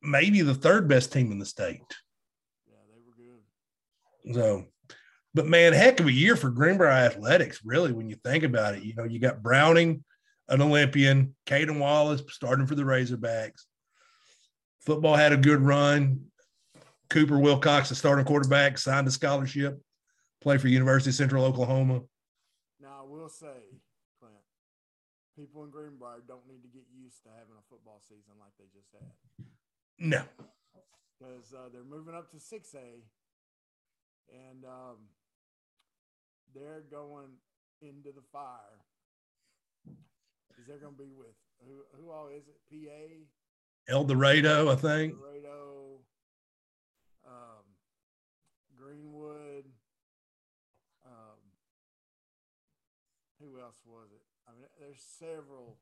maybe 0.03 0.42
the 0.42 0.55
third 0.55 0.88
best 0.88 1.12
team 1.12 1.32
in 1.32 1.38
the 1.38 1.46
state. 1.46 1.82
Yeah, 2.68 2.76
they 2.88 3.01
were 3.05 4.34
good. 4.34 4.34
So, 4.34 4.66
but 5.34 5.46
man, 5.46 5.72
heck 5.72 6.01
of 6.01 6.07
a 6.07 6.12
year 6.12 6.36
for 6.36 6.51
Greenbrier 6.51 6.90
athletics, 6.90 7.61
really, 7.64 7.92
when 7.92 8.09
you 8.09 8.16
think 8.24 8.44
about 8.44 8.74
it. 8.74 8.82
You 8.82 8.94
know, 8.94 9.05
you 9.05 9.18
got 9.18 9.42
Browning, 9.42 10.05
an 10.48 10.61
Olympian, 10.61 11.34
Cayden 11.46 11.78
Wallace 11.78 12.22
starting 12.28 12.66
for 12.66 12.74
the 12.74 12.82
Razorbacks. 12.82 13.62
Football 14.80 15.14
had 15.14 15.32
a 15.32 15.36
good 15.36 15.61
run. 15.61 16.26
Cooper 17.09 17.38
Wilcox, 17.38 17.88
the 17.88 17.94
starting 17.94 18.24
quarterback, 18.24 18.78
signed 18.78 19.07
a 19.07 19.11
scholarship, 19.11 19.80
play 20.40 20.59
for 20.59 20.68
University 20.68 21.11
of 21.11 21.16
Central 21.16 21.44
Oklahoma. 21.44 22.03
Now, 22.80 23.03
I 23.03 23.05
will 23.05 23.28
say, 23.28 23.78
Clint, 24.20 24.34
people 25.36 25.64
in 25.64 25.70
Greenbrier 25.70 26.22
don't 26.26 26.46
need 26.46 26.62
to 26.62 26.68
get 26.68 26.84
used 26.96 27.22
to 27.24 27.30
having 27.30 27.57
a 27.59 27.64
football 27.68 28.01
season 28.09 28.34
like 28.38 28.53
they 28.59 28.66
just 28.72 28.90
had. 28.92 29.11
No. 30.01 30.22
Because 31.18 31.53
uh, 31.53 31.68
they're 31.70 31.84
moving 31.84 32.14
up 32.14 32.30
to 32.30 32.38
6A 32.38 33.05
and 34.32 34.64
um, 34.64 34.96
they're 36.55 36.82
going 36.90 37.28
into 37.82 38.11
the 38.11 38.22
fire. 38.32 38.80
Is 40.59 40.66
they're 40.66 40.78
going 40.78 40.94
to 40.94 41.03
be 41.03 41.12
with 41.16 41.36
who? 41.66 41.82
Who 41.98 42.11
all 42.11 42.28
is 42.28 42.44
it? 42.48 42.61
PA. 42.70 43.92
El 43.92 44.05
Dorado, 44.05 44.70
I 44.70 44.76
think. 44.76 45.14
El 45.14 45.18
Dorado, 45.18 46.01
um, 47.26 47.64
Greenwood. 48.76 49.64
Um, 51.07 51.40
who 53.40 53.59
else 53.59 53.80
was 53.86 54.09
it? 54.12 54.22
I 54.46 54.53
mean, 54.53 54.66
there's 54.78 55.01
several. 55.18 55.78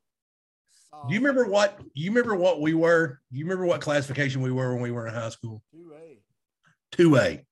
Do 1.07 1.13
you 1.13 1.19
remember 1.21 1.45
what 1.49 1.79
you 1.93 2.09
remember 2.11 2.35
what 2.35 2.61
we 2.61 2.73
were? 2.73 3.19
Do 3.31 3.37
you 3.39 3.45
remember 3.45 3.65
what 3.65 3.81
classification 3.81 4.41
we 4.41 4.51
were 4.51 4.73
when 4.73 4.81
we 4.81 4.91
were 4.91 5.07
in 5.07 5.13
high 5.13 5.29
school? 5.29 5.61
Two 5.71 5.93
A. 5.95 6.17
Two 6.91 7.15
A. 7.17 7.45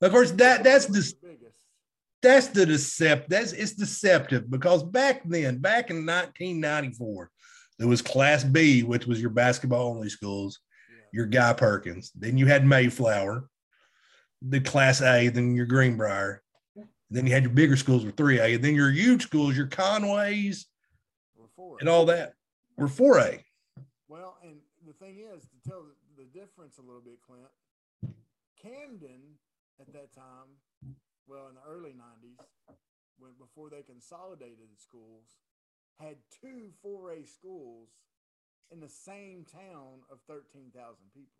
Of 0.00 0.12
course, 0.12 0.30
that 0.32 0.64
that's 0.64 0.86
the 0.86 1.12
that's 2.22 2.48
the 2.48 2.64
decept 2.66 3.28
that's 3.28 3.52
it's 3.52 3.72
deceptive 3.74 4.50
because 4.50 4.82
back 4.82 5.22
then, 5.24 5.58
back 5.58 5.90
in 5.90 6.04
1994, 6.06 7.30
There 7.78 7.88
was 7.88 8.02
Class 8.02 8.42
B, 8.42 8.82
which 8.82 9.06
was 9.06 9.20
your 9.20 9.30
basketball 9.30 9.88
only 9.90 10.08
schools, 10.08 10.60
Yeah. 10.90 10.96
your 11.12 11.26
Guy 11.26 11.52
Perkins. 11.52 12.10
Then 12.14 12.38
you 12.38 12.46
had 12.46 12.66
Mayflower, 12.66 13.48
the 14.42 14.60
Class 14.60 15.02
A, 15.02 15.28
then 15.28 15.54
your 15.54 15.66
Greenbrier. 15.66 16.42
Then 17.10 17.26
you 17.26 17.32
had 17.32 17.44
your 17.44 17.52
bigger 17.52 17.76
schools 17.76 18.04
with 18.04 18.16
3A, 18.16 18.54
and 18.56 18.64
then 18.64 18.74
your 18.74 18.90
huge 18.90 19.22
schools, 19.22 19.56
your 19.56 19.68
Conways, 19.68 20.66
We're 21.56 21.78
and 21.80 21.88
all 21.88 22.06
that 22.06 22.34
were 22.76 22.88
4A. 22.88 23.42
Well, 24.08 24.36
and 24.42 24.56
the 24.86 24.92
thing 24.92 25.18
is, 25.18 25.42
to 25.44 25.68
tell 25.68 25.82
the, 25.82 26.22
the 26.24 26.38
difference 26.38 26.78
a 26.78 26.82
little 26.82 27.00
bit, 27.00 27.18
Clint, 27.26 27.48
Camden 28.60 29.38
at 29.80 29.92
that 29.92 30.14
time, 30.14 30.94
well, 31.26 31.48
in 31.48 31.54
the 31.54 31.62
early 31.68 31.90
90s, 31.90 32.44
when 33.18 33.32
before 33.38 33.70
they 33.70 33.82
consolidated 33.82 34.68
the 34.70 34.80
schools, 34.80 35.34
had 35.98 36.16
two 36.40 36.70
4A 36.84 37.26
schools 37.26 37.88
in 38.70 38.80
the 38.80 38.88
same 38.88 39.44
town 39.50 40.02
of 40.10 40.18
13,000 40.28 40.72
people. 41.14 41.32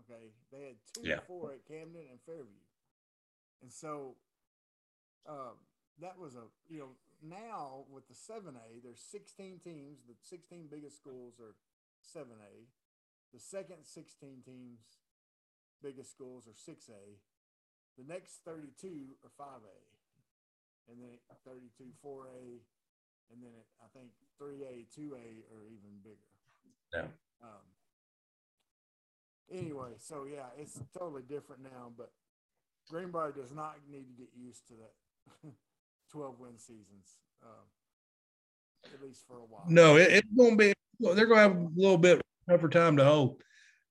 Okay. 0.00 0.30
They 0.52 0.62
had 0.62 0.76
two 0.94 1.02
Yeah. 1.08 1.20
4A, 1.28 1.64
Camden 1.66 2.06
and 2.10 2.20
Fairview. 2.24 2.62
And 3.62 3.72
so 3.72 4.14
um, 5.28 5.56
that 6.00 6.18
was 6.18 6.36
a, 6.36 6.44
you 6.68 6.78
know, 6.78 6.90
now 7.22 7.84
with 7.90 8.08
the 8.08 8.14
7A, 8.14 8.82
there's 8.82 9.00
16 9.00 9.60
teams. 9.62 10.00
The 10.08 10.14
16 10.22 10.68
biggest 10.70 10.96
schools 10.96 11.34
are 11.40 11.54
7A. 12.02 12.68
The 13.32 13.40
second 13.40 13.84
16 13.84 14.42
teams, 14.44 14.80
biggest 15.82 16.10
schools 16.10 16.46
are 16.46 16.56
6A. 16.56 17.18
The 17.98 18.04
next 18.06 18.40
32 18.44 19.16
are 19.24 19.30
5A. 19.38 19.78
And 20.88 21.00
then 21.00 21.18
32, 21.44 21.84
4A. 22.04 22.60
And 23.32 23.42
then 23.42 23.50
it, 23.58 23.66
I 23.82 23.86
think 23.92 24.10
3A, 24.40 24.86
2A 24.96 25.50
are 25.50 25.66
even 25.66 25.98
bigger. 26.02 26.30
Yeah. 26.94 27.08
Um, 27.42 27.66
anyway, 29.50 29.92
so 29.98 30.26
yeah, 30.30 30.46
it's 30.56 30.80
totally 30.96 31.22
different 31.22 31.62
now, 31.62 31.90
but 31.96 32.12
Greenbrier 32.88 33.32
does 33.32 33.52
not 33.52 33.76
need 33.90 34.06
to 34.06 34.14
get 34.14 34.28
used 34.36 34.66
to 34.68 34.74
that 34.74 35.50
12 36.16 36.40
win 36.40 36.58
seasons, 36.58 37.18
um, 37.42 38.90
at 38.94 39.02
least 39.02 39.24
for 39.28 39.36
a 39.36 39.44
while. 39.44 39.64
No, 39.68 39.96
it, 39.96 40.08
it's 40.10 40.28
going 40.34 40.52
to 40.52 40.56
be, 40.56 40.72
they're 40.98 41.26
going 41.26 41.36
to 41.36 41.42
have 41.42 41.56
a 41.56 41.68
little 41.76 41.98
bit 41.98 42.22
tougher 42.48 42.68
time 42.70 42.96
to 42.96 43.04
hold. 43.04 43.42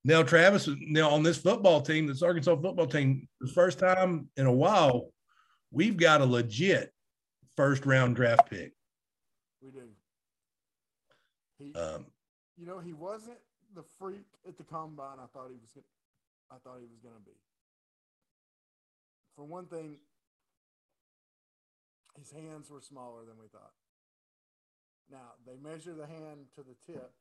Now, 0.04 0.22
Travis, 0.24 0.68
now 0.80 1.10
on 1.10 1.22
this 1.22 1.38
football 1.38 1.80
team, 1.82 2.06
this 2.06 2.22
Arkansas 2.22 2.56
football 2.56 2.86
team, 2.86 3.28
the 3.40 3.48
first 3.52 3.78
time 3.78 4.28
in 4.36 4.46
a 4.46 4.52
while, 4.52 5.10
we've 5.70 5.96
got 5.96 6.20
a 6.20 6.24
legit 6.26 6.92
first 7.56 7.86
round 7.86 8.16
draft 8.16 8.50
pick. 8.50 8.72
we 9.62 9.70
do. 9.70 9.88
He, 11.58 11.74
Um, 11.74 12.06
you 12.56 12.66
know, 12.66 12.78
he 12.80 12.92
wasn't 12.92 13.38
the 13.74 13.82
freak 13.98 14.26
at 14.48 14.56
the 14.58 14.64
combine. 14.64 15.18
I 15.22 15.26
thought 15.32 15.48
he 15.50 15.58
was. 15.60 15.70
gonna- 15.72 15.86
I 16.50 16.56
thought 16.58 16.78
he 16.80 16.86
was 16.86 17.00
going 17.02 17.14
to 17.14 17.20
be. 17.20 17.36
For 19.34 19.44
one 19.44 19.66
thing, 19.66 19.98
his 22.18 22.30
hands 22.32 22.70
were 22.70 22.80
smaller 22.80 23.24
than 23.24 23.38
we 23.40 23.48
thought. 23.48 23.74
Now 25.10 25.38
they 25.46 25.56
measure 25.56 25.94
the 25.94 26.06
hand 26.06 26.50
to 26.56 26.62
the 26.66 26.74
tip, 26.86 27.12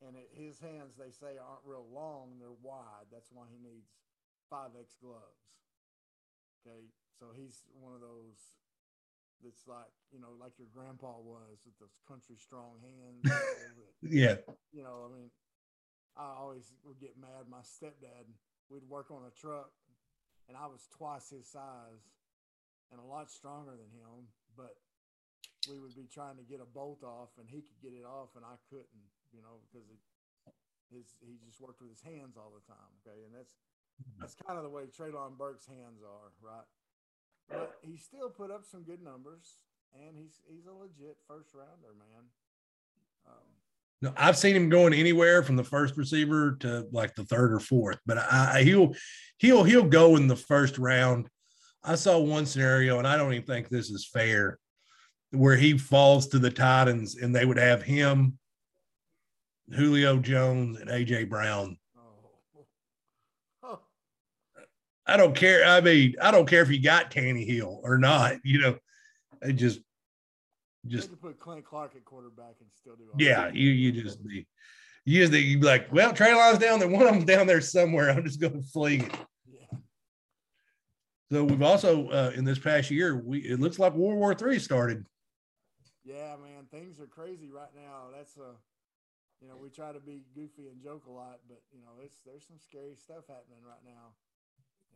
and 0.00 0.14
it, 0.16 0.30
his 0.32 0.58
hands 0.60 0.94
they 0.94 1.10
say 1.10 1.34
aren't 1.40 1.66
real 1.66 1.86
long; 1.92 2.38
they're 2.38 2.54
wide. 2.62 3.10
That's 3.10 3.30
why 3.32 3.44
he 3.50 3.58
needs 3.58 3.90
five 4.48 4.70
X 4.78 4.94
gloves. 5.02 5.42
Okay, 6.62 6.86
so 7.18 7.26
he's 7.34 7.64
one 7.74 7.92
of 7.94 8.00
those 8.00 8.38
that's 9.42 9.66
like 9.66 9.90
you 10.12 10.20
know, 10.20 10.38
like 10.40 10.54
your 10.58 10.70
grandpa 10.72 11.18
was 11.18 11.58
with 11.66 11.74
those 11.80 11.98
country 12.06 12.36
strong 12.38 12.78
hands. 12.80 13.20
you 13.24 13.30
know, 13.30 13.74
that- 13.74 13.98
yeah. 14.14 14.36
you 14.72 14.82
know, 14.82 15.10
I 15.10 15.12
mean, 15.12 15.30
I 16.16 16.38
always 16.38 16.70
would 16.86 17.00
get 17.00 17.18
mad. 17.20 17.50
My 17.50 17.66
stepdad, 17.66 18.30
we'd 18.70 18.88
work 18.88 19.10
on 19.10 19.26
a 19.26 19.34
truck, 19.34 19.70
and 20.48 20.56
I 20.56 20.66
was 20.66 20.86
twice 20.96 21.30
his 21.30 21.50
size 21.50 22.06
and 22.94 23.02
a 23.02 23.10
lot 23.10 23.26
stronger 23.30 23.74
than 23.74 23.90
him. 23.90 24.30
But 24.54 24.78
we 25.66 25.82
would 25.82 25.98
be 25.98 26.06
trying 26.06 26.38
to 26.38 26.46
get 26.46 26.62
a 26.62 26.68
bolt 26.70 27.02
off, 27.02 27.34
and 27.42 27.50
he 27.50 27.58
could 27.66 27.80
get 27.82 27.90
it 27.90 28.06
off, 28.06 28.38
and 28.38 28.44
I 28.46 28.54
couldn't, 28.70 29.10
you 29.34 29.42
know, 29.42 29.58
because 29.66 29.82
his 30.94 31.18
he 31.18 31.42
just 31.42 31.58
worked 31.58 31.82
with 31.82 31.90
his 31.90 32.06
hands 32.06 32.38
all 32.38 32.54
the 32.54 32.62
time. 32.70 32.94
Okay, 33.02 33.26
and 33.26 33.34
that's 33.34 33.58
that's 34.20 34.38
kind 34.46 34.56
of 34.56 34.62
the 34.62 34.70
way 34.70 34.86
Treylon 34.86 35.34
Burks' 35.34 35.66
hands 35.66 36.06
are, 36.06 36.30
right? 36.38 36.68
But 37.50 37.74
he 37.82 37.96
still 37.96 38.30
put 38.30 38.50
up 38.50 38.64
some 38.64 38.82
good 38.82 39.02
numbers, 39.02 39.58
and 39.92 40.14
he's 40.16 40.38
he's 40.46 40.66
a 40.66 40.72
legit 40.72 41.18
first 41.26 41.50
rounder, 41.54 41.98
man. 41.98 42.30
Um, 43.26 43.50
No, 44.02 44.12
I've 44.16 44.36
seen 44.36 44.54
him 44.54 44.68
going 44.68 44.92
anywhere 44.92 45.42
from 45.42 45.56
the 45.56 45.64
first 45.64 45.96
receiver 45.96 46.56
to 46.60 46.86
like 46.92 47.14
the 47.14 47.24
third 47.24 47.52
or 47.52 47.60
fourth, 47.60 47.98
but 48.06 48.18
I, 48.18 48.58
I 48.58 48.62
he'll 48.62 48.94
he'll 49.38 49.64
he'll 49.64 49.88
go 49.88 50.16
in 50.16 50.28
the 50.28 50.36
first 50.36 50.78
round. 50.78 51.28
I 51.84 51.96
saw 51.96 52.18
one 52.18 52.46
scenario, 52.46 52.98
and 52.98 53.06
I 53.06 53.16
don't 53.16 53.32
even 53.32 53.46
think 53.46 53.68
this 53.68 53.90
is 53.90 54.06
fair, 54.06 54.58
where 55.30 55.56
he 55.56 55.76
falls 55.76 56.28
to 56.28 56.38
the 56.38 56.50
Titans, 56.50 57.16
and 57.16 57.34
they 57.34 57.44
would 57.44 57.58
have 57.58 57.82
him, 57.82 58.38
Julio 59.70 60.18
Jones, 60.18 60.80
and 60.80 60.88
AJ 60.88 61.28
Brown. 61.28 61.76
Oh. 63.62 63.80
I 65.06 65.18
don't 65.18 65.36
care. 65.36 65.64
I 65.64 65.82
mean, 65.82 66.14
I 66.22 66.30
don't 66.30 66.48
care 66.48 66.62
if 66.62 66.70
you 66.70 66.80
got 66.80 67.10
Tannehill 67.10 67.80
or 67.82 67.98
not. 67.98 68.36
You 68.44 68.60
know, 68.60 68.78
it 69.42 69.54
just 69.54 69.80
just 70.86 71.20
put 71.20 71.38
Clint 71.38 71.64
Clark 71.64 71.92
at 71.96 72.04
quarterback 72.04 72.56
and 72.60 72.68
still 72.74 72.96
do. 72.96 73.04
all 73.04 73.20
yeah, 73.20 73.44
right. 73.44 73.54
you 73.54 73.70
you 73.70 73.92
just 73.92 74.26
be 74.26 74.46
you 75.04 75.20
just 75.20 75.32
be 75.32 75.56
like, 75.56 75.92
well, 75.92 76.12
Treylon's 76.12 76.58
down 76.58 76.78
there, 76.78 76.88
one 76.88 77.06
of 77.06 77.12
them's 77.12 77.24
down 77.24 77.46
there 77.46 77.60
somewhere. 77.60 78.10
I'm 78.10 78.24
just 78.24 78.40
going 78.40 78.54
to 78.54 78.68
fling 78.68 79.04
it. 79.04 79.12
So 81.34 81.42
we've 81.42 81.62
also 81.62 82.06
uh, 82.10 82.30
in 82.36 82.44
this 82.44 82.60
past 82.60 82.92
year, 82.92 83.16
we 83.18 83.40
it 83.40 83.58
looks 83.58 83.80
like 83.80 83.92
World 83.92 84.20
War 84.20 84.36
Three 84.36 84.60
started. 84.60 85.04
Yeah, 86.04 86.36
man, 86.40 86.66
things 86.70 87.00
are 87.00 87.08
crazy 87.08 87.50
right 87.50 87.74
now. 87.74 88.14
That's 88.16 88.36
a, 88.36 88.54
you 89.40 89.48
know, 89.48 89.56
we 89.60 89.68
try 89.68 89.90
to 89.90 89.98
be 89.98 90.22
goofy 90.32 90.68
and 90.68 90.80
joke 90.80 91.06
a 91.08 91.10
lot, 91.10 91.40
but 91.48 91.58
you 91.72 91.80
know, 91.80 91.98
it's 92.04 92.18
there's 92.24 92.46
some 92.46 92.60
scary 92.60 92.94
stuff 92.94 93.24
happening 93.26 93.58
right 93.66 93.82
now 93.84 94.14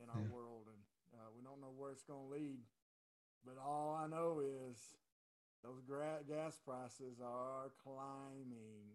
in 0.00 0.08
our 0.10 0.22
Yeah. 0.22 0.30
world, 0.32 0.66
and 0.68 0.78
uh, 1.18 1.26
we 1.36 1.42
don't 1.42 1.60
know 1.60 1.72
where 1.76 1.90
it's 1.90 2.04
going 2.04 2.28
to 2.28 2.32
lead. 2.32 2.60
But 3.44 3.56
all 3.60 3.98
I 4.00 4.06
know 4.06 4.40
is 4.40 4.78
those 5.64 5.82
gra- 5.82 6.22
gas 6.28 6.56
prices 6.64 7.18
are 7.20 7.72
climbing. 7.82 8.94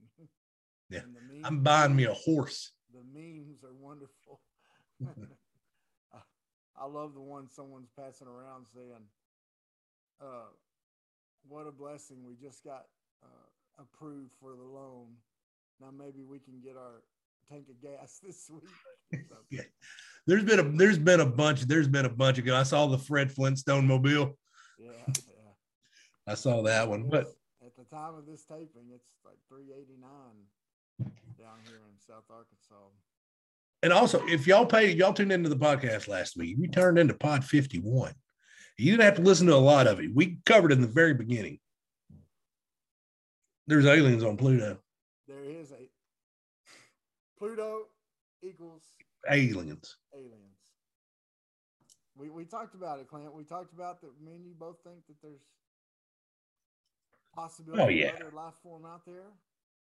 Yeah. 0.90 1.02
Memes- 1.28 1.44
I'm 1.44 1.60
buying 1.62 1.94
me 1.94 2.06
a 2.06 2.14
horse. 2.14 2.72
the 2.94 3.04
memes 3.04 3.66
are 3.66 3.74
wonderful. 3.74 4.40
I, 6.80 6.86
love 6.86 7.14
the 7.14 7.22
one 7.22 7.50
someone's 7.50 7.90
passing 7.98 8.28
around 8.28 8.66
saying, 8.74 9.04
uh, 10.22 10.50
"What 11.48 11.68
a 11.68 11.72
blessing! 11.72 12.24
We 12.26 12.36
just 12.36 12.64
got 12.64 12.86
uh, 13.24 13.82
approved 13.82 14.32
for 14.40 14.56
the 14.56 14.64
loan. 14.64 15.08
Now 15.80 15.92
maybe 15.92 16.24
we 16.24 16.40
can 16.40 16.62
get 16.64 16.76
our 16.78 17.04
tank 17.50 17.66
of 17.70 17.82
gas 17.82 18.20
this 18.24 18.50
week." 18.50 18.70
Yeah. 19.52 19.62
There's 20.26 20.44
been 20.44 20.60
a 20.60 20.64
there's 20.64 20.98
been 20.98 21.20
a 21.20 21.26
bunch 21.26 21.62
there's 21.62 21.88
been 21.88 22.06
a 22.06 22.10
bunch 22.10 22.40
of 22.40 22.48
I 22.48 22.64
saw 22.64 22.88
the 22.88 22.98
Fred 22.98 23.32
Flintstone 23.32 23.86
mobile. 23.86 24.38
yeah, 24.80 24.92
yeah. 25.08 25.52
I 26.26 26.34
saw 26.34 26.64
that 26.64 26.88
one, 26.88 27.10
but 27.10 27.28
at 27.64 27.76
the 27.76 27.84
time 27.96 28.16
of 28.16 28.26
this 28.26 28.44
taping, 28.46 28.90
it's 28.94 29.06
like 29.24 29.38
three 29.48 29.72
eighty 29.72 29.98
nine 30.00 31.12
down 31.38 31.60
here 31.68 31.82
in 31.90 32.00
South 32.00 32.24
Arkansas. 32.30 32.90
And 33.84 33.94
also 33.94 34.26
if 34.28 34.48
y'all 34.48 34.66
paid 34.66 34.98
y'all 34.98 35.14
tuned 35.14 35.32
into 35.32 35.50
the 35.50 35.56
podcast 35.56 36.08
last 36.08 36.36
week, 36.38 36.56
we 36.60 36.68
turned 36.68 36.98
into 36.98 37.14
Pod 37.14 37.44
51. 37.46 38.14
You 38.80 38.92
didn't 38.92 39.04
have 39.04 39.16
to 39.18 39.22
listen 39.22 39.46
to 39.48 39.54
a 39.54 39.58
lot 39.58 39.86
of 39.86 40.00
it. 40.00 40.10
We 40.16 40.40
covered 40.48 40.72
it 40.72 40.76
in 40.76 40.82
the 40.82 40.88
very 40.88 41.14
beginning. 41.14 41.60
There's 43.68 43.86
aliens 43.86 44.24
on 44.24 44.36
Pluto. 44.38 44.80
There 45.28 45.44
is 45.44 45.72
a 45.72 45.90
Pluto 47.38 47.84
equals 48.42 48.84
Aliens. 49.30 49.96
aliens. 50.14 50.40
We 52.18 52.30
we 52.30 52.46
talked 52.46 52.76
about 52.76 53.00
it, 53.00 53.08
Clint. 53.08 53.34
We 53.34 53.44
talked 53.44 53.74
about 53.74 54.02
that. 54.02 54.10
Me 54.24 54.36
and 54.36 54.46
you 54.46 54.54
both 54.58 54.78
think 54.84 55.06
that 55.08 55.16
there's 55.22 55.42
possibility 57.36 57.82
Oh, 57.84 57.88
yeah. 57.90 58.10
of 58.14 58.22
other 58.22 58.32
life 58.36 58.54
form 58.62 58.86
out 58.86 59.06
there, 59.06 59.32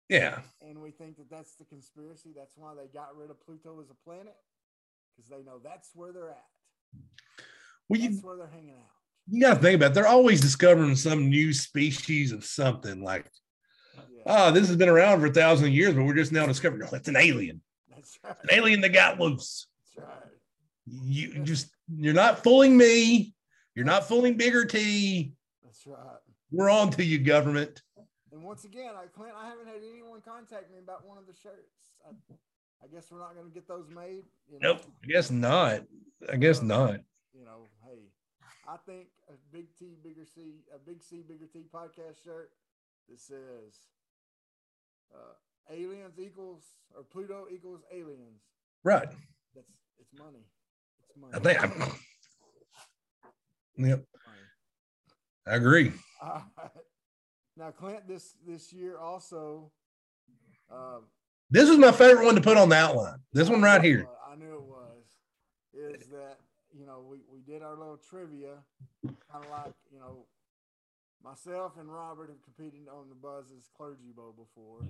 Yeah. 0.10 0.40
and 0.68 0.82
we 0.82 0.92
think 0.92 1.18
that 1.18 1.30
that's 1.30 1.56
the 1.56 1.66
conspiracy. 1.66 2.32
That's 2.36 2.58
why 2.58 2.74
they 2.76 2.88
got 2.94 3.16
rid 3.16 3.30
of 3.30 3.40
Pluto 3.46 3.80
as 3.82 3.90
a 3.90 3.96
planet 4.06 4.36
because 5.16 5.30
they 5.30 5.44
know 5.44 5.60
that's 5.64 5.90
where 5.94 6.12
they're 6.12 6.30
at. 6.30 6.46
Well, 7.90 8.00
you, 8.00 8.10
That's 8.12 8.24
where 8.24 8.38
they're 8.38 8.48
hanging 8.48 8.72
out. 8.72 8.90
you 9.30 9.42
got 9.42 9.56
to 9.56 9.60
think 9.62 9.76
about 9.76 9.92
it. 9.92 9.94
They're 9.96 10.08
always 10.08 10.42
discovering 10.42 10.96
some 10.96 11.30
new 11.30 11.54
species 11.54 12.32
of 12.32 12.46
something 12.46 13.04
like, 13.04 13.30
Yeah, 14.16 14.24
oh, 14.26 14.52
this 14.52 14.68
has 14.68 14.78
been 14.78 14.90
around 14.90 15.20
for 15.20 15.28
a 15.28 15.34
thousand 15.34 15.72
years, 15.74 15.94
but 15.94 16.04
we're 16.04 16.14
just 16.16 16.32
now 16.32 16.46
discovering, 16.46 16.84
oh, 16.90 16.96
it's 16.96 17.08
an 17.08 17.18
alien. 17.18 17.62
that's 17.90 18.18
right. 18.24 18.36
An 18.44 18.50
alien 18.52 18.82
that 18.82 18.90
got 18.94 19.20
loose. 19.20 19.68
That's 19.96 20.08
right. 20.08 20.24
You 20.88 21.40
just, 21.44 21.70
you're 21.94 22.14
not 22.14 22.44
fooling 22.44 22.76
me. 22.78 23.34
You're 23.76 23.86
not 23.86 24.08
fooling 24.08 24.36
Bigger 24.38 24.66
T. 24.66 25.34
That's 25.64 25.86
right. 25.86 26.18
We're 26.52 26.70
on 26.70 26.92
to 26.92 27.04
you, 27.04 27.20
government. 27.20 27.82
And 28.32 28.44
once 28.44 28.64
again, 28.64 28.92
I 28.96 29.08
Clint, 29.08 29.34
I 29.38 29.48
haven't 29.48 29.68
had 29.68 29.82
anyone 29.88 30.22
contact 30.22 30.72
me 30.72 30.80
about 30.80 31.06
one 31.06 31.18
of 31.18 31.26
the 31.26 31.34
shirts. 31.34 32.00
I, 32.08 32.12
I 32.84 32.88
guess 32.88 33.12
we're 33.12 33.20
not 33.20 33.36
going 33.36 33.48
to 33.48 33.54
get 33.54 33.68
those 33.68 33.90
made. 33.90 34.24
You 34.50 34.60
know? 34.60 34.74
Nope. 34.74 34.86
I 35.04 35.08
guess 35.08 35.32
not. 35.32 35.82
I 36.32 36.38
guess 36.38 36.62
not. 36.62 37.00
You 37.34 37.46
know, 37.46 37.68
hey, 37.86 38.10
I 38.68 38.78
think 38.86 39.08
a 39.30 39.34
big 39.52 39.68
T, 39.78 39.98
bigger 40.04 40.26
C, 40.26 40.64
a 40.74 40.80
big 40.80 41.02
C, 41.04 41.24
bigger 41.28 41.46
T 41.46 41.66
podcast 41.74 42.24
shirt 42.24 42.52
that 43.10 43.20
says 43.20 43.88
uh, 45.14 45.34
aliens 45.70 46.20
equals 46.20 46.64
or 46.96 47.04
Pluto 47.04 47.48
equals 47.52 47.82
aliens. 47.92 48.42
Right. 48.84 49.08
That's 49.56 49.68
it's 50.00 50.14
money. 50.18 50.46
It's 51.04 51.18
money. 51.18 51.34
I 51.34 51.40
think. 51.40 51.64
I'm, 53.78 53.88
yep. 53.88 54.04
I 55.48 55.56
agree. 55.56 55.92
All 56.22 56.44
right. 56.58 56.72
Now, 57.62 57.70
Clint, 57.70 58.08
this 58.08 58.34
this 58.44 58.74
year 58.74 58.98
also. 58.98 59.72
Um, 60.72 61.04
This 61.52 61.70
was 61.70 61.78
my 61.78 61.92
favorite 61.92 62.26
one 62.26 62.34
to 62.34 62.42
put 62.42 62.58
on 62.58 62.70
the 62.70 62.76
outline. 62.76 63.20
This 63.34 63.50
one 63.50 63.62
right 63.62 63.84
here. 63.84 64.08
I 64.28 64.36
knew 64.36 64.56
it 64.56 64.64
was. 64.64 65.06
Is 65.72 66.08
that 66.10 66.40
you 66.74 66.88
know 66.88 67.06
we 67.08 67.20
we 67.32 67.42
did 67.42 67.62
our 67.62 67.78
little 67.78 68.00
trivia, 68.10 68.64
kind 69.06 69.46
of 69.46 69.52
like 69.52 69.76
you 69.94 70.00
know, 70.00 70.26
myself 71.24 71.74
and 71.80 71.88
Robert 71.88 72.30
have 72.30 72.42
competed 72.42 72.88
on 72.90 73.10
the 73.10 73.16
Buzz's 73.16 73.70
Clergy 73.78 74.12
Bowl 74.16 74.34
before, 74.36 74.82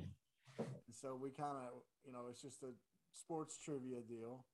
and 0.57 0.95
so 0.95 1.19
we 1.21 1.29
kind 1.29 1.57
of 1.67 1.73
you 2.05 2.13
know 2.13 2.27
it's 2.29 2.41
just 2.41 2.63
a 2.63 2.71
sports 3.11 3.57
trivia 3.57 3.99
deal, 3.99 4.45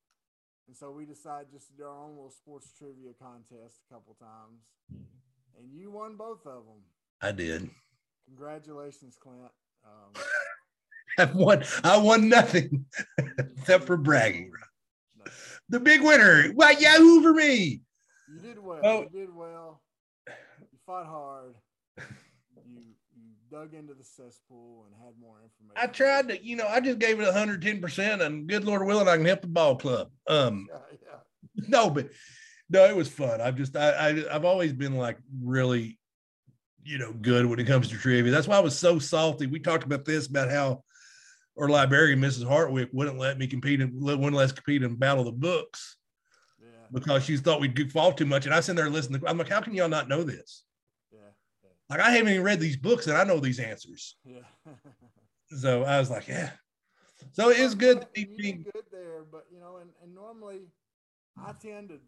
and 0.67 0.75
so 0.75 0.89
we 0.89 1.05
decided 1.05 1.51
just 1.53 1.67
to 1.67 1.73
do 1.77 1.83
our 1.83 2.01
own 2.03 2.15
little 2.15 2.31
sports 2.31 2.73
trivia 2.75 3.13
contest 3.21 3.77
a 3.85 3.93
couple 3.93 4.15
times, 4.15 4.65
and 4.89 5.71
you 5.71 5.91
won 5.91 6.15
both 6.15 6.47
of 6.47 6.65
them. 6.65 6.81
I 7.21 7.31
did. 7.31 7.69
Congratulations, 8.27 9.17
Clint. 9.21 9.51
Um, 9.85 10.23
I 11.17 11.25
won. 11.33 11.63
I 11.83 11.97
won 11.97 12.29
nothing 12.29 12.85
except 13.57 13.85
for 13.85 13.97
bragging. 13.97 14.51
no. 15.17 15.31
The 15.69 15.79
big 15.79 16.01
winner. 16.01 16.49
Why 16.53 16.71
Yahoo 16.71 17.21
for 17.21 17.33
me? 17.33 17.81
You 18.31 18.39
did 18.41 18.59
well. 18.59 18.79
Oh. 18.83 19.01
You 19.01 19.09
did 19.09 19.35
well. 19.35 19.81
You 20.27 20.77
fought 20.85 21.05
hard. 21.07 21.55
You 21.97 22.81
you 23.15 23.23
dug 23.49 23.73
into 23.73 23.93
the 23.93 24.03
cesspool 24.03 24.85
and 24.87 24.95
had 25.03 25.13
more 25.19 25.37
information. 25.41 25.75
I 25.77 25.87
tried 25.87 26.27
to, 26.29 26.45
you 26.45 26.55
know, 26.57 26.67
I 26.67 26.81
just 26.81 26.99
gave 26.99 27.19
it 27.19 27.33
110%, 27.33 28.21
and 28.21 28.47
good 28.47 28.65
Lord 28.65 28.85
willing, 28.85 29.07
I 29.07 29.15
can 29.15 29.25
help 29.25 29.41
the 29.41 29.47
ball 29.47 29.75
club. 29.77 30.09
Um, 30.27 30.67
Yeah, 30.91 30.97
yeah. 31.55 31.63
no, 31.69 31.89
but 31.89 32.09
no, 32.69 32.85
it 32.85 32.95
was 32.95 33.07
fun. 33.09 33.39
I've 33.41 33.55
just 33.55 33.75
I, 33.75 33.89
I 33.91 34.35
I've 34.35 34.45
always 34.45 34.73
been 34.73 34.95
like 34.95 35.17
really, 35.41 35.97
you 36.87 36.97
know, 36.97 37.11
good 37.13 37.45
when 37.45 37.59
it 37.59 37.67
comes 37.67 37.89
to 37.89 37.97
trivia. 37.97 38.31
That's 38.31 38.47
why 38.47 38.55
I 38.57 38.61
was 38.61 38.77
so 38.77 38.97
salty. 38.97 39.45
We 39.45 39.59
talked 39.59 39.83
about 39.83 40.05
this 40.05 40.27
about 40.27 40.49
how 40.49 40.83
our 41.59 41.67
librarian, 41.67 42.21
Mrs. 42.21 42.45
Hartwick, 42.45 42.89
wouldn't 42.93 43.17
let 43.17 43.37
me 43.37 43.45
compete 43.47 43.81
in 43.81 43.91
wouldn't 43.99 44.33
let 44.33 44.45
us 44.45 44.51
compete 44.53 44.83
in 44.83 44.95
Battle 44.95 45.27
of 45.27 45.33
the 45.33 45.39
Books 45.39 45.97
Yeah. 46.61 46.67
because 46.91 47.25
she 47.25 47.35
thought 47.37 47.59
we'd 47.59 47.75
goof 47.75 47.95
off 47.97 48.15
too 48.15 48.25
much. 48.25 48.45
And 48.45 48.55
I 48.55 48.61
sit 48.61 48.75
there 48.75 48.89
listening. 48.89 49.21
I'm 49.27 49.37
like, 49.37 49.49
how 49.49 49.59
can 49.61 49.73
y'all 49.73 49.89
not 49.89 50.07
know 50.07 50.23
this? 50.23 50.63
Yeah. 51.11 51.19
Like 51.89 51.99
I 51.99 52.11
haven't 52.11 52.31
even 52.31 52.43
read 52.43 52.59
these 52.59 52.77
books 52.77 53.07
and 53.07 53.17
I 53.17 53.23
know 53.25 53.39
these 53.39 53.59
answers. 53.59 54.15
Yeah. 54.25 54.41
So 55.49 55.83
I 55.83 55.97
was 55.97 56.09
like, 56.09 56.27
yeah. 56.27 56.49
So 57.31 57.51
it 57.51 57.57
is 57.57 57.73
good. 57.73 58.01
to 58.01 58.07
You 58.19 58.25
did 58.37 58.65
good 58.65 58.83
there, 58.91 59.23
but 59.31 59.45
you 59.49 59.61
know, 59.61 59.77
and, 59.77 59.91
and 60.03 60.13
normally 60.13 60.67
I 61.37 61.53
tend 61.53 61.87
to 61.89 61.99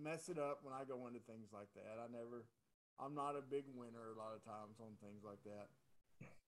mess 0.00 0.28
it 0.28 0.38
up 0.38 0.60
when 0.62 0.72
I 0.72 0.84
go 0.84 1.08
into 1.08 1.18
things 1.18 1.48
like 1.52 1.66
that. 1.74 1.98
I 1.98 2.06
never 2.12 2.44
I'm 3.00 3.14
not 3.14 3.34
a 3.36 3.42
big 3.42 3.64
winner 3.74 4.12
a 4.14 4.18
lot 4.18 4.34
of 4.34 4.44
times 4.44 4.76
on 4.80 4.88
things 5.02 5.22
like 5.24 5.42
that. 5.44 5.68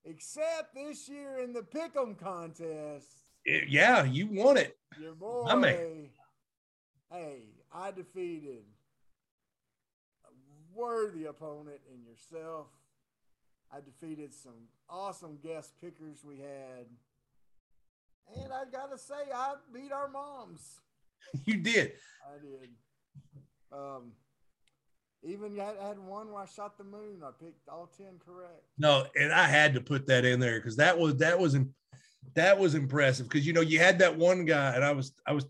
Except 0.04 0.74
this 0.74 1.08
year 1.08 1.38
in 1.42 1.52
the 1.52 1.62
Pick'em 1.62 2.16
contest. 2.18 3.24
it- 3.44 3.68
yeah, 3.68 4.04
you 4.04 4.26
won 4.28 4.56
it. 4.56 4.78
Your 5.00 5.14
boy. 5.14 5.54
Man. 5.56 6.10
Hey, 7.10 7.48
I 7.72 7.90
defeated 7.90 8.64
a 10.24 10.30
worthy 10.78 11.24
opponent 11.26 11.80
in 11.92 12.02
yourself. 12.04 12.66
I 13.72 13.78
defeated 13.80 14.32
some 14.32 14.68
awesome 14.88 15.38
guest 15.42 15.74
pickers 15.80 16.24
we 16.24 16.38
had. 16.38 16.86
And 18.42 18.52
I 18.52 18.64
gotta 18.70 18.98
say, 18.98 19.14
I 19.34 19.54
beat 19.72 19.92
our 19.92 20.08
moms. 20.08 20.80
You 21.44 21.56
did. 21.56 21.92
I 22.24 22.38
did. 22.40 22.70
Um, 23.72 24.12
even 25.22 25.56
had, 25.56 25.76
had 25.80 25.98
one 25.98 26.30
where 26.32 26.42
I 26.42 26.46
shot 26.46 26.78
the 26.78 26.84
moon. 26.84 27.22
I 27.24 27.30
picked 27.42 27.68
all 27.68 27.90
ten 27.96 28.18
correct. 28.24 28.62
No, 28.78 29.06
and 29.18 29.32
I 29.32 29.44
had 29.44 29.74
to 29.74 29.80
put 29.80 30.06
that 30.06 30.24
in 30.24 30.40
there 30.40 30.58
because 30.60 30.76
that 30.76 30.98
was 30.98 31.16
that 31.16 31.38
was 31.38 31.56
that 32.34 32.58
was 32.58 32.74
impressive 32.74 33.28
because 33.28 33.46
you 33.46 33.52
know 33.52 33.60
you 33.60 33.78
had 33.78 33.98
that 34.00 34.16
one 34.16 34.44
guy 34.44 34.74
and 34.74 34.84
I 34.84 34.92
was 34.92 35.12
I 35.26 35.32
was 35.32 35.46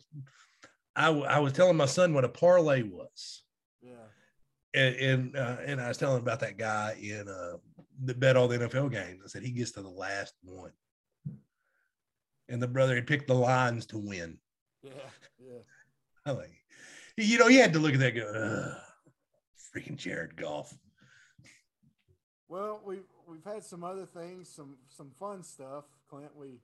I, 0.94 1.08
I 1.10 1.38
was 1.40 1.52
telling 1.52 1.76
my 1.76 1.86
son 1.86 2.14
what 2.14 2.24
a 2.24 2.28
parlay 2.28 2.82
was 2.82 3.42
Yeah. 3.82 3.90
and 4.74 4.94
and, 4.96 5.36
uh, 5.36 5.56
and 5.64 5.80
I 5.80 5.88
was 5.88 5.98
telling 5.98 6.16
him 6.16 6.22
about 6.22 6.40
that 6.40 6.56
guy 6.58 6.96
in 7.00 7.28
uh 7.28 7.56
the 8.04 8.14
bet 8.14 8.36
all 8.36 8.46
the 8.48 8.58
NFL 8.58 8.90
games. 8.92 9.22
I 9.24 9.28
said 9.28 9.42
he 9.42 9.50
gets 9.52 9.72
to 9.72 9.82
the 9.82 9.88
last 9.88 10.34
one, 10.42 10.70
and 12.48 12.62
the 12.62 12.68
brother 12.68 12.94
had 12.94 13.06
picked 13.06 13.26
the 13.26 13.34
lines 13.34 13.86
to 13.86 13.98
win. 13.98 14.38
Yeah. 14.82 14.92
Yeah. 15.38 15.58
I 16.26 16.32
like, 16.32 16.52
you 17.16 17.38
know, 17.38 17.48
he 17.48 17.56
had 17.56 17.72
to 17.72 17.78
look 17.78 17.94
at 17.94 18.00
that 18.00 18.16
and 18.16 18.20
go, 18.20 18.32
"Ugh, 18.34 18.82
freaking 19.76 19.96
Jared 19.96 20.36
Goff. 20.36 20.74
Well, 22.48 22.80
we've 22.84 23.02
we've 23.28 23.44
had 23.44 23.64
some 23.64 23.84
other 23.84 24.06
things, 24.06 24.48
some 24.48 24.76
some 24.88 25.10
fun 25.18 25.42
stuff, 25.42 25.84
Clint. 26.08 26.30
We 26.36 26.60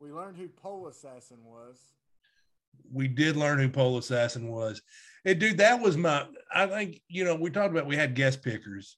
we 0.00 0.12
learned 0.12 0.36
who 0.36 0.48
Pole 0.48 0.88
Assassin 0.88 1.38
was. 1.44 1.78
we 2.92 3.08
did 3.08 3.36
learn 3.36 3.58
who 3.58 3.68
Pole 3.68 3.98
Assassin 3.98 4.48
was. 4.48 4.82
And 5.24 5.38
dude, 5.38 5.58
that 5.58 5.80
was 5.80 5.96
my 5.96 6.26
I 6.54 6.66
think, 6.66 7.00
you 7.08 7.24
know, 7.24 7.34
we 7.34 7.50
talked 7.50 7.70
about 7.70 7.86
we 7.86 7.96
had 7.96 8.14
guest 8.14 8.42
pickers. 8.42 8.96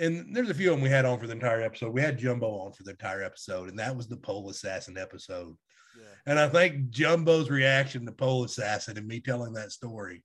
And 0.00 0.34
there's 0.34 0.50
a 0.50 0.54
few 0.54 0.70
of 0.70 0.76
them 0.76 0.84
we 0.84 0.90
had 0.90 1.04
on 1.04 1.18
for 1.18 1.26
the 1.26 1.32
entire 1.32 1.60
episode. 1.60 1.92
We 1.92 2.00
had 2.00 2.18
Jumbo 2.18 2.46
on 2.60 2.72
for 2.72 2.84
the 2.84 2.92
entire 2.92 3.22
episode, 3.22 3.68
and 3.68 3.78
that 3.80 3.96
was 3.96 4.06
the 4.06 4.16
Pole 4.16 4.48
Assassin 4.48 4.96
episode. 4.96 5.56
Yeah. 5.98 6.04
And 6.26 6.38
I 6.38 6.48
think 6.48 6.90
Jumbo's 6.90 7.50
reaction 7.50 8.06
to 8.06 8.12
Pole 8.12 8.44
Assassin 8.44 8.96
and 8.96 9.08
me 9.08 9.18
telling 9.18 9.52
that 9.54 9.72
story. 9.72 10.22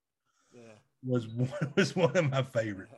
Was 1.05 1.27
one, 1.29 1.49
was 1.75 1.95
one 1.95 2.15
of 2.17 2.29
my 2.31 2.43
favorite. 2.43 2.89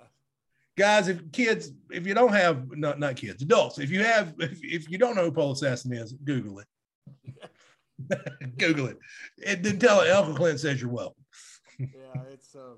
Guys, 0.78 1.08
if 1.08 1.32
kids, 1.32 1.72
if 1.90 2.06
you 2.06 2.14
don't 2.14 2.34
have 2.34 2.76
not 2.78 3.00
not 3.00 3.16
kids, 3.16 3.42
adults, 3.42 3.80
if 3.80 3.90
you 3.90 4.04
have 4.04 4.34
if, 4.40 4.60
if 4.62 4.90
you 4.90 4.98
don't 4.98 5.16
know 5.16 5.24
who 5.24 5.32
Pole 5.32 5.54
Assassin 5.54 5.94
is, 5.94 6.12
Google 6.14 6.60
it. 6.60 6.68
Google 8.58 8.88
it. 8.88 8.98
And 9.46 9.64
then 9.64 9.80
tell 9.80 10.02
it 10.02 10.12
Uncle 10.12 10.36
Clint 10.36 10.60
says 10.60 10.82
you're 10.82 10.92
welcome. 10.92 11.24
Yeah. 11.80 11.88
It's 12.32 12.54
um. 12.56 12.78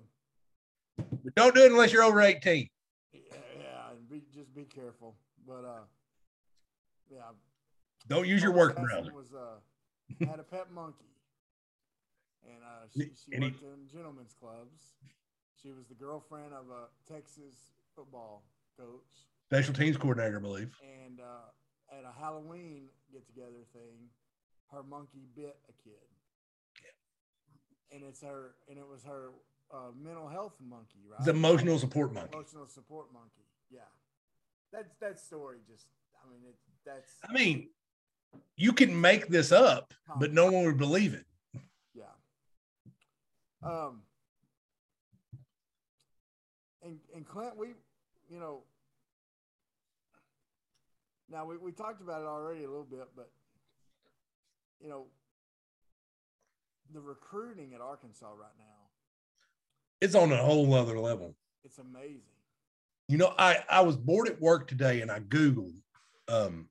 But 1.24 1.36
don't 1.36 1.56
do 1.56 1.64
it 1.64 1.72
unless 1.72 1.92
you're 1.92 2.04
over 2.04 2.22
18. 2.22 2.68
Yeah, 3.14 3.20
yeah, 3.60 3.92
and 3.92 4.10
be 4.10 4.22
just 4.34 4.54
be 4.56 4.64
careful. 4.64 5.16
But 5.48 5.64
uh, 5.66 5.84
yeah. 7.12 7.22
Don't 8.08 8.28
use 8.28 8.42
your 8.44 8.52
work 8.54 8.76
browser. 8.76 9.12
Was 9.14 9.34
uh 9.34 10.26
had 10.28 10.40
a 10.40 10.44
pet 10.44 10.72
monkey, 10.72 11.06
and 12.44 12.64
uh, 12.64 12.86
she, 12.94 13.10
she 13.26 13.34
And 13.36 13.44
he- 13.44 13.50
in 13.50 13.88
gentlemen's 13.92 14.34
clubs. 14.34 14.94
She 15.62 15.72
was 15.72 15.88
the 15.88 15.96
girlfriend 15.96 16.54
of 16.54 16.66
a 16.70 17.12
Texas 17.12 17.56
football 17.96 18.44
coach. 18.78 19.26
Special 19.50 19.74
teams 19.74 19.98
coordinator, 19.98 20.38
I 20.38 20.42
believe. 20.42 20.72
and 21.06 21.20
uh, 21.20 21.96
at 21.98 22.04
a 22.04 22.12
Halloween 22.20 22.90
get 23.12 23.26
together 23.28 23.66
thing, 23.74 24.10
her 24.72 24.84
monkey 24.84 25.26
bit 25.36 25.58
a 25.70 25.74
kid. 25.84 25.96
And 27.92 28.04
it's 28.04 28.22
her, 28.22 28.56
and 28.70 28.78
it 28.78 28.86
was 28.88 29.04
her 29.04 29.32
uh, 29.74 29.92
mental 29.98 30.28
health 30.28 30.56
monkey, 30.62 31.00
right? 31.10 31.24
The 31.24 31.32
emotional 31.32 31.80
support 31.80 32.14
monkey. 32.14 32.32
emotional 32.34 32.68
support 32.68 33.08
monkey. 33.14 33.46
Yeah, 33.72 33.80
that's 34.74 34.94
that 35.00 35.20
story. 35.20 35.60
Just, 35.70 35.86
I 36.24 36.30
mean, 36.30 36.42
it, 36.48 36.56
that's 36.86 37.14
I 37.28 37.32
mean, 37.32 37.70
you 38.58 38.74
can 38.74 39.00
make 39.00 39.28
this 39.28 39.54
up, 39.54 39.94
but 40.20 40.34
no 40.34 40.52
one 40.52 40.66
would 40.66 40.78
believe 40.78 41.14
it. 41.14 41.26
yeah. 41.96 42.04
Um, 43.64 44.02
and 46.88 46.98
and 47.16 47.28
Clint, 47.28 47.58
we, 47.58 47.68
you 48.30 48.40
know, 48.40 48.62
now 51.30 51.46
we, 51.46 51.58
we 51.58 51.72
talked 51.72 52.02
about 52.02 52.22
it 52.22 52.28
already 52.28 52.64
a 52.64 52.68
little 52.70 52.88
bit, 52.90 53.08
but 53.16 53.30
you 54.82 54.90
know, 54.90 55.06
the 56.94 57.02
recruiting 57.02 57.74
at 57.74 57.82
Arkansas 57.82 58.30
right 58.30 58.58
now, 58.58 58.90
It's 60.02 60.16
on 60.16 60.32
a 60.32 60.38
whole 60.38 60.74
other 60.74 61.00
level. 61.00 61.36
it's 61.64 61.78
amazing. 61.80 62.22
You 63.10 63.18
know, 63.18 63.34
I 63.38 63.64
I 63.70 63.82
was 63.82 63.96
bored 63.98 64.28
at 64.28 64.42
work 64.42 64.68
today 64.68 65.02
and 65.02 65.12
I 65.12 65.20
Googled. 65.20 65.76
Um, 66.28 66.68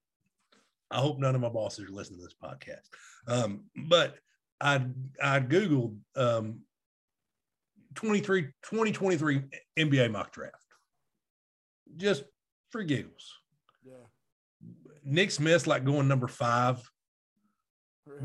I 0.90 0.98
hope 0.98 1.18
none 1.18 1.34
of 1.34 1.40
my 1.40 1.48
bosses 1.48 1.88
are 1.88 1.92
listening 1.92 2.20
to 2.20 2.24
this 2.26 2.34
podcast. 2.42 2.88
Um, 3.26 3.64
but 3.88 4.16
I 4.60 4.82
I 5.22 5.40
Googled 5.40 5.96
um 6.14 6.60
23 7.96 8.42
2023 8.42 9.42
NBA 9.78 10.10
mock 10.10 10.32
draft. 10.32 10.54
Just 11.96 12.24
for 12.70 12.82
giggles. 12.82 13.32
Yeah, 13.84 13.94
Nick 15.04 15.30
Smith's 15.30 15.66
like 15.66 15.84
going 15.84 16.08
number 16.08 16.28
five. 16.28 16.80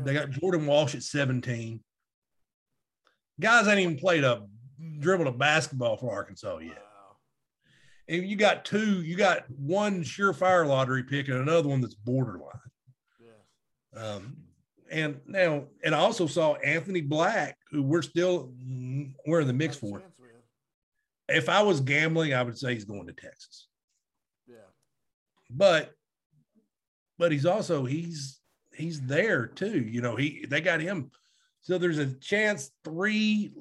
They 0.04 0.14
got 0.14 0.30
Jordan 0.30 0.66
Walsh 0.66 0.94
at 0.94 1.02
17. 1.02 1.80
Guys 3.40 3.66
ain't 3.66 3.80
even 3.80 3.96
played 3.96 4.24
a 4.24 4.44
dribbled 4.98 5.28
a 5.28 5.32
basketball 5.32 5.96
for 5.96 6.12
Arkansas 6.12 6.58
yet. 6.58 6.76
Wow. 6.76 7.16
And 8.08 8.28
you 8.28 8.36
got 8.36 8.64
two, 8.64 9.02
you 9.02 9.16
got 9.16 9.44
one 9.50 10.02
surefire 10.02 10.66
lottery 10.66 11.02
pick 11.02 11.28
and 11.28 11.38
another 11.38 11.68
one 11.68 11.80
that's 11.80 11.94
borderline. 11.94 12.52
Yeah. 13.20 14.00
Um, 14.00 14.36
and 14.92 15.20
now, 15.26 15.64
and 15.82 15.94
I 15.94 15.98
also 15.98 16.26
saw 16.26 16.54
Anthony 16.56 17.00
Black, 17.00 17.56
who 17.70 17.82
we're 17.82 18.02
still 18.02 18.52
we're 19.26 19.40
in 19.40 19.46
the 19.46 19.52
mix 19.52 19.76
for. 19.76 19.98
chance. 19.98 20.12
If 21.28 21.48
I 21.48 21.62
was 21.62 21.80
gambling, 21.80 22.34
I 22.34 22.42
would 22.42 22.58
say 22.58 22.74
he's 22.74 22.84
going 22.84 23.06
to 23.06 23.12
Texas. 23.12 23.68
Yeah. 24.46 24.56
But 25.50 25.92
but 27.18 27.32
he's 27.32 27.46
also 27.46 27.84
he's 27.84 28.40
he's 28.74 29.00
there 29.00 29.46
too. 29.46 29.80
You 29.80 30.02
know, 30.02 30.16
he 30.16 30.44
they 30.48 30.60
got 30.60 30.80
him. 30.80 31.10
So 31.62 31.78
there's 31.78 31.98
a 31.98 32.12
chance 32.14 32.70
three 32.84 33.52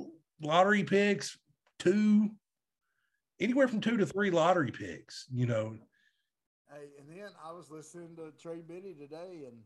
lottery 0.41 0.83
picks, 0.83 1.37
two, 1.79 2.31
anywhere 3.39 3.67
from 3.67 3.79
two 3.79 3.97
to 3.97 4.05
three 4.05 4.31
lottery 4.31 4.71
picks, 4.71 5.27
you 5.31 5.45
know. 5.45 5.75
Hey, 6.69 6.87
and 6.99 7.09
then 7.09 7.29
I 7.45 7.51
was 7.51 7.69
listening 7.69 8.15
to 8.15 8.31
Trey 8.41 8.61
Biddy 8.61 8.95
today, 8.95 9.43
and 9.45 9.57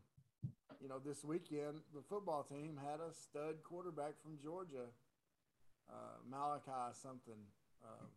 you 0.80 0.88
know, 0.88 0.98
this 0.98 1.24
weekend 1.24 1.80
the 1.94 2.02
football 2.08 2.42
team 2.42 2.78
had 2.80 3.00
a 3.00 3.12
stud 3.12 3.62
quarterback 3.62 4.14
from 4.22 4.38
Georgia, 4.42 4.90
uh, 5.88 6.18
Malachi 6.28 6.92
something. 6.92 7.40
Uh, 7.84 8.08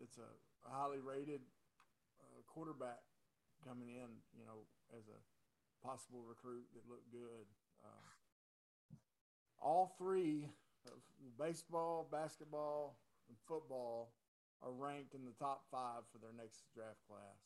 it's 0.00 0.18
a 0.18 0.28
highly 0.68 0.98
rated 0.98 1.40
uh, 2.20 2.42
quarterback 2.46 3.00
coming 3.66 3.88
in, 3.88 4.10
you 4.36 4.44
know, 4.44 4.66
as 4.96 5.04
a 5.08 5.18
possible 5.86 6.24
recruit 6.26 6.64
that 6.74 6.88
looked 6.88 7.10
good. 7.12 7.46
Uh, 7.84 8.96
all 9.60 9.94
three, 9.98 10.48
baseball, 11.38 12.08
basketball, 12.10 12.96
and 13.28 13.36
football, 13.48 14.12
are 14.62 14.72
ranked 14.72 15.14
in 15.14 15.24
the 15.24 15.36
top 15.38 15.64
five 15.70 16.02
for 16.12 16.18
their 16.18 16.32
next 16.36 16.64
draft 16.74 17.00
class. 17.08 17.40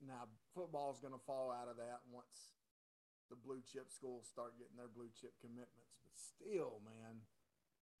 Now, 0.00 0.28
football 0.56 0.90
is 0.90 1.00
going 1.00 1.12
to 1.12 1.20
fall 1.26 1.52
out 1.52 1.68
of 1.68 1.76
that 1.76 2.00
once 2.10 2.56
the 3.28 3.36
blue 3.36 3.60
chip 3.70 3.92
schools 3.92 4.24
start 4.26 4.56
getting 4.58 4.76
their 4.76 4.88
blue 4.88 5.12
chip 5.20 5.32
commitments. 5.40 6.00
But 6.02 6.16
still, 6.16 6.80
man, 6.82 7.20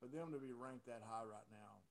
for 0.00 0.08
them 0.08 0.32
to 0.32 0.38
be 0.38 0.52
ranked 0.56 0.86
that 0.86 1.02
high 1.04 1.24
right 1.24 1.46
now, 1.52 1.84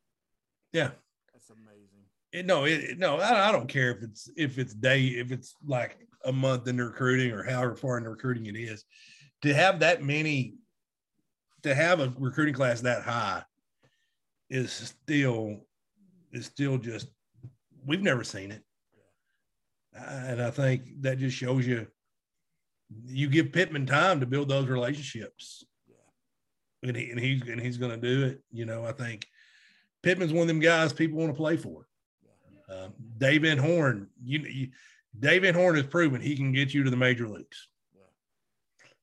Yeah. 0.74 0.90
that's 1.32 1.52
amazing. 1.52 2.10
It, 2.34 2.46
no, 2.46 2.66
it, 2.66 2.98
no, 2.98 3.18
I, 3.18 3.50
I 3.50 3.52
don't 3.52 3.70
care 3.70 3.92
if 3.92 4.02
it's 4.02 4.30
if 4.36 4.58
it's 4.58 4.74
day 4.74 5.06
if 5.06 5.32
it's 5.32 5.56
like 5.66 6.06
a 6.26 6.34
month 6.34 6.68
in 6.68 6.76
the 6.76 6.84
recruiting 6.86 7.32
or 7.32 7.44
however 7.44 7.76
far 7.76 7.98
in 7.98 8.04
the 8.04 8.10
recruiting 8.10 8.48
it 8.48 8.58
is. 8.58 8.84
To 9.44 9.54
have 9.54 9.80
that 9.82 10.02
many, 10.04 10.56
to 11.64 11.74
have 11.76 12.00
a 12.00 12.14
recruiting 12.18 12.56
class 12.56 12.82
that 12.82 13.04
high, 13.04 13.44
is 14.50 14.72
still 14.72 15.62
is 16.34 16.46
still 16.46 16.78
just 16.78 17.08
we've 17.86 18.02
never 18.02 18.24
seen 18.24 18.52
it, 18.52 18.64
and 19.96 20.42
I 20.42 20.52
think 20.52 21.02
that 21.02 21.18
just 21.20 21.38
shows 21.38 21.66
you 21.66 21.88
you 23.06 23.30
give 23.30 23.52
Pittman 23.52 23.86
time 23.86 24.20
to 24.20 24.26
build 24.26 24.48
those 24.50 24.68
relationships 24.68 25.64
Yeah. 25.88 26.88
and, 26.90 26.96
he, 26.96 27.10
and 27.10 27.20
he's 27.20 27.42
and 27.48 27.60
he's 27.60 27.78
going 27.78 28.00
to 28.00 28.08
do 28.08 28.26
it. 28.26 28.44
You 28.52 28.66
know, 28.66 28.86
I 28.86 28.92
think 28.92 29.26
Pittman's 30.04 30.34
one 30.34 30.44
of 30.44 30.48
them 30.48 30.60
guys 30.60 30.94
people 30.94 31.18
want 31.18 31.32
to 31.32 31.38
play 31.38 31.58
for. 31.58 31.88
Yeah. 32.70 32.76
Um, 32.76 32.94
Dave 33.18 33.42
Van 33.44 33.58
Horn, 33.58 34.10
you, 34.24 34.40
you 34.40 34.68
Dave 35.18 35.44
Van 35.44 35.54
Horn 35.56 35.76
has 35.76 35.86
proven 35.86 36.22
he 36.22 36.36
can 36.36 36.52
get 36.52 36.74
you 36.74 36.84
to 36.84 36.90
the 36.90 36.98
major 36.98 37.28
leagues. 37.28 37.68
Yeah. 37.96 38.02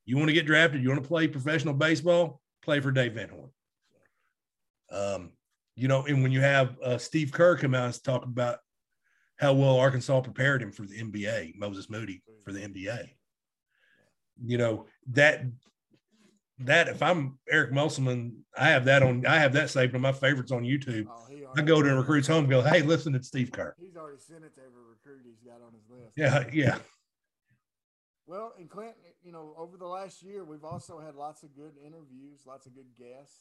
You 0.04 0.16
want 0.16 0.28
to 0.28 0.34
get 0.34 0.46
drafted, 0.46 0.82
you 0.82 0.88
want 0.90 1.02
to 1.02 1.08
play 1.08 1.26
professional 1.26 1.74
baseball, 1.74 2.40
play 2.62 2.80
for 2.80 2.92
Dave 2.92 3.14
Van 3.14 3.30
Horn. 3.30 3.50
Um, 4.90 5.32
you 5.74 5.88
know, 5.88 6.04
and 6.04 6.22
when 6.22 6.32
you 6.32 6.40
have 6.42 6.76
uh, 6.84 6.98
Steve 6.98 7.32
Kerr 7.32 7.56
come 7.56 7.74
out 7.74 7.86
and 7.86 8.04
talk 8.04 8.24
about 8.24 8.58
how 9.42 9.52
well 9.52 9.76
Arkansas 9.76 10.20
prepared 10.20 10.62
him 10.62 10.70
for 10.70 10.86
the 10.86 11.02
NBA, 11.02 11.56
Moses 11.56 11.90
Moody 11.90 12.22
for 12.44 12.52
the 12.52 12.60
NBA. 12.60 13.10
You 14.44 14.56
know 14.56 14.86
that 15.10 15.42
that 16.60 16.88
if 16.88 17.02
I'm 17.02 17.38
Eric 17.50 17.72
Musselman, 17.72 18.44
I 18.56 18.68
have 18.68 18.84
that 18.84 19.02
on. 19.02 19.26
I 19.26 19.38
have 19.38 19.52
that 19.54 19.68
saved 19.68 19.94
on 19.96 20.00
my 20.00 20.12
favorites 20.12 20.52
on 20.52 20.62
YouTube. 20.62 21.06
Oh, 21.10 21.26
I 21.56 21.62
go 21.62 21.82
to 21.82 21.90
a 21.90 21.96
recruit's 21.96 22.28
home, 22.28 22.44
and 22.44 22.50
go, 22.50 22.62
hey, 22.62 22.82
listen 22.82 23.12
to 23.14 23.22
Steve 23.22 23.50
Kerr. 23.50 23.74
He's 23.78 23.96
already 23.96 24.18
sent 24.18 24.44
it 24.44 24.54
to 24.54 24.60
every 24.60 24.82
recruit 24.88 25.26
he's 25.26 25.42
got 25.44 25.60
on 25.60 25.72
his 25.74 25.90
list. 25.90 26.16
Yeah, 26.16 26.44
yeah, 26.52 26.78
Well, 28.26 28.54
in 28.58 28.68
Clinton, 28.68 28.94
you 29.22 29.32
know, 29.32 29.54
over 29.58 29.76
the 29.76 29.86
last 29.86 30.22
year, 30.22 30.44
we've 30.44 30.64
also 30.64 31.00
had 31.00 31.14
lots 31.16 31.42
of 31.42 31.54
good 31.54 31.72
interviews, 31.84 32.46
lots 32.46 32.66
of 32.66 32.74
good 32.74 32.86
guests. 32.96 33.40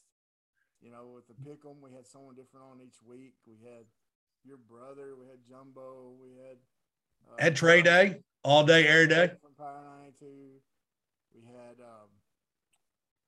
You 0.82 0.90
know, 0.90 1.14
with 1.14 1.28
the 1.28 1.38
Pick'em, 1.38 1.80
we 1.80 1.94
had 1.94 2.08
someone 2.08 2.34
different 2.36 2.66
on 2.66 2.82
each 2.82 2.98
week. 3.06 3.36
We 3.46 3.54
had 3.64 3.86
your 4.44 4.58
brother, 4.58 5.16
we 5.20 5.28
had 5.28 5.40
Jumbo, 5.48 6.14
we 6.22 6.30
had 6.32 6.58
uh, 7.30 7.42
had 7.42 7.56
Trey 7.56 7.82
Day 7.82 8.18
all 8.44 8.64
day, 8.64 8.88
every 8.88 9.08
day. 9.08 9.32
from 9.42 9.54
Power 9.58 9.82
92. 10.20 10.26
We 11.36 11.42
had, 11.46 11.80
um, 11.80 12.10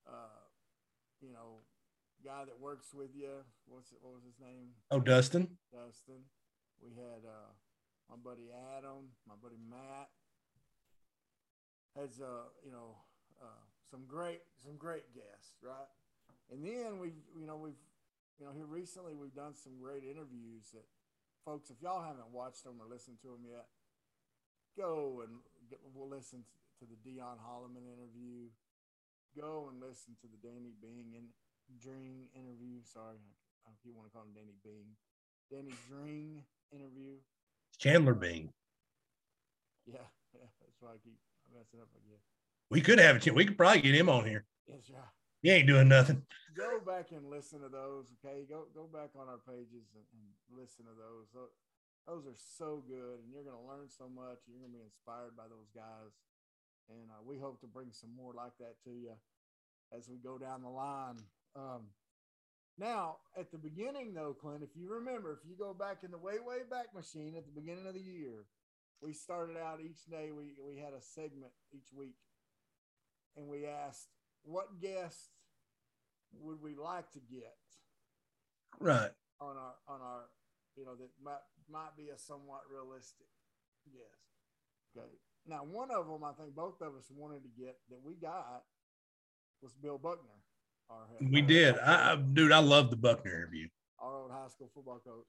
uh, 0.07 0.43
you 1.22 1.32
know, 1.32 1.61
guy 2.26 2.45
that 2.45 2.59
works 2.59 2.93
with 2.93 3.09
you. 3.16 3.30
What's 3.68 3.91
it, 3.91 3.99
what 4.01 4.14
was 4.14 4.24
his 4.24 4.39
name? 4.39 4.70
Oh, 4.91 4.99
Dustin. 4.99 5.47
Dustin. 5.72 6.24
We 6.82 6.89
had 6.95 7.24
uh, 7.26 7.51
my 8.09 8.16
buddy 8.18 8.49
Adam, 8.78 9.11
my 9.28 9.36
buddy 9.41 9.57
Matt. 9.70 10.09
Has 11.95 12.20
uh, 12.20 12.49
you 12.66 12.72
know, 12.72 12.97
uh, 13.41 13.64
some 13.91 14.01
great 14.07 14.41
some 14.57 14.78
great 14.78 15.14
guests, 15.14 15.61
right? 15.61 15.88
And 16.51 16.66
then 16.66 16.97
we've 16.99 17.22
you 17.38 17.45
know 17.45 17.55
we've 17.55 17.78
you 18.39 18.45
know 18.45 18.51
here 18.51 18.66
recently 18.66 19.14
we've 19.14 19.36
done 19.36 19.53
some 19.53 19.74
great 19.80 20.03
interviews 20.03 20.74
that 20.74 20.84
folks 21.46 21.70
if 21.70 21.78
y'all 21.82 22.02
haven't 22.04 22.32
watched 22.32 22.64
them 22.64 22.80
or 22.80 22.88
listened 22.88 23.20
to 23.22 23.28
them 23.28 23.44
yet, 23.48 23.68
go 24.78 25.22
and 25.24 25.39
get, 25.70 25.80
we'll 25.94 26.10
listen 26.10 26.44
to 26.80 26.86
the 26.86 26.98
Dion 27.04 27.38
Holloman 27.38 27.86
interview. 27.88 28.48
Go 29.36 29.70
and 29.72 29.82
listen 29.82 30.16
to 30.22 30.28
the 30.28 30.39
Danny 30.41 30.74
Bing 30.82 31.14
and 31.18 31.28
Dring 31.82 32.30
interview. 32.36 32.84
Sorry, 32.84 33.18
I 33.18 33.70
don't 33.70 33.78
if 33.80 33.86
you 33.86 33.94
want 33.96 34.08
to 34.08 34.14
call 34.14 34.24
him 34.24 34.36
Danny 34.36 34.56
Bing. 34.64 34.94
Danny 35.50 35.74
Dring 35.89 36.44
interview. 36.72 37.18
Chandler 37.80 38.14
Bing. 38.14 38.54
Yeah, 39.86 40.06
yeah, 40.34 40.48
that's 40.62 40.78
why 40.80 40.89
I 40.89 40.98
keep 41.04 41.18
messing 41.54 41.80
up 41.82 41.89
again. 41.96 42.20
We 42.70 42.82
could 42.82 43.00
have 43.00 43.26
a 43.26 43.34
We 43.34 43.46
could 43.46 43.58
probably 43.58 43.82
get 43.82 43.96
him 43.96 44.10
on 44.10 44.26
here. 44.26 44.46
Yes, 44.68 44.89
right. 44.94 45.02
He 45.44 45.52
ain't 45.52 45.68
doing 45.68 45.91
nothing. 45.91 46.24
Go 46.56 46.80
back 46.80 47.12
and 47.12 47.30
listen 47.30 47.60
to 47.60 47.70
those. 47.70 48.08
Okay, 48.24 48.48
go 48.48 48.72
go 48.74 48.88
back 48.88 49.12
on 49.20 49.28
our 49.28 49.44
pages 49.44 49.91
and, 49.91 50.08
and 50.16 50.26
listen 50.56 50.88
to 50.88 50.96
those. 50.96 51.28
Those 51.36 51.52
those 52.08 52.26
are 52.26 52.39
so 52.58 52.82
good, 52.88 53.20
and 53.20 53.28
you're 53.32 53.44
going 53.44 53.60
to 53.60 53.68
learn 53.68 53.91
so 53.91 54.08
much. 54.08 54.48
You're 54.48 54.64
going 54.64 54.72
to 54.72 54.80
be 54.80 54.88
inspired 54.88 55.36
by 55.36 55.52
those 55.52 55.68
guys, 55.76 56.16
and 56.88 57.12
uh, 57.12 57.20
we 57.28 57.38
hope 57.38 57.60
to 57.62 57.68
bring 57.68 57.91
some 57.91 58.16
more 58.16 58.32
like 58.32 58.56
that 58.60 58.80
to 58.88 58.91
you 58.91 59.16
as 59.91 60.08
we 60.08 60.18
go 60.18 60.39
down 60.39 60.64
the 60.64 60.72
line. 60.72 61.20
Um, 61.56 61.91
now, 62.78 63.18
at 63.38 63.52
the 63.52 63.58
beginning, 63.58 64.14
though, 64.14 64.34
Clint, 64.34 64.64
if 64.64 64.76
you 64.76 64.89
remember, 64.89 65.32
if 65.32 65.48
you 65.48 65.56
go 65.56 65.74
back 65.74 66.04
in 66.04 66.12
the 66.12 66.18
way, 66.18 66.39
way 66.39 66.64
back 66.70 66.96
machine 66.96 67.36
at 67.38 67.46
the 67.46 67.54
beginning 67.54 67.86
of 67.86 67.94
the 67.94 68.02
year, 68.02 68.48
we 69.02 69.14
started 69.14 69.58
out 69.58 69.80
each 69.80 70.06
day, 70.10 70.32
we, 70.32 70.56
we 70.66 70.80
had 70.80 70.94
a 70.94 71.02
segment 71.02 71.52
each 71.72 71.94
week, 71.94 72.16
and 73.38 73.48
we 73.48 73.68
asked, 73.68 74.08
what 74.44 74.80
guest 74.82 75.30
would 76.39 76.62
we 76.62 76.76
like 76.76 77.12
to 77.12 77.20
get 77.20 77.56
Right. 78.80 79.12
on 79.39 79.56
our, 79.58 79.74
on 79.88 80.02
our, 80.02 80.22
you 80.76 80.86
know, 80.86 80.96
that 80.96 81.10
might, 81.24 81.44
might 81.70 81.96
be 81.98 82.10
a 82.10 82.18
somewhat 82.18 82.62
realistic 82.72 83.28
guest? 83.91 84.98
Okay. 84.98 85.08
Now, 85.48 85.64
one 85.64 85.91
of 85.91 86.08
them, 86.08 86.24
I 86.24 86.32
think 86.34 86.56
both 86.56 86.82
of 86.82 86.96
us 86.96 87.12
wanted 87.14 87.44
to 87.44 87.50
get 87.62 87.78
that 87.89 88.00
we 88.04 88.16
got 88.16 88.64
was 89.62 89.74
Bill 89.74 89.98
Buckner. 89.98 90.39
Our 90.89 91.08
head- 91.08 91.30
We 91.32 91.41
did. 91.41 91.78
I, 91.80 92.14
I 92.14 92.16
dude, 92.16 92.52
I 92.52 92.60
love 92.60 92.89
the 92.89 92.96
Buckner 92.96 93.32
interview. 93.34 93.68
our 94.00 94.22
old 94.24 94.32
high 94.32 94.48
school 94.50 94.70
football 94.74 95.00
coach. 95.06 95.26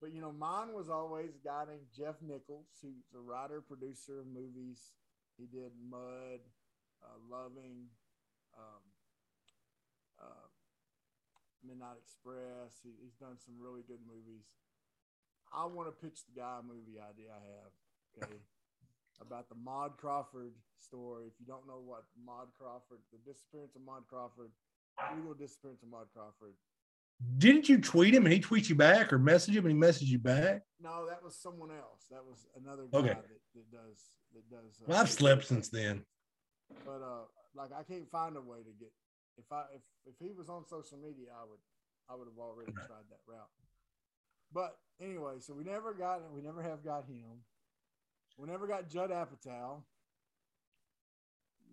But 0.00 0.12
you 0.12 0.20
know, 0.20 0.32
mine 0.32 0.72
was 0.74 0.88
always 0.90 1.30
a 1.36 1.46
guy 1.46 1.64
named 1.68 1.86
Jeff 1.96 2.16
Nichols, 2.20 2.66
who's 2.82 3.04
a 3.14 3.20
writer, 3.20 3.60
producer 3.60 4.18
of 4.20 4.26
movies. 4.26 4.90
He 5.38 5.46
did 5.46 5.70
Mud, 5.88 6.40
uh, 7.02 7.18
Loving, 7.30 7.86
um, 8.58 8.82
uh, 10.20 10.46
Midnight 11.66 11.96
Express. 12.02 12.80
He, 12.82 12.90
he's 13.02 13.14
done 13.14 13.36
some 13.38 13.54
really 13.60 13.82
good 13.86 14.00
movies. 14.06 14.46
I 15.52 15.66
want 15.66 15.88
to 15.88 15.92
pitch 15.92 16.24
the 16.26 16.40
guy 16.40 16.58
a 16.60 16.62
movie 16.62 16.98
idea 16.98 17.30
I 17.32 17.42
have. 17.44 17.72
Okay. 18.22 18.36
About 19.20 19.48
the 19.48 19.54
Maud 19.54 19.96
Crawford 19.98 20.52
story. 20.80 21.26
If 21.26 21.34
you 21.38 21.46
don't 21.46 21.66
know 21.68 21.80
what 21.84 22.04
Maud 22.24 22.48
Crawford, 22.58 22.98
the 23.12 23.18
disappearance 23.30 23.76
of 23.76 23.82
Maud 23.82 24.02
Crawford, 24.08 24.50
legal 25.14 25.34
disappearance 25.34 25.82
of 25.82 25.90
Maud 25.90 26.06
Crawford, 26.12 26.54
Didn't 27.38 27.68
you 27.68 27.78
tweet 27.78 28.14
him 28.14 28.24
and 28.24 28.32
he 28.32 28.40
tweets 28.40 28.68
you 28.68 28.74
back 28.74 29.12
or 29.12 29.18
message 29.18 29.54
him 29.54 29.66
and 29.66 29.74
he 29.76 29.80
messaged 29.80 30.08
you 30.08 30.18
back? 30.18 30.62
No, 30.80 31.06
that 31.06 31.22
was 31.22 31.36
someone 31.36 31.70
else. 31.70 32.06
That 32.10 32.24
was 32.26 32.46
another 32.60 32.88
guy 32.90 32.98
Okay. 32.98 33.08
that, 33.10 33.28
that 33.54 33.70
does 33.70 34.10
that 34.34 34.50
does. 34.50 34.80
uh, 34.80 34.84
Well, 34.88 35.00
I've 35.00 35.10
slept 35.10 35.44
since 35.46 35.68
then. 35.68 36.02
but 36.84 37.00
uh, 37.02 37.24
like 37.54 37.70
I 37.72 37.82
can't 37.82 38.10
find 38.10 38.36
a 38.36 38.40
way 38.40 38.58
to 38.58 38.72
get. 38.78 38.92
If 39.38 39.50
I 39.50 39.64
if 39.74 39.82
if 40.06 40.14
he 40.20 40.32
was 40.32 40.48
on 40.48 40.64
social 40.66 40.98
media, 40.98 41.28
I 41.38 41.44
would 41.48 41.58
I 42.10 42.14
would 42.16 42.28
have 42.28 42.38
already 42.38 42.72
tried 42.72 43.06
that 43.10 43.20
route. 43.26 43.48
But 44.52 44.76
anyway, 45.00 45.34
so 45.40 45.54
we 45.54 45.64
never 45.64 45.94
got 45.94 46.20
we 46.32 46.42
never 46.42 46.62
have 46.62 46.84
got 46.84 47.06
him. 47.06 47.44
We 48.38 48.48
never 48.48 48.66
got 48.66 48.88
Judd 48.88 49.10
Apatow. 49.10 49.82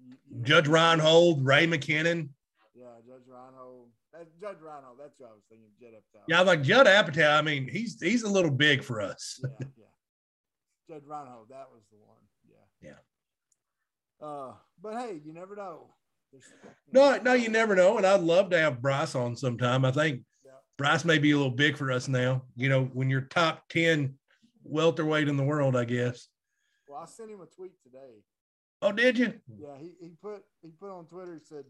You- 0.02 0.18
you- 0.30 0.44
Judge 0.44 0.68
Reinhold, 0.68 1.46
Ray 1.46 1.68
McKinnon. 1.68 2.30
Yeah, 2.76 2.96
Judge 3.06 3.28
Reinhold. 3.28 3.90
That's 4.14 4.30
Judge 4.40 4.62
Reinhold. 4.62 4.98
That's 5.00 5.20
what 5.20 5.32
I 5.32 5.34
was 5.34 5.44
thinking. 5.50 5.70
Judd 5.80 5.94
Apatow. 5.94 6.24
Yeah, 6.30 6.42
like 6.42 6.62
Judd 6.62 6.88
Apatow. 6.88 7.38
I 7.38 7.42
mean, 7.42 7.68
he's 7.68 8.00
he's 8.02 8.24
a 8.24 8.30
little 8.30 8.52
big 8.52 8.84
for 8.84 9.02
us. 9.02 9.40
yeah, 9.44 9.68
yeah. 9.78 9.86
Judge 10.96 11.04
Reinhold, 11.06 11.48
that 11.50 11.68
was 11.72 11.84
the 11.92 11.98
one. 11.98 12.22
Uh, 14.22 14.54
but 14.82 14.94
hey, 14.96 15.22
you 15.24 15.34
never 15.34 15.56
know. 15.56 15.88
No, 16.92 17.18
no, 17.24 17.34
you 17.34 17.50
never 17.50 17.76
know. 17.76 17.98
And 17.98 18.06
I'd 18.06 18.22
love 18.22 18.50
to 18.52 18.60
have 18.60 18.82
Bryce 18.82 19.16
on 19.16 19.36
sometime. 19.36 19.84
I 19.86 19.92
think 19.92 20.24
Yeah. 20.46 20.52
Bryce 20.78 21.04
may 21.06 21.18
be 21.18 21.32
a 21.32 21.38
little 21.38 21.52
big 21.52 21.78
for 21.78 21.92
us 21.92 22.08
now. 22.08 22.44
You 22.56 22.70
know, 22.70 22.86
when 22.86 23.10
you're 23.10 23.22
top 23.22 23.68
10 23.70 24.18
welterweight 24.64 25.28
in 25.28 25.38
the 25.38 25.44
world, 25.44 25.76
I 25.76 25.86
guess. 25.86 26.28
Well, 26.88 27.00
I 27.00 27.06
sent 27.06 27.32
him 27.32 27.42
a 27.42 27.46
tweet 27.46 27.82
today. 27.82 28.24
Oh, 28.82 28.92
did 28.92 29.18
you? 29.18 29.34
Yeah, 29.58 29.78
he, 29.78 29.94
he 30.00 30.14
put 30.22 30.44
he 30.62 30.70
put 30.70 30.90
on 30.90 31.06
Twitter 31.06 31.34
he 31.34 31.44
said, 31.44 31.66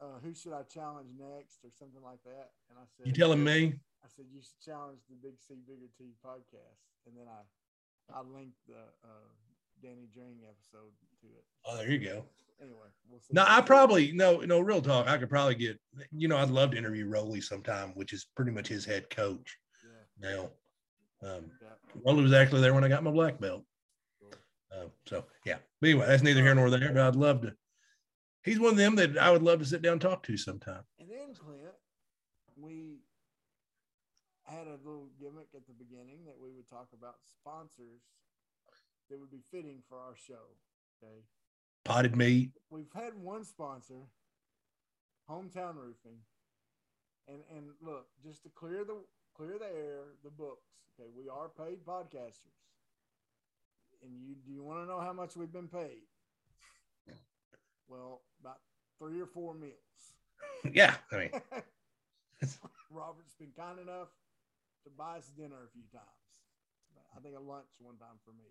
uh, 0.00 0.18
"Who 0.22 0.34
should 0.34 0.52
I 0.52 0.62
challenge 0.62 1.08
next?" 1.16 1.62
or 1.62 1.70
something 1.78 2.02
like 2.02 2.18
that. 2.24 2.50
And 2.68 2.78
I 2.78 2.84
said, 2.96 3.06
You 3.06 3.12
telling 3.12 3.44
me? 3.44 3.74
I 4.04 4.08
said 4.08 4.26
you 4.32 4.42
should 4.42 4.58
challenge 4.64 4.98
the 5.08 5.14
Big 5.22 5.38
C 5.38 5.54
Bigger 5.66 5.86
T 5.96 6.12
podcast. 6.24 6.82
And 7.06 7.16
then 7.16 7.26
I 7.28 7.46
I 8.12 8.22
linked 8.22 8.58
the 8.66 8.82
uh, 9.04 9.30
Danny 9.82 10.08
Dring 10.12 10.38
episode 10.48 10.92
to 11.20 11.26
it. 11.26 11.44
Oh, 11.66 11.76
there 11.76 11.90
you 11.90 11.98
go. 11.98 12.24
Anyway, 12.60 12.86
we'll 13.08 13.20
see. 13.20 13.32
No, 13.32 13.44
I 13.46 13.60
probably 13.60 14.12
no, 14.12 14.38
no, 14.40 14.60
real 14.60 14.80
talk. 14.80 15.06
I 15.06 15.18
could 15.18 15.28
probably 15.28 15.54
get, 15.54 15.78
you 16.12 16.28
know, 16.28 16.36
I'd 16.36 16.50
love 16.50 16.70
to 16.72 16.78
interview 16.78 17.06
Rowley 17.06 17.40
sometime, 17.40 17.90
which 17.94 18.12
is 18.12 18.26
pretty 18.36 18.52
much 18.52 18.68
his 18.68 18.84
head 18.84 19.10
coach 19.10 19.58
Yeah, 20.20 20.30
now. 20.30 20.50
Um, 21.28 21.50
yeah. 21.60 21.68
Rowley 22.04 22.22
was 22.22 22.32
actually 22.32 22.60
there 22.60 22.74
when 22.74 22.84
I 22.84 22.88
got 22.88 23.02
my 23.02 23.10
black 23.10 23.40
belt. 23.40 23.64
Uh, 24.72 24.86
so 25.06 25.24
yeah. 25.44 25.58
But 25.80 25.90
anyway, 25.90 26.06
that's 26.06 26.22
neither 26.22 26.42
here 26.42 26.54
nor 26.54 26.70
there. 26.70 26.92
But 26.92 27.02
I'd 27.02 27.16
love 27.16 27.42
to. 27.42 27.54
He's 28.42 28.60
one 28.60 28.72
of 28.72 28.76
them 28.76 28.96
that 28.96 29.16
I 29.18 29.30
would 29.30 29.42
love 29.42 29.60
to 29.60 29.64
sit 29.64 29.82
down 29.82 29.92
and 29.92 30.00
talk 30.00 30.22
to 30.24 30.36
sometime. 30.36 30.82
And 30.98 31.08
then 31.08 31.34
Clint, 31.34 31.72
we 32.56 32.98
had 34.44 34.66
a 34.66 34.78
little 34.84 35.08
gimmick 35.18 35.48
at 35.54 35.66
the 35.66 35.72
beginning 35.72 36.24
that 36.26 36.38
we 36.38 36.50
would 36.50 36.68
talk 36.68 36.88
about 36.92 37.16
sponsors 37.24 38.02
that 39.10 39.20
would 39.20 39.30
be 39.30 39.42
fitting 39.50 39.82
for 39.88 39.98
our 39.98 40.14
show. 40.16 40.56
Okay. 41.02 41.22
Potted 41.84 42.16
meat. 42.16 42.50
We've 42.70 42.92
had 42.94 43.14
one 43.14 43.44
sponsor, 43.44 44.08
Hometown 45.30 45.76
Roofing. 45.76 46.18
And 47.28 47.38
and 47.54 47.66
look, 47.82 48.06
just 48.22 48.42
to 48.44 48.48
clear 48.50 48.84
the 48.84 48.96
clear 49.36 49.58
the 49.58 49.66
air, 49.66 50.00
the 50.22 50.30
books. 50.30 50.68
Okay, 50.98 51.08
we 51.16 51.28
are 51.28 51.48
paid 51.48 51.84
podcasters. 51.84 52.56
And 54.02 54.12
you 54.20 54.34
do 54.46 54.52
you 54.52 54.62
want 54.62 54.82
to 54.82 54.86
know 54.86 55.00
how 55.00 55.12
much 55.12 55.36
we've 55.36 55.52
been 55.52 55.68
paid? 55.68 56.02
Well, 57.88 58.22
about 58.40 58.60
three 58.98 59.20
or 59.20 59.26
four 59.26 59.54
meals. 59.54 59.72
Yeah. 60.72 60.94
I 61.12 61.16
mean, 61.16 61.30
Robert's 62.90 63.36
been 63.38 63.52
kind 63.52 63.78
enough 63.78 64.08
to 64.84 64.90
buy 64.96 65.18
us 65.18 65.28
dinner 65.36 65.60
a 65.60 65.68
few 65.68 65.84
times. 65.92 66.24
I 67.14 67.20
think 67.20 67.36
a 67.36 67.40
lunch 67.40 67.68
one 67.80 68.00
time 68.00 68.16
for 68.24 68.32
me. 68.32 68.48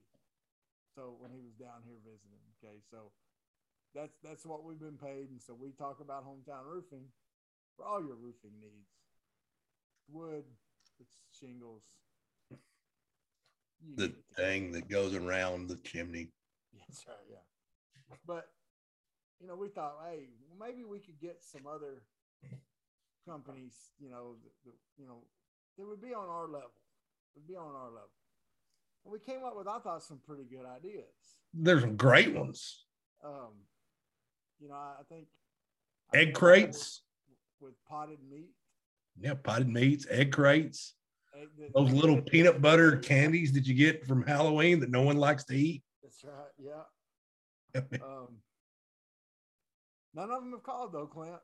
So 0.96 1.16
when 1.20 1.32
he 1.32 1.42
was 1.42 1.54
down 1.54 1.82
here 1.86 1.98
visiting, 2.06 2.42
okay, 2.58 2.78
so 2.90 3.12
that's 3.96 4.18
that's 4.24 4.46
what 4.46 4.64
we've 4.64 4.80
been 4.80 4.98
paid, 4.98 5.30
and 5.30 5.42
so 5.42 5.54
we 5.54 5.72
talk 5.72 6.00
about 6.00 6.26
hometown 6.26 6.66
roofing 6.66 7.06
for 7.76 7.86
all 7.86 8.00
your 8.00 8.16
roofing 8.16 8.60
needs. 8.60 8.94
Wood, 10.12 10.44
it's 11.00 11.18
shingles. 11.40 11.84
You 13.82 13.96
the 13.96 14.14
thing 14.36 14.72
that 14.74 14.88
goes 14.88 15.16
around 15.16 15.68
the 15.68 15.78
chimney. 15.78 16.30
That's 16.88 17.06
right, 17.06 17.18
yeah. 17.30 18.16
But 18.26 18.48
you 19.42 19.48
know, 19.48 19.56
we 19.56 19.68
thought, 19.68 19.98
hey, 20.10 20.30
well, 20.48 20.70
maybe 20.70 20.86
we 20.86 21.00
could 21.00 21.20
get 21.20 21.44
some 21.44 21.68
other 21.68 22.04
companies, 23.28 23.74
you 24.00 24.10
know, 24.10 24.36
that, 24.44 24.54
that, 24.66 24.78
you 24.98 25.08
know, 25.08 25.24
that 25.78 25.88
would 25.88 26.02
be 26.02 26.14
on 26.14 26.30
our 26.30 26.48
level, 26.48 26.72
would 27.36 27.48
be 27.48 27.56
on 27.56 27.76
our 27.76 27.90
level. 27.90 28.16
We 29.06 29.20
came 29.20 29.44
up 29.46 29.56
with, 29.58 29.68
I 29.68 29.80
thought, 29.80 30.04
some 30.04 30.20
pretty 30.26 30.44
good 30.50 30.66
ideas. 30.66 31.04
There's 31.54 31.82
some 31.82 31.96
great 31.98 32.34
ones. 32.34 32.86
Um, 33.24 33.52
you 34.60 34.70
know, 34.70 34.76
I, 34.76 34.96
I 35.02 35.04
think 35.10 35.28
Egg 36.14 36.20
I 36.22 36.24
think 36.26 36.36
crates. 36.36 37.02
with 37.60 37.74
potted 37.88 38.20
meat. 38.30 38.52
Yeah, 39.20 39.34
potted 39.36 39.68
meats, 39.70 40.08
egg 40.10 40.32
crates, 40.32 40.96
egg- 41.40 41.50
the- 41.58 41.70
those 41.76 41.90
the- 41.92 41.96
little 41.98 42.16
the- 42.18 42.22
peanut 42.24 42.62
butter 42.62 42.98
candies 42.98 43.52
that 43.54 43.68
you 43.68 43.74
get 43.76 44.06
from 44.08 44.24
Halloween 44.24 44.80
that 44.80 44.90
no 44.90 45.02
one 45.02 45.18
likes 45.18 45.44
to 45.46 45.56
eat. 45.56 45.84
That's 46.02 46.24
right. 46.24 46.52
Yeah. 46.58 47.82
Um, 48.04 48.38
none 50.14 50.30
of 50.32 50.42
them 50.44 50.52
have 50.52 50.64
called 50.64 50.94
though, 50.94 51.08
Clint. 51.08 51.36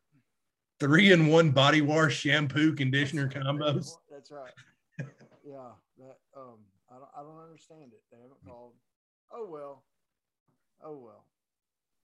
Three 0.80 1.12
in 1.12 1.28
one 1.28 1.52
body 1.52 1.82
wash, 1.82 2.16
shampoo, 2.16 2.74
conditioner 2.76 3.28
That's- 3.28 3.44
combos. 3.46 3.92
That's 4.10 4.32
right. 4.32 4.54
Yeah, 5.46 5.72
that 5.98 6.18
um, 6.38 6.60
I 6.92 6.96
don't, 6.96 7.12
I 7.16 7.22
don't 7.22 7.44
understand 7.44 7.94
it. 7.94 8.02
They 8.12 8.18
haven't 8.18 8.42
hmm. 8.44 8.50
called. 8.50 8.74
Oh 9.32 9.48
well. 9.50 9.84
Oh 10.84 10.98
well. 10.98 11.26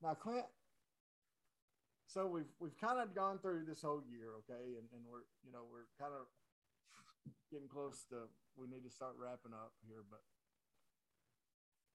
Now, 0.01 0.13
Clint. 0.13 0.45
So 2.07 2.27
we've 2.27 2.51
we've 2.59 2.77
kind 2.79 2.99
of 2.99 3.13
gone 3.13 3.39
through 3.39 3.65
this 3.67 3.81
whole 3.81 4.03
year, 4.09 4.37
okay, 4.39 4.77
and, 4.77 4.87
and 4.93 5.01
we're 5.09 5.25
you 5.43 5.51
know 5.51 5.63
we're 5.69 5.89
kind 5.99 6.13
of 6.13 6.27
getting 7.51 7.67
close 7.67 8.05
to 8.09 8.29
we 8.55 8.67
need 8.67 8.83
to 8.83 8.89
start 8.89 9.15
wrapping 9.19 9.53
up 9.53 9.73
here, 9.87 10.03
but 10.09 10.21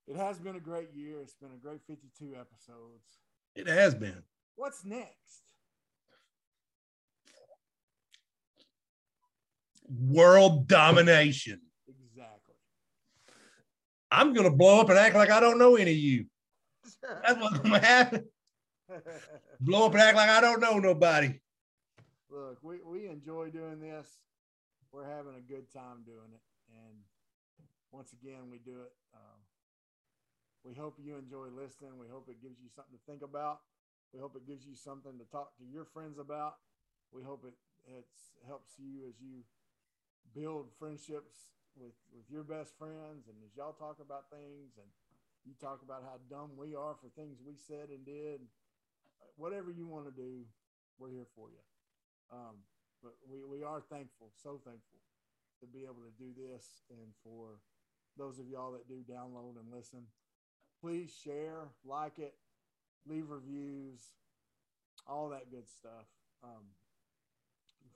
it 0.06 0.16
has 0.16 0.38
been 0.38 0.56
a 0.56 0.60
great 0.60 0.92
year. 0.94 1.20
It's 1.20 1.34
been 1.34 1.52
a 1.54 1.62
great 1.62 1.80
fifty-two 1.86 2.34
episodes. 2.34 3.20
It 3.54 3.66
has 3.66 3.94
been. 3.94 4.22
What's 4.56 4.84
next? 4.84 5.42
World 9.88 10.68
domination. 10.68 11.60
I'm 14.10 14.32
gonna 14.32 14.50
blow 14.50 14.80
up 14.80 14.90
and 14.90 14.98
act 14.98 15.14
like 15.14 15.30
I 15.30 15.40
don't 15.40 15.58
know 15.58 15.76
any 15.76 15.92
of 15.92 15.96
you. 15.96 16.26
That's 17.02 17.40
what's 17.40 17.58
gonna 17.58 17.78
happen. 17.78 18.24
Blow 19.60 19.86
up 19.86 19.92
and 19.92 20.02
act 20.02 20.16
like 20.16 20.30
I 20.30 20.40
don't 20.40 20.60
know 20.60 20.78
nobody. 20.78 21.38
Look, 22.30 22.58
we, 22.62 22.78
we 22.84 23.06
enjoy 23.06 23.50
doing 23.50 23.80
this. 23.80 24.06
We're 24.92 25.08
having 25.08 25.34
a 25.36 25.40
good 25.40 25.72
time 25.72 26.02
doing 26.04 26.32
it. 26.34 26.42
And 26.70 26.98
once 27.92 28.12
again, 28.12 28.50
we 28.50 28.58
do 28.58 28.82
it. 28.82 28.92
Um, 29.14 29.38
we 30.64 30.74
hope 30.74 30.98
you 31.02 31.16
enjoy 31.16 31.46
listening. 31.54 31.98
We 31.98 32.06
hope 32.10 32.28
it 32.28 32.42
gives 32.42 32.60
you 32.60 32.68
something 32.74 32.98
to 32.98 33.10
think 33.10 33.22
about. 33.22 33.60
We 34.12 34.18
hope 34.18 34.34
it 34.34 34.46
gives 34.46 34.66
you 34.66 34.74
something 34.74 35.18
to 35.18 35.24
talk 35.30 35.56
to 35.58 35.64
your 35.64 35.84
friends 35.84 36.18
about. 36.18 36.54
We 37.12 37.22
hope 37.22 37.44
it 37.46 37.54
it's, 37.86 38.34
helps 38.46 38.72
you 38.78 39.06
as 39.08 39.14
you 39.20 39.42
build 40.34 40.68
friendships 40.78 41.50
with, 41.80 41.96
with 42.12 42.28
your 42.28 42.44
best 42.44 42.76
friends 42.76 43.26
and 43.26 43.36
as 43.42 43.56
y'all 43.56 43.72
talk 43.72 43.96
about 44.04 44.28
things 44.28 44.76
and 44.76 44.86
you 45.48 45.56
talk 45.56 45.80
about 45.82 46.04
how 46.04 46.20
dumb 46.28 46.52
we 46.56 46.76
are 46.76 46.94
for 47.00 47.08
things 47.16 47.40
we 47.40 47.56
said 47.56 47.88
and 47.88 48.04
did. 48.04 48.40
Whatever 49.36 49.70
you 49.70 49.88
want 49.88 50.04
to 50.04 50.12
do, 50.12 50.44
we're 50.98 51.08
here 51.10 51.26
for 51.34 51.48
you. 51.48 51.64
Um, 52.30 52.60
but 53.02 53.16
we, 53.24 53.40
we 53.42 53.64
are 53.64 53.80
thankful, 53.80 54.28
so 54.36 54.60
thankful 54.64 55.00
to 55.60 55.66
be 55.66 55.84
able 55.84 56.04
to 56.04 56.12
do 56.18 56.30
this. 56.36 56.84
And 56.90 57.08
for 57.24 57.56
those 58.18 58.38
of 58.38 58.48
y'all 58.48 58.72
that 58.72 58.86
do 58.88 59.00
download 59.10 59.56
and 59.58 59.72
listen, 59.72 60.04
please 60.80 61.10
share, 61.24 61.68
like 61.84 62.18
it, 62.18 62.34
leave 63.08 63.30
reviews, 63.30 64.00
all 65.06 65.30
that 65.30 65.50
good 65.50 65.68
stuff. 65.68 66.06
Um, 66.44 66.68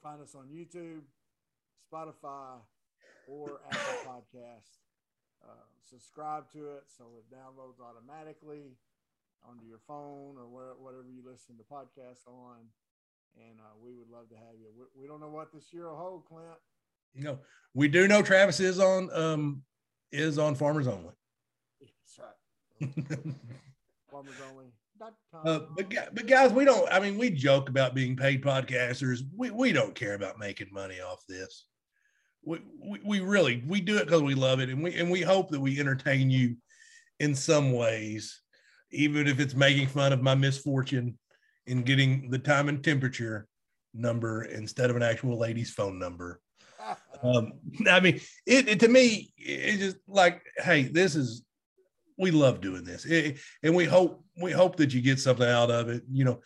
find 0.02 0.20
us 0.22 0.34
on 0.34 0.48
YouTube, 0.48 1.02
Spotify, 1.92 2.56
or 3.28 3.60
Apple 3.70 4.12
Podcast. 4.12 4.78
Uh, 5.42 5.66
subscribe 5.82 6.50
to 6.52 6.70
it 6.70 6.84
so 6.86 7.04
it 7.18 7.34
downloads 7.34 7.78
automatically 7.78 8.76
onto 9.46 9.66
your 9.66 9.80
phone 9.86 10.36
or 10.38 10.48
where, 10.48 10.72
whatever 10.78 11.04
you 11.10 11.22
listen 11.24 11.56
to 11.56 11.62
podcasts 11.62 12.26
on 12.26 12.64
and 13.36 13.58
uh, 13.60 13.74
we 13.82 13.92
would 13.94 14.08
love 14.08 14.28
to 14.30 14.36
have 14.36 14.54
you. 14.58 14.68
We, 14.76 15.02
we 15.02 15.08
don't 15.08 15.20
know 15.20 15.28
what 15.28 15.52
this 15.52 15.72
year 15.72 15.88
will 15.88 15.96
hold, 15.96 16.24
Clint. 16.26 16.58
No, 17.14 17.38
we 17.74 17.88
do 17.88 18.08
know 18.08 18.22
Travis 18.22 18.60
is 18.60 18.80
on 18.80 19.08
um 19.14 19.62
is 20.12 20.38
on 20.38 20.54
Farmers 20.54 20.88
Only. 20.88 21.14
That's 21.80 22.18
right. 22.18 22.90
Farmers 24.10 24.34
only. 24.50 24.66
Uh, 25.44 25.60
but 25.76 25.92
but 26.14 26.26
guys, 26.26 26.52
we 26.52 26.64
don't. 26.64 26.90
I 26.92 27.00
mean, 27.00 27.18
we 27.18 27.30
joke 27.30 27.68
about 27.68 27.94
being 27.94 28.16
paid 28.16 28.42
podcasters. 28.42 29.20
We 29.36 29.50
we 29.50 29.72
don't 29.72 29.94
care 29.94 30.14
about 30.14 30.38
making 30.38 30.68
money 30.72 31.00
off 31.00 31.24
this. 31.28 31.66
We 32.46 32.58
we, 32.82 33.00
we 33.04 33.20
really 33.20 33.62
we 33.66 33.80
do 33.80 33.96
it 33.96 34.04
because 34.04 34.22
we 34.22 34.34
love 34.34 34.60
it, 34.60 34.68
and 34.68 34.82
we 34.82 34.94
and 34.94 35.10
we 35.10 35.22
hope 35.22 35.50
that 35.50 35.60
we 35.60 35.80
entertain 35.80 36.30
you 36.30 36.56
in 37.20 37.34
some 37.34 37.72
ways, 37.72 38.40
even 38.90 39.26
if 39.26 39.40
it's 39.40 39.54
making 39.54 39.88
fun 39.88 40.12
of 40.12 40.22
my 40.22 40.34
misfortune 40.34 41.18
in 41.66 41.82
getting 41.82 42.30
the 42.30 42.38
time 42.38 42.68
and 42.68 42.82
temperature 42.84 43.46
number 43.94 44.42
instead 44.44 44.90
of 44.90 44.96
an 44.96 45.02
actual 45.02 45.38
lady's 45.38 45.70
phone 45.70 45.98
number. 45.98 46.40
Um, 47.22 47.52
I 47.88 48.00
mean, 48.00 48.20
it, 48.44 48.68
it 48.68 48.80
to 48.80 48.88
me, 48.88 49.32
it's 49.38 49.78
just 49.78 49.96
like, 50.06 50.42
hey, 50.58 50.82
this 50.82 51.14
is 51.14 51.42
we 52.18 52.30
love 52.30 52.60
doing 52.60 52.84
this, 52.84 53.06
It- 53.06 53.38
and 53.62 53.74
we 53.74 53.86
hope 53.86 54.22
we 54.42 54.52
hope 54.52 54.76
that 54.76 54.92
you 54.92 55.00
get 55.00 55.18
something 55.18 55.48
out 55.48 55.70
of 55.70 55.88
it. 55.88 56.02
You 56.12 56.24
know, 56.24 56.40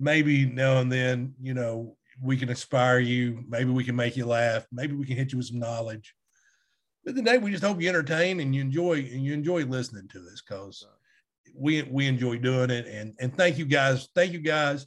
maybe 0.00 0.44
now 0.46 0.78
and 0.80 0.90
then, 0.90 1.34
you 1.40 1.54
know, 1.54 1.96
we 2.20 2.36
can 2.36 2.48
inspire 2.48 2.98
you. 2.98 3.44
Maybe 3.48 3.70
we 3.70 3.84
can 3.84 3.96
make 3.96 4.16
you 4.16 4.26
laugh. 4.26 4.66
Maybe 4.72 4.94
we 4.94 5.06
can 5.06 5.16
hit 5.16 5.32
you 5.32 5.38
with 5.38 5.48
some 5.48 5.58
knowledge. 5.58 6.14
But 7.04 7.14
the 7.14 7.22
day 7.22 7.38
we 7.38 7.50
just 7.50 7.62
hope 7.62 7.80
you 7.80 7.88
entertain 7.88 8.40
and 8.40 8.54
you 8.54 8.60
enjoy 8.60 8.98
and 8.98 9.24
you 9.24 9.32
enjoy 9.32 9.64
listening 9.64 10.08
to 10.08 10.18
us 10.18 10.42
because 10.46 10.84
we 11.54 11.82
we 11.82 12.06
enjoy 12.06 12.38
doing 12.38 12.70
it. 12.70 12.86
And 12.86 13.14
and 13.20 13.36
thank 13.36 13.58
you 13.58 13.64
guys. 13.64 14.08
Thank 14.14 14.32
you 14.32 14.40
guys. 14.40 14.86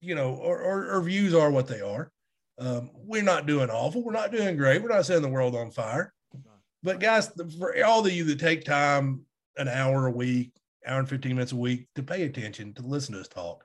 You 0.00 0.14
know, 0.14 0.42
our, 0.42 0.62
our, 0.62 0.90
our 0.92 1.02
views 1.02 1.34
are 1.34 1.50
what 1.50 1.66
they 1.66 1.80
are. 1.80 2.10
Um, 2.58 2.90
we're 2.94 3.22
not 3.22 3.46
doing 3.46 3.70
awful. 3.70 4.04
We're 4.04 4.12
not 4.12 4.32
doing 4.32 4.56
great. 4.56 4.82
We're 4.82 4.90
not 4.90 5.06
setting 5.06 5.22
the 5.22 5.28
world 5.28 5.56
on 5.56 5.70
fire. 5.70 6.12
But 6.82 7.00
guys, 7.00 7.32
for 7.58 7.82
all 7.82 8.06
of 8.06 8.12
you 8.12 8.24
that 8.24 8.38
take 8.38 8.64
time, 8.64 9.24
an 9.56 9.68
hour 9.68 10.06
a 10.06 10.10
week, 10.10 10.52
hour 10.86 10.98
and 10.98 11.08
15 11.08 11.34
minutes 11.34 11.52
a 11.52 11.56
week 11.56 11.88
to 11.94 12.02
pay 12.02 12.24
attention, 12.24 12.74
to 12.74 12.82
listen 12.82 13.14
to 13.14 13.20
us 13.20 13.28
talk, 13.28 13.64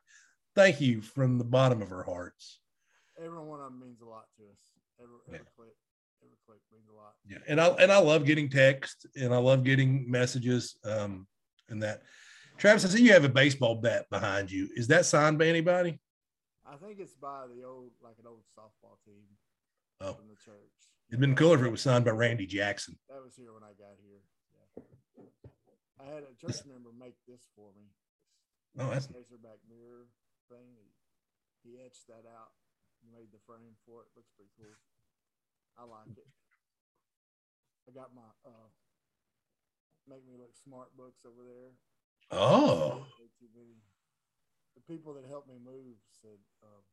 thank 0.56 0.82
you 0.82 1.02
from 1.02 1.38
the 1.38 1.44
bottom 1.44 1.82
of 1.82 1.92
our 1.92 2.04
hearts. 2.04 2.60
Every 3.24 3.40
one 3.44 3.60
of 3.60 3.72
them 3.72 3.80
means 3.82 4.02
a 4.02 4.06
lot 4.06 4.26
to 4.38 4.44
us. 4.52 4.60
Every, 5.02 5.16
every 5.28 5.40
Yeah. 5.40 5.50
click, 5.56 5.76
every 6.24 6.38
click 6.46 6.60
means 6.72 6.88
a 6.90 6.94
lot. 6.96 7.16
Yeah. 7.28 7.38
And 7.48 7.60
I 7.60 7.68
and 7.84 7.92
I 7.92 7.98
love 8.00 8.26
getting 8.26 8.50
text 8.50 9.06
and 9.16 9.34
I 9.34 9.38
love 9.38 9.64
getting 9.64 10.10
messages. 10.10 10.78
Um, 10.84 11.28
and 11.70 11.84
that 11.84 12.04
Travis, 12.58 12.84
I 12.86 12.90
see 12.90 13.04
you 13.04 13.14
have 13.14 13.24
a 13.26 13.30
baseball 13.30 13.76
bat 13.76 14.06
behind 14.10 14.52
you. 14.52 14.70
Is 14.76 14.88
that 14.88 15.06
signed 15.06 15.38
by 15.40 15.46
anybody? 15.48 16.00
I 16.66 16.76
think 16.76 17.00
it's 17.00 17.14
by 17.16 17.46
the 17.48 17.64
old, 17.64 17.92
like 18.04 18.16
an 18.20 18.28
old 18.28 18.44
softball 18.58 18.98
team 19.06 19.24
Oh, 20.02 20.14
from 20.14 20.28
the 20.28 20.36
church. 20.36 20.72
it'd 21.10 21.20
been 21.20 21.36
cooler 21.36 21.56
if 21.60 21.66
it 21.66 21.72
was 21.72 21.82
signed 21.82 22.06
by 22.06 22.12
Randy 22.12 22.46
Jackson. 22.46 22.98
That 23.10 23.24
was 23.24 23.36
here 23.36 23.54
when 23.54 23.64
I 23.64 23.74
got 23.74 23.96
here. 24.06 24.22
Yeah. 24.54 24.84
I 26.00 26.06
had 26.14 26.24
a 26.24 26.36
church 26.40 26.64
member 26.66 26.90
make 26.98 27.16
this 27.28 27.42
for 27.56 27.72
me. 27.76 27.88
Oh, 28.78 28.90
that's 28.92 29.08
Razorback 29.08 29.60
mirror 29.70 30.06
thing. 30.50 30.74
He, 30.76 30.90
he 31.64 31.72
etched 31.80 32.10
that 32.10 32.26
out, 32.26 32.52
made 33.06 33.32
the 33.32 33.42
frame 33.46 33.78
for 33.86 34.02
it. 34.04 34.12
Looks 34.18 34.34
pretty 34.36 34.52
cool. 34.58 34.76
I 35.78 35.86
like 35.88 36.18
it. 36.18 36.28
I 37.88 37.96
got 37.96 38.12
my 38.14 38.28
uh, 38.44 38.70
make 40.10 40.26
me 40.26 40.36
look 40.38 40.58
smart 40.58 40.94
books 40.98 41.22
over 41.26 41.46
there. 41.46 41.74
oh, 42.34 43.06
Way 43.22 43.30
too 43.38 43.50
many. 43.56 43.78
The 44.78 44.84
people 44.86 45.14
that 45.18 45.26
helped 45.30 45.50
me 45.50 45.58
move 45.62 45.98
said 46.22 46.42
um, 46.62 46.84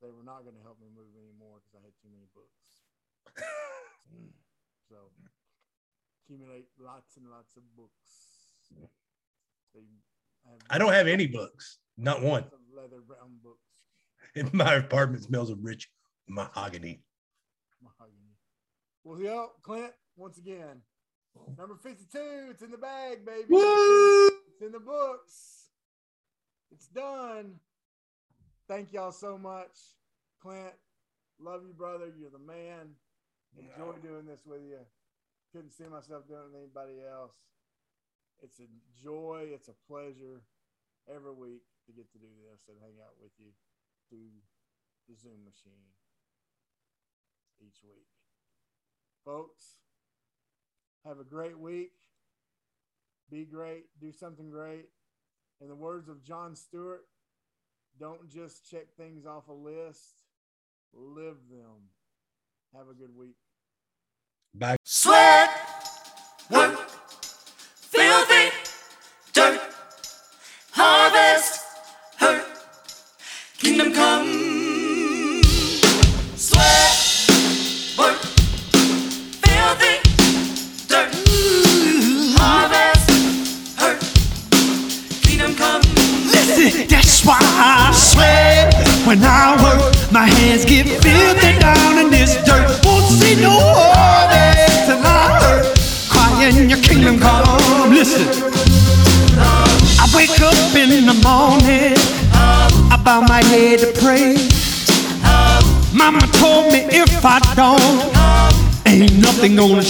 they 0.00 0.12
were 0.12 0.24
not 0.26 0.44
going 0.44 0.56
to 0.56 0.64
help 0.64 0.80
me 0.80 0.88
move 0.92 1.12
anymore 1.16 1.60
because 1.60 1.74
I 1.76 1.82
had 1.84 1.96
too 2.00 2.12
many 2.12 2.28
books. 2.32 2.64
so 4.88 5.12
accumulate 6.24 6.68
lots 6.78 7.16
and 7.16 7.28
lots 7.28 7.56
of 7.56 7.64
books. 7.76 8.08
So 9.72 9.80
you 9.80 9.96
have 10.00 10.17
I 10.70 10.78
don't 10.78 10.92
have 10.92 11.06
any 11.06 11.26
books, 11.26 11.78
not 11.96 12.22
one. 12.22 12.44
leather 12.74 13.00
brown 13.06 13.38
books. 13.42 13.58
And 14.34 14.52
my 14.54 14.74
apartment 14.74 15.24
smells 15.24 15.50
of 15.50 15.58
rich 15.62 15.88
mahogany. 16.28 17.02
Mahogany. 17.82 18.36
Well, 19.04 19.20
yo, 19.20 19.50
Clint, 19.62 19.92
once 20.16 20.38
again, 20.38 20.82
number 21.56 21.76
52. 21.76 22.18
It's 22.50 22.62
in 22.62 22.70
the 22.70 22.78
bag, 22.78 23.24
baby. 23.24 23.46
Woo! 23.48 24.26
It's 24.26 24.62
in 24.62 24.72
the 24.72 24.80
books. 24.80 25.70
It's 26.70 26.88
done. 26.88 27.54
Thank 28.68 28.92
y'all 28.92 29.12
so 29.12 29.38
much. 29.38 29.78
Clint, 30.42 30.74
love 31.40 31.62
you, 31.66 31.72
brother. 31.72 32.12
You're 32.18 32.30
the 32.30 32.38
man. 32.38 32.90
Enjoy 33.56 33.92
doing 34.02 34.26
this 34.26 34.40
with 34.44 34.60
you. 34.60 34.78
Couldn't 35.52 35.72
see 35.72 35.84
myself 35.84 36.28
doing 36.28 36.40
it 36.40 36.52
with 36.52 36.62
anybody 36.62 37.00
else. 37.10 37.32
It's 38.42 38.60
a 38.60 38.68
joy. 39.02 39.48
It's 39.52 39.68
a 39.68 39.76
pleasure 39.86 40.42
every 41.08 41.32
week 41.32 41.62
to 41.86 41.92
get 41.92 42.10
to 42.12 42.18
do 42.18 42.28
this 42.50 42.62
and 42.68 42.76
hang 42.80 43.00
out 43.02 43.14
with 43.20 43.32
you 43.38 43.50
through 44.08 44.30
the 45.08 45.16
Zoom 45.16 45.44
machine 45.44 45.92
each 47.60 47.82
week. 47.82 48.06
Folks, 49.24 49.78
have 51.04 51.18
a 51.18 51.24
great 51.24 51.58
week. 51.58 51.92
Be 53.30 53.44
great. 53.44 53.86
Do 54.00 54.12
something 54.12 54.50
great. 54.50 54.86
In 55.60 55.68
the 55.68 55.74
words 55.74 56.08
of 56.08 56.22
John 56.22 56.54
Stewart, 56.54 57.04
don't 57.98 58.30
just 58.30 58.70
check 58.70 58.94
things 58.96 59.26
off 59.26 59.48
a 59.48 59.52
list, 59.52 60.14
live 60.94 61.36
them. 61.50 61.90
Have 62.76 62.88
a 62.88 62.94
good 62.94 63.14
week. 63.16 63.36
Bye. 64.54 64.76
Sweat, 64.84 65.47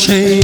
change. 0.09 0.38